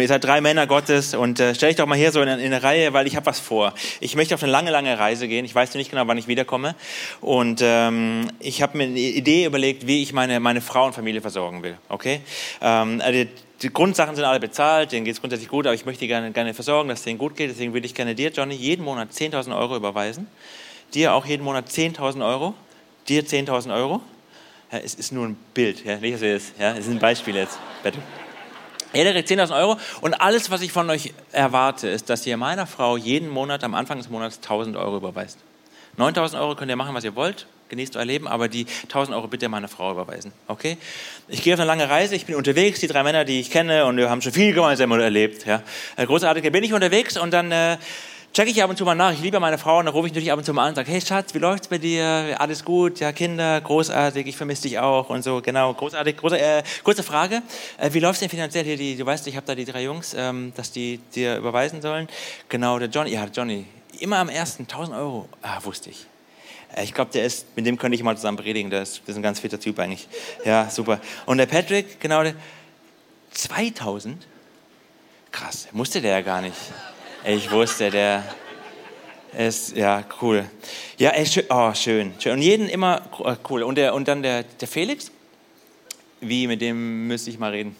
Ihr 0.00 0.08
seid 0.08 0.24
drei 0.24 0.40
Männer 0.40 0.66
Gottes 0.66 1.14
und 1.14 1.40
äh, 1.40 1.54
stell 1.54 1.70
dich 1.70 1.76
doch 1.76 1.86
mal 1.86 1.96
hier 1.96 2.12
so 2.12 2.20
in, 2.22 2.28
in 2.28 2.52
eine 2.52 2.62
Reihe, 2.62 2.92
weil 2.92 3.06
ich 3.06 3.16
habe 3.16 3.26
was 3.26 3.40
vor. 3.40 3.74
Ich 4.00 4.16
möchte 4.16 4.34
auf 4.34 4.42
eine 4.42 4.52
lange, 4.52 4.70
lange 4.70 4.98
Reise 4.98 5.28
gehen. 5.28 5.44
Ich 5.44 5.54
weiß 5.54 5.74
nicht 5.74 5.90
genau, 5.90 6.06
wann 6.06 6.18
ich 6.18 6.28
wiederkomme. 6.28 6.74
Und 7.20 7.60
ähm, 7.62 8.30
ich 8.40 8.62
habe 8.62 8.76
mir 8.78 8.84
eine 8.84 8.98
Idee 8.98 9.44
überlegt, 9.44 9.86
wie 9.86 10.02
ich 10.02 10.12
meine, 10.12 10.40
meine 10.40 10.60
Frau 10.60 10.86
und 10.86 10.94
Familie 10.94 11.20
versorgen 11.20 11.62
will. 11.62 11.76
Okay? 11.88 12.20
Ähm, 12.60 13.00
also 13.04 13.24
die 13.62 13.72
Grundsachen 13.72 14.16
sind 14.16 14.24
alle 14.24 14.40
bezahlt, 14.40 14.92
denen 14.92 15.04
geht 15.04 15.14
es 15.14 15.20
grundsätzlich 15.20 15.48
gut, 15.48 15.66
aber 15.66 15.74
ich 15.74 15.86
möchte 15.86 16.00
die 16.00 16.08
gerne, 16.08 16.30
gerne 16.32 16.52
versorgen, 16.52 16.88
dass 16.88 16.98
es 17.00 17.04
denen 17.04 17.18
gut 17.18 17.36
geht. 17.36 17.50
Deswegen 17.50 17.72
würde 17.72 17.86
ich 17.86 17.94
gerne 17.94 18.14
dir, 18.14 18.30
Johnny, 18.30 18.54
jeden 18.54 18.84
Monat 18.84 19.10
10.000 19.12 19.56
Euro 19.58 19.76
überweisen. 19.76 20.26
Dir 20.94 21.14
auch 21.14 21.26
jeden 21.26 21.42
Monat 21.42 21.68
10.000 21.68 22.26
Euro. 22.26 22.54
Dir 23.08 23.24
10.000 23.24 23.74
Euro. 23.74 24.00
Ja, 24.72 24.78
es 24.78 24.94
ist 24.94 25.12
nur 25.12 25.26
ein 25.26 25.36
Bild, 25.54 25.84
ja, 25.84 25.96
nicht, 25.98 26.14
dass 26.14 26.22
ihr 26.22 26.34
das, 26.34 26.52
ja, 26.58 26.72
es 26.72 26.80
ist 26.80 26.90
ein 26.90 26.98
Beispiel 26.98 27.36
jetzt. 27.36 27.58
Bitte. 27.84 27.98
Jeder 28.92 29.12
kriegt 29.12 29.28
10.000 29.30 29.56
Euro 29.56 29.78
und 30.00 30.14
alles, 30.14 30.50
was 30.50 30.62
ich 30.62 30.72
von 30.72 30.88
euch 30.90 31.12
erwarte, 31.32 31.88
ist, 31.88 32.08
dass 32.10 32.26
ihr 32.26 32.36
meiner 32.36 32.66
Frau 32.66 32.96
jeden 32.96 33.28
Monat 33.28 33.64
am 33.64 33.74
Anfang 33.74 33.98
des 33.98 34.08
Monats 34.08 34.40
1.000 34.42 34.78
Euro 34.78 34.96
überweist. 34.96 35.38
9.000 35.98 36.38
Euro 36.40 36.54
könnt 36.54 36.70
ihr 36.70 36.76
machen, 36.76 36.94
was 36.94 37.04
ihr 37.04 37.16
wollt, 37.16 37.46
genießt 37.68 37.96
euer 37.96 38.04
Leben, 38.04 38.28
aber 38.28 38.48
die 38.48 38.66
1.000 38.66 39.14
Euro 39.14 39.28
bitte 39.28 39.48
meiner 39.48 39.68
Frau 39.68 39.92
überweisen. 39.92 40.32
Okay? 40.46 40.76
Ich 41.28 41.42
gehe 41.42 41.54
auf 41.54 41.60
eine 41.60 41.66
lange 41.66 41.88
Reise, 41.88 42.14
ich 42.14 42.26
bin 42.26 42.34
unterwegs, 42.36 42.80
die 42.80 42.86
drei 42.86 43.02
Männer, 43.02 43.24
die 43.24 43.40
ich 43.40 43.50
kenne 43.50 43.86
und 43.86 43.96
wir 43.96 44.10
haben 44.10 44.22
schon 44.22 44.32
viel 44.32 44.52
gemeinsam 44.52 44.92
erlebt. 44.92 45.46
Ja. 45.46 45.62
Äh, 45.96 46.06
großartig, 46.06 46.50
bin 46.52 46.64
ich 46.64 46.72
unterwegs 46.72 47.16
und 47.16 47.32
dann... 47.32 47.52
Äh, 47.52 47.78
checke 48.36 48.50
ich 48.50 48.62
ab 48.62 48.68
und 48.68 48.76
zu 48.76 48.84
mal 48.84 48.94
nach. 48.94 49.14
Ich 49.14 49.22
liebe 49.22 49.40
meine 49.40 49.56
Frau 49.56 49.78
und 49.78 49.86
dann 49.86 49.94
rufe 49.94 50.08
ich 50.08 50.12
natürlich 50.12 50.30
ab 50.30 50.36
und 50.36 50.44
zu 50.44 50.52
mal 50.52 50.64
an 50.64 50.68
und 50.68 50.74
sage, 50.74 50.90
hey 50.90 51.00
Schatz, 51.00 51.32
wie 51.32 51.38
läuft's 51.38 51.68
bei 51.68 51.78
dir? 51.78 52.36
Alles 52.38 52.66
gut? 52.66 53.00
Ja, 53.00 53.10
Kinder, 53.10 53.62
großartig, 53.62 54.26
ich 54.26 54.36
vermisse 54.36 54.64
dich 54.64 54.78
auch 54.78 55.08
und 55.08 55.22
so, 55.22 55.40
genau, 55.40 55.72
großartig. 55.72 56.18
Große, 56.18 56.38
äh, 56.38 56.62
kurze 56.84 57.02
Frage, 57.02 57.40
äh, 57.78 57.90
wie 57.94 57.98
läuft's 57.98 58.20
denn 58.20 58.28
finanziell 58.28 58.66
hier? 58.66 58.76
Die, 58.76 58.94
du 58.94 59.06
weißt, 59.06 59.26
ich 59.26 59.36
habe 59.36 59.46
da 59.46 59.54
die 59.54 59.64
drei 59.64 59.84
Jungs, 59.84 60.12
ähm, 60.14 60.52
dass 60.54 60.70
die 60.70 60.98
dir 61.14 61.38
überweisen 61.38 61.80
sollen. 61.80 62.08
Genau, 62.50 62.78
der 62.78 62.88
Johnny, 62.88 63.12
ja, 63.12 63.24
Johnny, 63.24 63.64
immer 64.00 64.18
am 64.18 64.28
ersten 64.28 64.64
1000 64.64 64.98
Euro, 64.98 65.30
ah, 65.40 65.58
wusste 65.62 65.88
ich. 65.88 66.04
Äh, 66.76 66.84
ich 66.84 66.92
glaube, 66.92 67.12
der 67.12 67.24
ist, 67.24 67.56
mit 67.56 67.64
dem 67.64 67.78
könnte 67.78 67.96
ich 67.96 68.02
mal 68.02 68.16
zusammen 68.16 68.36
predigen, 68.36 68.68
der 68.68 68.82
ist, 68.82 69.00
der 69.06 69.12
ist 69.12 69.16
ein 69.16 69.22
ganz 69.22 69.40
fitter 69.40 69.58
Typ 69.58 69.78
eigentlich. 69.78 70.08
Ja, 70.44 70.68
super. 70.68 71.00
Und 71.24 71.38
der 71.38 71.46
Patrick, 71.46 72.00
genau, 72.00 72.22
der, 72.22 72.34
2000? 73.30 74.26
Krass, 75.32 75.68
musste 75.72 76.02
der 76.02 76.10
ja 76.10 76.20
gar 76.20 76.42
nicht. 76.42 76.56
Ich 77.28 77.50
wusste, 77.50 77.90
der 77.90 78.22
ist, 79.36 79.76
ja, 79.76 80.04
cool. 80.22 80.48
Ja, 80.96 81.10
ey, 81.10 81.26
schön, 81.26 81.42
oh, 81.48 81.74
schön, 81.74 82.14
schön. 82.20 82.34
Und 82.34 82.42
jeden 82.42 82.68
immer, 82.68 83.02
äh, 83.24 83.34
cool. 83.50 83.64
Und, 83.64 83.74
der, 83.74 83.94
und 83.94 84.06
dann 84.06 84.22
der, 84.22 84.44
der 84.44 84.68
Felix? 84.68 85.10
Wie, 86.20 86.46
mit 86.46 86.60
dem 86.60 87.08
müsste 87.08 87.30
ich 87.30 87.38
mal 87.40 87.50
reden. 87.50 87.74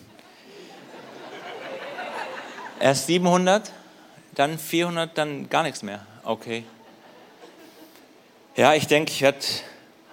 Erst 2.80 3.06
700, 3.06 3.70
dann 4.34 4.58
400, 4.58 5.16
dann 5.16 5.48
gar 5.48 5.62
nichts 5.62 5.84
mehr. 5.84 6.04
Okay. 6.24 6.64
Ja, 8.56 8.74
ich 8.74 8.88
denke, 8.88 9.12
ich 9.12 9.22
werde 9.22 9.38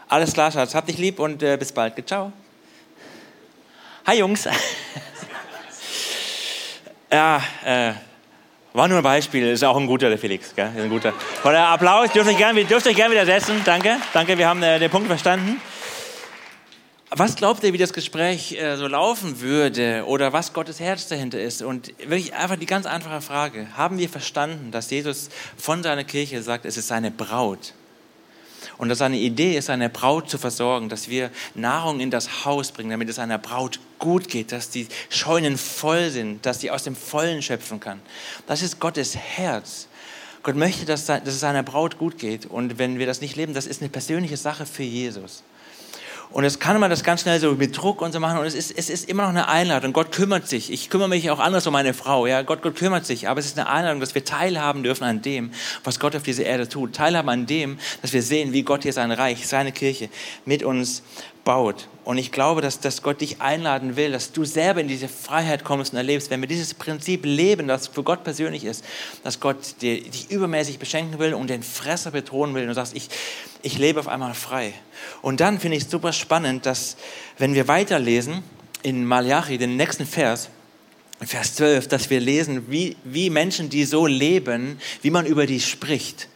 alles 0.10 0.34
klar, 0.34 0.52
Schatz. 0.52 0.76
Hab 0.76 0.86
dich 0.86 1.00
lieb 1.00 1.17
und 1.17 1.41
äh, 1.41 1.58
bis 1.58 1.72
bald. 1.72 2.08
Ciao. 2.08 2.32
Hi, 4.06 4.19
Jungs. 4.19 4.48
ja, 7.12 7.41
äh, 7.65 7.93
war 8.73 8.88
nur 8.88 8.97
ein 8.97 9.03
Beispiel, 9.03 9.47
ist 9.51 9.63
auch 9.63 9.77
ein 9.77 9.88
guter, 9.88 10.09
der 10.09 10.17
Felix. 10.17 10.53
Gell? 10.55 10.71
Ist 10.75 10.83
ein 10.83 10.89
guter. 10.89 11.13
Von 11.41 11.51
der 11.51 11.67
Applaus, 11.67 12.12
dürft 12.12 12.29
euch 12.29 12.38
gerne 12.38 12.65
gern 12.65 13.12
wieder 13.12 13.25
setzen. 13.25 13.62
Danke, 13.63 13.97
danke, 14.13 14.38
wir 14.38 14.47
haben 14.47 14.63
äh, 14.63 14.79
den 14.79 14.89
Punkt 14.89 15.07
verstanden. 15.07 15.62
Was 17.15 17.36
glaubt 17.36 17.63
ihr, 17.63 17.71
wie 17.73 17.77
das 17.77 17.93
Gespräch 17.93 18.53
äh, 18.53 18.75
so 18.75 18.88
laufen 18.88 19.39
würde 19.39 20.03
oder 20.07 20.33
was 20.33 20.53
Gottes 20.53 20.79
Herz 20.79 21.07
dahinter 21.07 21.39
ist? 21.39 21.62
Und 21.62 21.93
wirklich 21.99 22.33
einfach 22.33 22.55
die 22.55 22.65
ganz 22.65 22.88
einfache 22.88 23.21
Frage. 23.21 23.67
Haben 23.77 23.99
wir 23.99 24.09
verstanden, 24.09 24.71
dass 24.71 24.89
Jesus 24.89 25.29
von 25.55 25.83
seiner 25.83 26.03
Kirche 26.03 26.41
sagt, 26.41 26.65
es 26.65 26.75
ist 26.75 26.88
seine 26.88 27.12
Braut? 27.12 27.73
Und 28.78 28.89
dass 28.89 28.99
seine 28.99 29.17
Idee 29.17 29.58
ist, 29.58 29.65
seine 29.65 29.89
Braut 29.89 30.30
zu 30.30 30.38
versorgen, 30.38 30.89
dass 30.89 31.10
wir 31.10 31.30
Nahrung 31.56 31.99
in 31.99 32.12
das 32.12 32.45
Haus 32.45 32.71
bringen, 32.71 32.91
damit 32.91 33.10
es 33.10 33.19
einer 33.19 33.38
Braut 33.38 33.80
gut 33.99 34.28
geht, 34.28 34.52
dass 34.52 34.69
die 34.69 34.88
Scheunen 35.10 35.58
voll 35.58 36.10
sind, 36.10 36.45
dass 36.45 36.60
sie 36.60 36.71
aus 36.71 36.84
dem 36.84 36.95
Vollen 36.95 37.41
schöpfen 37.41 37.80
kann. 37.80 38.02
Das 38.47 38.62
ist 38.62 38.80
Gottes 38.80 39.15
Herz. 39.15 39.88
Gott 40.43 40.56
möchte, 40.56 40.86
dass, 40.86 41.08
es 41.08 41.39
seiner 41.39 41.63
Braut 41.63 41.97
gut 41.97 42.17
geht. 42.17 42.45
Und 42.45 42.78
wenn 42.78 42.99
wir 42.99 43.06
das 43.06 43.21
nicht 43.21 43.38
leben, 43.38 43.54
das 43.54 43.65
ist 43.65 43.82
eine 43.82 43.89
persönliche 43.89 44.36
Sache 44.36 44.65
für 44.65 44.84
Jesus. 44.84 45.43
Und 46.34 46.43
jetzt 46.46 46.60
kann 46.60 46.80
man 46.80 46.89
das 46.89 47.04
ganz 47.04 47.22
schnell 47.22 47.39
so 47.39 47.52
mit 47.52 47.78
Druck 47.78 48.02
und 48.02 48.12
so 48.12 48.19
machen. 48.19 48.39
Und 48.39 48.48
es 48.48 48.56
ist, 48.56 48.76
es 48.76 48.89
ist 48.89 49.08
immer 49.08 49.22
noch 49.22 49.30
eine 49.30 49.48
Einladung. 49.48 49.93
Gott 49.93 50.12
kümmert 50.12 50.48
sich. 50.48 50.72
Ich 50.74 50.89
kümmere 50.89 51.08
mich 51.08 51.30
auch 51.30 51.39
anders 51.39 51.67
um 51.67 51.74
meine 51.74 51.93
Frau. 51.93 52.26
Ja, 52.26 52.41
Gott, 52.41 52.63
Gott 52.63 52.76
kümmert 52.76 53.06
sich. 53.06 53.30
Aber 53.30 53.39
es 53.39 53.46
ist 53.46 53.60
eine 53.60 53.69
Einladung, 53.69 54.00
dass 54.00 54.15
wir 54.15 54.26
teilhaben 54.26 54.82
dürfen 54.82 55.04
an 55.04 55.22
dem, 55.22 55.52
was 55.84 56.00
Gott 56.00 56.15
auf 56.15 56.24
dieser 56.24 56.43
Erde 56.43 56.67
tut. 56.67 56.96
Teilhaben 56.96 57.30
an 57.30 57.46
dem, 57.46 57.78
dass 58.02 58.13
wir 58.13 58.24
sehen, 58.24 58.52
wie 58.52 58.63
Gott 58.63 58.82
hier 58.82 58.93
sein 58.93 59.12
Reich, 59.12 59.48
seine 59.48 59.72
Kirche 59.72 60.10
mit 60.43 60.63
uns 60.63 61.04
baut. 61.43 61.88
Und 62.03 62.17
ich 62.17 62.32
glaube, 62.32 62.62
dass, 62.62 62.79
dass 62.79 63.01
Gott 63.01 63.21
dich 63.21 63.41
einladen 63.41 63.95
will, 63.95 64.12
dass 64.12 64.32
du 64.32 64.43
selber 64.45 64.82
in 64.82 64.88
diese 64.88 65.08
Freiheit 65.08 65.63
kommst 65.63 65.93
und 65.93 65.97
erlebst, 65.97 66.29
wenn 66.29 66.41
wir 66.41 66.47
dieses 66.47 66.73
Prinzip 66.73 67.25
leben, 67.25 67.67
das 67.67 67.88
für 67.88 68.03
Gott 68.03 68.23
persönlich 68.23 68.65
ist, 68.65 68.84
dass 69.23 69.39
Gott 69.39 69.82
dir, 69.82 70.01
dich 70.01 70.29
übermäßig 70.29 70.79
beschenken 70.79 71.19
will 71.19 71.34
und 71.34 71.49
den 71.49 71.63
Fresser 71.63 72.12
betonen 72.12 72.56
will 72.56 72.63
und 72.63 72.69
du 72.69 72.73
sagst, 72.73 72.95
ich, 72.95 73.10
ich 73.62 73.77
lebe 73.77 73.99
auf 73.99 74.08
einmal 74.08 74.34
frei. 74.34 74.73
Und 75.21 75.39
dann 75.39 75.60
finde 75.60 75.77
ich 75.77 75.84
es 75.84 75.91
super 75.91 76.13
spannend, 76.13 76.65
dass 76.65 76.97
wenn 77.38 77.53
wir 77.53 77.67
weiterlesen 77.67 78.43
in 78.82 79.06
Malachi, 79.06 79.58
den 79.58 79.77
nächsten 79.77 80.06
Vers, 80.06 80.49
Vers 81.21 81.56
12, 81.56 81.88
dass 81.88 82.10
wir 82.10 82.19
lesen, 82.19 82.69
wie, 82.69 82.97
wie 83.06 83.29
Menschen, 83.29 83.69
die 83.69 83.86
so 83.86 84.08
leben, 84.08 84.77
wie 85.01 85.10
man 85.10 85.25
über 85.25 85.45
die 85.45 85.62
spricht 85.62 86.27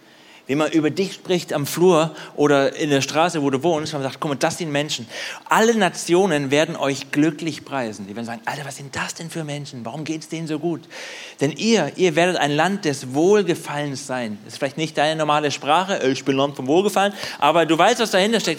wie 0.48 0.56
man 0.56 0.72
über 0.72 0.90
dich 0.90 1.14
spricht 1.14 1.54
am 1.54 1.66
Flur 1.66 2.16
oder 2.36 2.76
in 2.76 2.90
der 2.90 3.02
Straße, 3.02 3.42
wo 3.44 3.50
du 3.50 3.62
wohnst, 3.64 3.94
man 3.94 4.02
sagt, 4.02 4.20
guck 4.20 4.30
mal, 4.32 4.36
das 4.36 4.58
sind 4.58 4.72
Menschen. 4.72 5.08
Alle 5.50 5.76
Nationen 5.76 6.52
werden 6.52 6.76
euch 6.78 7.12
glücklich 7.12 7.66
preisen. 7.66 8.08
Die 8.08 8.16
werden 8.16 8.26
sagen, 8.26 8.42
Alter, 8.46 8.66
was 8.66 8.78
sind 8.78 8.96
das 8.96 9.14
denn 9.14 9.30
für 9.30 9.44
Menschen? 9.44 9.86
Warum 9.86 10.06
geht 10.06 10.22
es 10.22 10.30
denen 10.30 10.48
so 10.48 10.58
gut? 10.58 10.82
Denn 11.42 11.52
ihr, 11.52 11.92
ihr 11.98 12.16
werdet 12.16 12.38
ein 12.38 12.52
Land 12.52 12.86
des 12.86 13.14
Wohlgefallens 13.14 14.08
sein. 14.08 14.38
Das 14.46 14.54
ist 14.54 14.60
vielleicht 14.60 14.78
nicht 14.78 14.98
deine 14.98 15.18
normale 15.18 15.52
Sprache, 15.52 16.08
ich 16.08 16.24
bin 16.24 16.38
Land 16.38 16.56
vom 16.56 16.68
Wohlgefallen, 16.68 17.14
aber 17.40 17.66
du 17.66 17.78
weißt, 17.78 18.00
was 18.00 18.12
dahinter 18.12 18.40
steckt. 18.40 18.58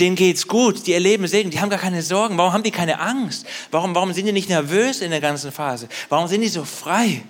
Denen 0.00 0.16
geht's 0.16 0.48
gut, 0.48 0.86
die 0.86 0.94
erleben 0.94 1.26
Segen, 1.26 1.50
die 1.50 1.60
haben 1.60 1.70
gar 1.70 1.78
keine 1.78 2.02
Sorgen. 2.02 2.38
Warum 2.38 2.52
haben 2.54 2.62
die 2.62 2.70
keine 2.70 3.00
Angst? 3.00 3.46
Warum, 3.70 3.94
warum 3.94 4.14
sind 4.14 4.26
die 4.26 4.32
nicht 4.32 4.48
nervös 4.48 5.02
in 5.02 5.10
der 5.10 5.20
ganzen 5.20 5.52
Phase? 5.52 5.88
Warum 6.08 6.26
sind 6.26 6.40
die 6.40 6.48
so 6.48 6.64
frei? 6.64 7.22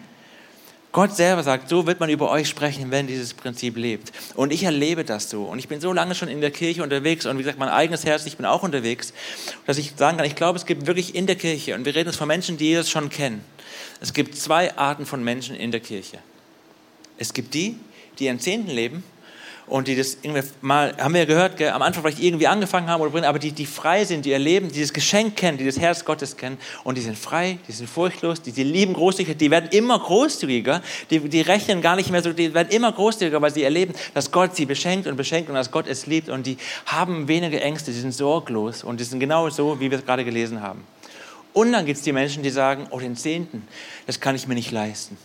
Gott 0.90 1.14
selber 1.14 1.42
sagt, 1.42 1.68
so 1.68 1.86
wird 1.86 2.00
man 2.00 2.08
über 2.08 2.30
euch 2.30 2.48
sprechen, 2.48 2.90
wenn 2.90 3.06
dieses 3.06 3.34
Prinzip 3.34 3.76
lebt. 3.76 4.10
Und 4.34 4.52
ich 4.52 4.62
erlebe 4.62 5.04
das 5.04 5.28
so. 5.28 5.44
Und 5.44 5.58
ich 5.58 5.68
bin 5.68 5.80
so 5.80 5.92
lange 5.92 6.14
schon 6.14 6.28
in 6.28 6.40
der 6.40 6.50
Kirche 6.50 6.82
unterwegs 6.82 7.26
und 7.26 7.36
wie 7.36 7.42
gesagt, 7.42 7.58
mein 7.58 7.68
eigenes 7.68 8.04
Herz, 8.04 8.24
ich 8.24 8.36
bin 8.36 8.46
auch 8.46 8.62
unterwegs, 8.62 9.12
dass 9.66 9.76
ich 9.76 9.92
sagen 9.96 10.16
kann, 10.16 10.26
ich 10.26 10.34
glaube, 10.34 10.58
es 10.58 10.64
gibt 10.64 10.86
wirklich 10.86 11.14
in 11.14 11.26
der 11.26 11.36
Kirche, 11.36 11.74
und 11.74 11.84
wir 11.84 11.94
reden 11.94 12.08
jetzt 12.08 12.16
von 12.16 12.28
Menschen, 12.28 12.56
die 12.56 12.66
Jesus 12.66 12.90
schon 12.90 13.10
kennen, 13.10 13.44
es 14.00 14.12
gibt 14.12 14.36
zwei 14.36 14.76
Arten 14.76 15.04
von 15.04 15.22
Menschen 15.22 15.56
in 15.56 15.72
der 15.72 15.80
Kirche. 15.80 16.18
Es 17.18 17.34
gibt 17.34 17.52
die, 17.52 17.76
die 18.18 18.26
ihren 18.26 18.40
Zehnten 18.40 18.70
leben 18.70 19.02
und 19.68 19.88
die 19.88 19.96
das 19.96 20.18
irgendwie 20.22 20.42
mal, 20.60 20.94
haben 20.98 21.14
wir 21.14 21.20
ja 21.20 21.26
gehört, 21.26 21.56
gell, 21.56 21.70
am 21.70 21.82
Anfang 21.82 22.02
vielleicht 22.02 22.20
irgendwie 22.20 22.46
angefangen 22.46 22.88
haben, 22.88 23.00
oder, 23.00 23.28
aber 23.28 23.38
die, 23.38 23.52
die 23.52 23.66
frei 23.66 24.04
sind, 24.04 24.24
die 24.24 24.30
ihr 24.30 24.38
Leben, 24.38 24.70
die 24.70 24.80
das 24.80 24.92
Geschenk 24.92 25.36
kennen, 25.36 25.58
die 25.58 25.64
das 25.64 25.78
Herz 25.78 26.04
Gottes 26.04 26.36
kennen 26.36 26.58
und 26.84 26.96
die 26.96 27.02
sind 27.02 27.18
frei, 27.18 27.58
die 27.68 27.72
sind 27.72 27.88
furchtlos, 27.88 28.42
die, 28.42 28.52
die 28.52 28.64
lieben 28.64 28.94
Großzügigkeit, 28.94 29.40
die 29.40 29.50
werden 29.50 29.70
immer 29.70 29.98
großzügiger, 29.98 30.82
die, 31.10 31.20
die 31.20 31.40
rechnen 31.40 31.80
gar 31.80 31.96
nicht 31.96 32.10
mehr 32.10 32.22
so, 32.22 32.32
die 32.32 32.54
werden 32.54 32.68
immer 32.70 32.92
großzügiger, 32.92 33.40
weil 33.42 33.52
sie 33.52 33.62
erleben, 33.62 33.94
dass 34.14 34.30
Gott 34.30 34.56
sie 34.56 34.66
beschenkt 34.66 35.06
und 35.06 35.16
beschenkt 35.16 35.48
und 35.48 35.54
dass 35.54 35.70
Gott 35.70 35.86
es 35.86 36.06
liebt 36.06 36.28
und 36.28 36.46
die 36.46 36.58
haben 36.86 37.28
weniger 37.28 37.60
Ängste, 37.60 37.92
die 37.92 37.98
sind 38.00 38.12
sorglos 38.12 38.84
und 38.84 39.00
die 39.00 39.04
sind 39.04 39.20
genau 39.20 39.50
so, 39.50 39.80
wie 39.80 39.90
wir 39.90 39.98
es 39.98 40.04
gerade 40.04 40.24
gelesen 40.24 40.62
haben. 40.62 40.84
Und 41.52 41.72
dann 41.72 41.86
gibt 41.86 41.98
es 41.98 42.04
die 42.04 42.12
Menschen, 42.12 42.42
die 42.42 42.50
sagen, 42.50 42.86
oh, 42.90 42.98
den 42.98 43.16
Zehnten, 43.16 43.66
das 44.06 44.20
kann 44.20 44.34
ich 44.34 44.46
mir 44.46 44.54
nicht 44.54 44.70
leisten. 44.70 45.16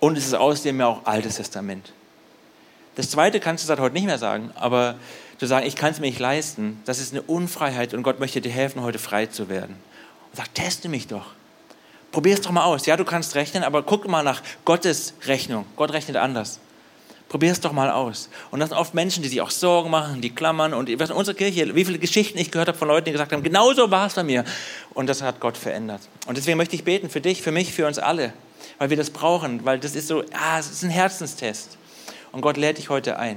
Und 0.00 0.16
es 0.18 0.26
ist 0.26 0.34
außerdem 0.34 0.80
ja 0.80 0.86
auch 0.86 1.06
Altes 1.06 1.36
Testament. 1.36 1.92
Das 2.94 3.10
Zweite 3.10 3.40
kannst 3.40 3.64
du 3.64 3.66
seit 3.66 3.80
heute 3.80 3.94
nicht 3.94 4.06
mehr 4.06 4.18
sagen, 4.18 4.50
aber 4.54 4.96
zu 5.38 5.46
sagen, 5.46 5.66
ich 5.66 5.76
kann 5.76 5.92
es 5.92 6.00
mir 6.00 6.06
nicht 6.06 6.20
leisten, 6.20 6.80
das 6.84 7.00
ist 7.00 7.12
eine 7.12 7.22
Unfreiheit 7.22 7.92
und 7.94 8.02
Gott 8.02 8.20
möchte 8.20 8.40
dir 8.40 8.52
helfen, 8.52 8.82
heute 8.82 8.98
frei 8.98 9.26
zu 9.26 9.48
werden. 9.48 9.76
Und 10.30 10.36
sagt, 10.36 10.54
teste 10.54 10.88
mich 10.88 11.08
doch. 11.08 11.26
Probier 12.12 12.34
es 12.34 12.40
doch 12.40 12.52
mal 12.52 12.64
aus. 12.64 12.86
Ja, 12.86 12.96
du 12.96 13.04
kannst 13.04 13.34
rechnen, 13.34 13.64
aber 13.64 13.82
guck 13.82 14.06
mal 14.06 14.22
nach 14.22 14.40
Gottes 14.64 15.14
Rechnung. 15.26 15.66
Gott 15.74 15.92
rechnet 15.92 16.16
anders. 16.16 16.60
Probier 17.28 17.50
es 17.50 17.60
doch 17.60 17.72
mal 17.72 17.90
aus. 17.90 18.28
Und 18.52 18.60
das 18.60 18.68
sind 18.68 18.78
oft 18.78 18.94
Menschen, 18.94 19.24
die 19.24 19.28
sich 19.28 19.40
auch 19.40 19.50
Sorgen 19.50 19.90
machen, 19.90 20.20
die 20.20 20.30
klammern. 20.30 20.74
Und 20.74 20.88
in 20.88 21.00
unserer 21.00 21.34
Kirche, 21.34 21.74
wie 21.74 21.84
viele 21.84 21.98
Geschichten 21.98 22.38
ich 22.38 22.52
gehört 22.52 22.68
habe 22.68 22.78
von 22.78 22.86
Leuten, 22.86 23.06
die 23.06 23.10
gesagt 23.10 23.32
haben, 23.32 23.42
genau 23.42 23.72
so 23.72 23.90
war 23.90 24.06
es 24.06 24.14
bei 24.14 24.22
mir. 24.22 24.44
Und 24.92 25.08
das 25.08 25.22
hat 25.22 25.40
Gott 25.40 25.56
verändert. 25.56 26.02
Und 26.28 26.36
deswegen 26.36 26.56
möchte 26.56 26.76
ich 26.76 26.84
beten 26.84 27.10
für 27.10 27.20
dich, 27.20 27.42
für 27.42 27.50
mich, 27.50 27.72
für 27.72 27.88
uns 27.88 27.98
alle. 27.98 28.32
Weil 28.78 28.90
wir 28.90 28.96
das 28.96 29.10
brauchen. 29.10 29.64
Weil 29.64 29.80
das 29.80 29.96
ist 29.96 30.06
so, 30.06 30.22
ah, 30.32 30.60
es 30.60 30.70
ist 30.70 30.84
ein 30.84 30.90
Herzenstest. 30.90 31.76
Und 32.34 32.40
Gott 32.40 32.56
lädt 32.56 32.78
dich 32.78 32.90
heute 32.90 33.16
ein. 33.16 33.36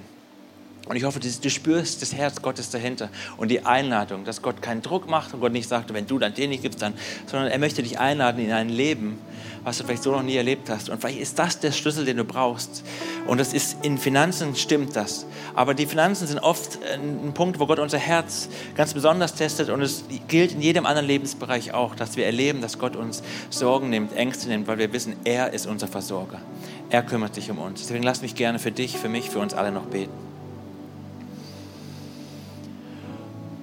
Und 0.87 0.95
ich 0.95 1.03
hoffe, 1.03 1.19
du 1.19 1.49
spürst 1.51 2.01
das 2.01 2.15
Herz 2.15 2.41
Gottes 2.41 2.71
dahinter 2.71 3.09
und 3.35 3.49
die 3.49 3.63
Einladung, 3.63 4.23
dass 4.23 4.41
Gott 4.41 4.61
keinen 4.61 4.81
Druck 4.81 5.07
macht 5.07 5.33
und 5.33 5.41
Gott 5.41 5.51
nicht 5.51 5.69
sagt, 5.69 5.93
wenn 5.93 6.07
du 6.07 6.17
dann 6.17 6.33
den 6.33 6.49
nicht 6.49 6.63
gibst, 6.63 6.81
dann, 6.81 6.93
sondern 7.27 7.51
er 7.51 7.59
möchte 7.59 7.83
dich 7.83 7.99
einladen 7.99 8.43
in 8.43 8.51
ein 8.51 8.69
Leben, 8.69 9.19
was 9.63 9.77
du 9.77 9.83
vielleicht 9.83 10.01
so 10.01 10.11
noch 10.11 10.23
nie 10.23 10.35
erlebt 10.37 10.69
hast. 10.69 10.89
Und 10.89 10.99
vielleicht 10.99 11.19
ist 11.19 11.37
das 11.37 11.59
der 11.59 11.73
Schlüssel, 11.73 12.05
den 12.05 12.17
du 12.17 12.23
brauchst. 12.23 12.83
Und 13.27 13.39
das 13.39 13.53
ist 13.53 13.83
in 13.83 13.97
Finanzen 13.97 14.55
stimmt 14.55 14.95
das. 14.95 15.25
Aber 15.53 15.73
die 15.73 15.85
Finanzen 15.85 16.25
sind 16.25 16.39
oft 16.39 16.79
ein 16.91 17.33
Punkt, 17.33 17.59
wo 17.59 17.67
Gott 17.67 17.79
unser 17.79 17.97
Herz 17.97 18.47
ganz 18.75 18.93
besonders 18.93 19.35
testet. 19.35 19.69
Und 19.69 19.81
es 19.81 20.05
gilt 20.29 20.53
in 20.53 20.61
jedem 20.61 20.85
anderen 20.85 21.05
Lebensbereich 21.07 21.73
auch, 21.73 21.95
dass 21.95 22.15
wir 22.15 22.25
erleben, 22.25 22.61
dass 22.61 22.79
Gott 22.79 22.95
uns 22.95 23.21
Sorgen 23.49 23.89
nimmt, 23.89 24.15
Ängste 24.15 24.47
nimmt, 24.47 24.67
weil 24.67 24.77
wir 24.77 24.91
wissen, 24.93 25.17
er 25.25 25.51
ist 25.51 25.67
unser 25.67 25.87
Versorger. 25.87 26.41
Er 26.89 27.03
kümmert 27.03 27.35
sich 27.35 27.51
um 27.51 27.59
uns. 27.59 27.81
Deswegen 27.81 28.03
lass 28.03 28.21
mich 28.21 28.35
gerne 28.35 28.59
für 28.59 28.71
dich, 28.71 28.97
für 28.97 29.09
mich, 29.09 29.29
für 29.29 29.39
uns 29.39 29.53
alle 29.53 29.71
noch 29.71 29.85
beten. 29.85 30.13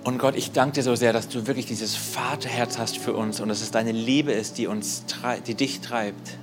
Und 0.04 0.18
Gott, 0.18 0.37
ich 0.37 0.52
danke 0.52 0.74
dir 0.74 0.82
so 0.82 0.94
sehr, 0.94 1.14
dass 1.14 1.28
du 1.28 1.46
wirklich 1.46 1.64
dieses 1.64 1.96
Vaterherz 1.96 2.76
hast 2.78 2.98
für 2.98 3.14
uns 3.14 3.40
und 3.40 3.48
dass 3.48 3.62
es 3.62 3.70
deine 3.70 3.92
Liebe 3.92 4.32
ist, 4.32 4.58
die, 4.58 4.66
uns, 4.66 5.04
die 5.46 5.54
dich 5.54 5.80
treibt, 5.80 6.37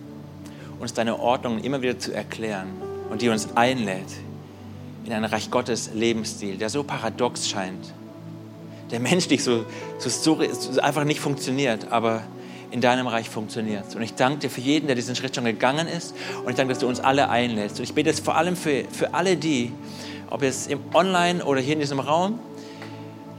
uns 0.80 0.94
deine 0.94 1.20
Ordnung 1.20 1.60
immer 1.60 1.84
wieder 1.84 2.00
zu 2.00 2.12
erklären 2.12 2.70
und 3.12 3.22
die 3.22 3.30
uns 3.30 3.56
einlädt 3.56 4.08
in 5.06 5.14
einen 5.14 5.26
Reich 5.26 5.52
Gottes 5.52 5.92
Lebensstil, 5.94 6.58
der 6.58 6.70
so 6.70 6.84
paradox 6.84 7.48
scheint, 7.48 7.94
der 8.90 9.00
menschlich 9.00 9.44
so, 9.44 9.66
so, 10.00 10.10
so 10.10 10.82
einfach 10.82 11.04
nicht 11.04 11.20
funktioniert, 11.20 11.92
aber 11.92 12.24
in 12.72 12.82
deinem 12.82 13.08
Reich 13.08 13.30
funktioniert. 13.30 13.96
Und 13.96 14.02
ich 14.02 14.16
danke 14.16 14.40
dir 14.40 14.50
für 14.50 14.62
jeden, 14.62 14.88
der 14.88 14.96
diesen 14.96 15.16
Schritt 15.16 15.36
schon 15.36 15.46
gegangen 15.46 15.88
ist. 15.88 16.16
Und 16.44 16.50
ich 16.50 16.56
danke, 16.56 16.74
dass 16.74 16.80
du 16.80 16.88
uns 16.88 17.00
alle 17.00 17.30
einlädst. 17.30 17.78
Und 17.80 17.84
ich 17.84 17.94
bete 17.94 18.10
jetzt 18.10 18.24
vor 18.24 18.36
allem 18.36 18.56
für, 18.56 18.86
für 18.92 19.14
alle 19.14 19.38
die, 19.38 19.72
ob 20.30 20.42
jetzt 20.42 20.72
im 20.72 20.80
Online 20.94 21.44
oder 21.44 21.62
hier 21.62 21.74
in 21.74 21.80
diesem 21.80 22.00
Raum, 22.00 22.40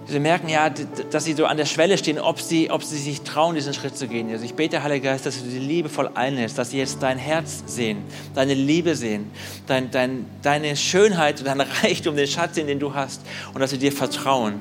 Sie 0.05 0.19
merken 0.19 0.49
ja, 0.49 0.69
dass 0.69 1.25
sie 1.25 1.33
so 1.33 1.47
an 1.47 1.57
der 1.57 1.65
Schwelle 1.65 1.97
stehen, 1.97 2.19
ob 2.19 2.41
sie, 2.41 2.71
ob 2.71 2.83
sie 2.83 2.99
sich 2.99 3.23
trauen, 3.23 3.55
diesen 3.55 3.73
Schritt 3.73 3.97
zu 3.97 4.09
gehen. 4.09 4.31
Also 4.31 4.45
ich 4.45 4.55
bete, 4.55 4.83
Heiliger 4.83 5.11
Geist, 5.11 5.27
dass 5.27 5.43
du 5.43 5.49
sie 5.49 5.61
liebevoll 5.61 6.11
einlädst, 6.15 6.59
dass 6.59 6.71
sie 6.71 6.79
jetzt 6.79 7.03
dein 7.03 7.19
Herz 7.19 7.63
sehen, 7.67 7.99
deine 8.35 8.55
Liebe 8.55 8.97
sehen, 8.97 9.31
dein, 9.69 9.91
dein, 9.91 10.27
deine 10.43 10.77
Schönheit 10.77 11.39
und 11.39 11.47
dein 11.47 11.61
Reichtum, 11.61 12.17
den 12.17 12.27
Schatz, 12.27 12.55
den 12.55 12.81
du 12.81 12.95
hast 12.95 13.23
und 13.55 13.61
dass 13.61 13.71
sie 13.71 13.79
dir 13.79 13.93
vertrauen. 13.93 14.55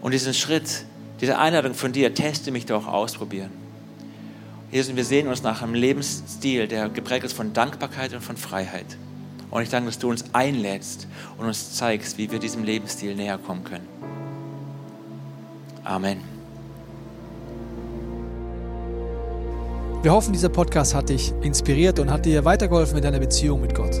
Und 0.00 0.12
diesen 0.12 0.32
Schritt, 0.32 0.84
diese 1.20 1.38
Einladung 1.38 1.74
von 1.74 1.92
dir, 1.92 2.14
teste 2.14 2.50
mich 2.50 2.64
doch 2.64 2.86
ausprobieren. 2.86 3.65
Jesus, 4.70 4.96
wir 4.96 5.04
sehen 5.04 5.28
uns 5.28 5.42
nach 5.42 5.62
einem 5.62 5.74
Lebensstil, 5.74 6.66
der 6.66 6.88
geprägt 6.88 7.24
ist 7.24 7.34
von 7.34 7.52
Dankbarkeit 7.52 8.12
und 8.14 8.20
von 8.20 8.36
Freiheit. 8.36 8.98
Und 9.50 9.62
ich 9.62 9.68
danke, 9.68 9.86
dass 9.86 9.98
du 9.98 10.10
uns 10.10 10.24
einlädst 10.32 11.06
und 11.38 11.46
uns 11.46 11.74
zeigst, 11.74 12.18
wie 12.18 12.30
wir 12.30 12.40
diesem 12.40 12.64
Lebensstil 12.64 13.14
näher 13.14 13.38
kommen 13.38 13.62
können. 13.62 13.86
Amen. 15.84 16.20
Wir 20.02 20.12
hoffen, 20.12 20.32
dieser 20.32 20.48
Podcast 20.48 20.94
hat 20.94 21.08
dich 21.08 21.32
inspiriert 21.42 21.98
und 21.98 22.10
hat 22.10 22.26
dir 22.26 22.44
weitergeholfen 22.44 22.96
in 22.96 23.02
deiner 23.02 23.20
Beziehung 23.20 23.60
mit 23.60 23.74
Gott. 23.74 24.00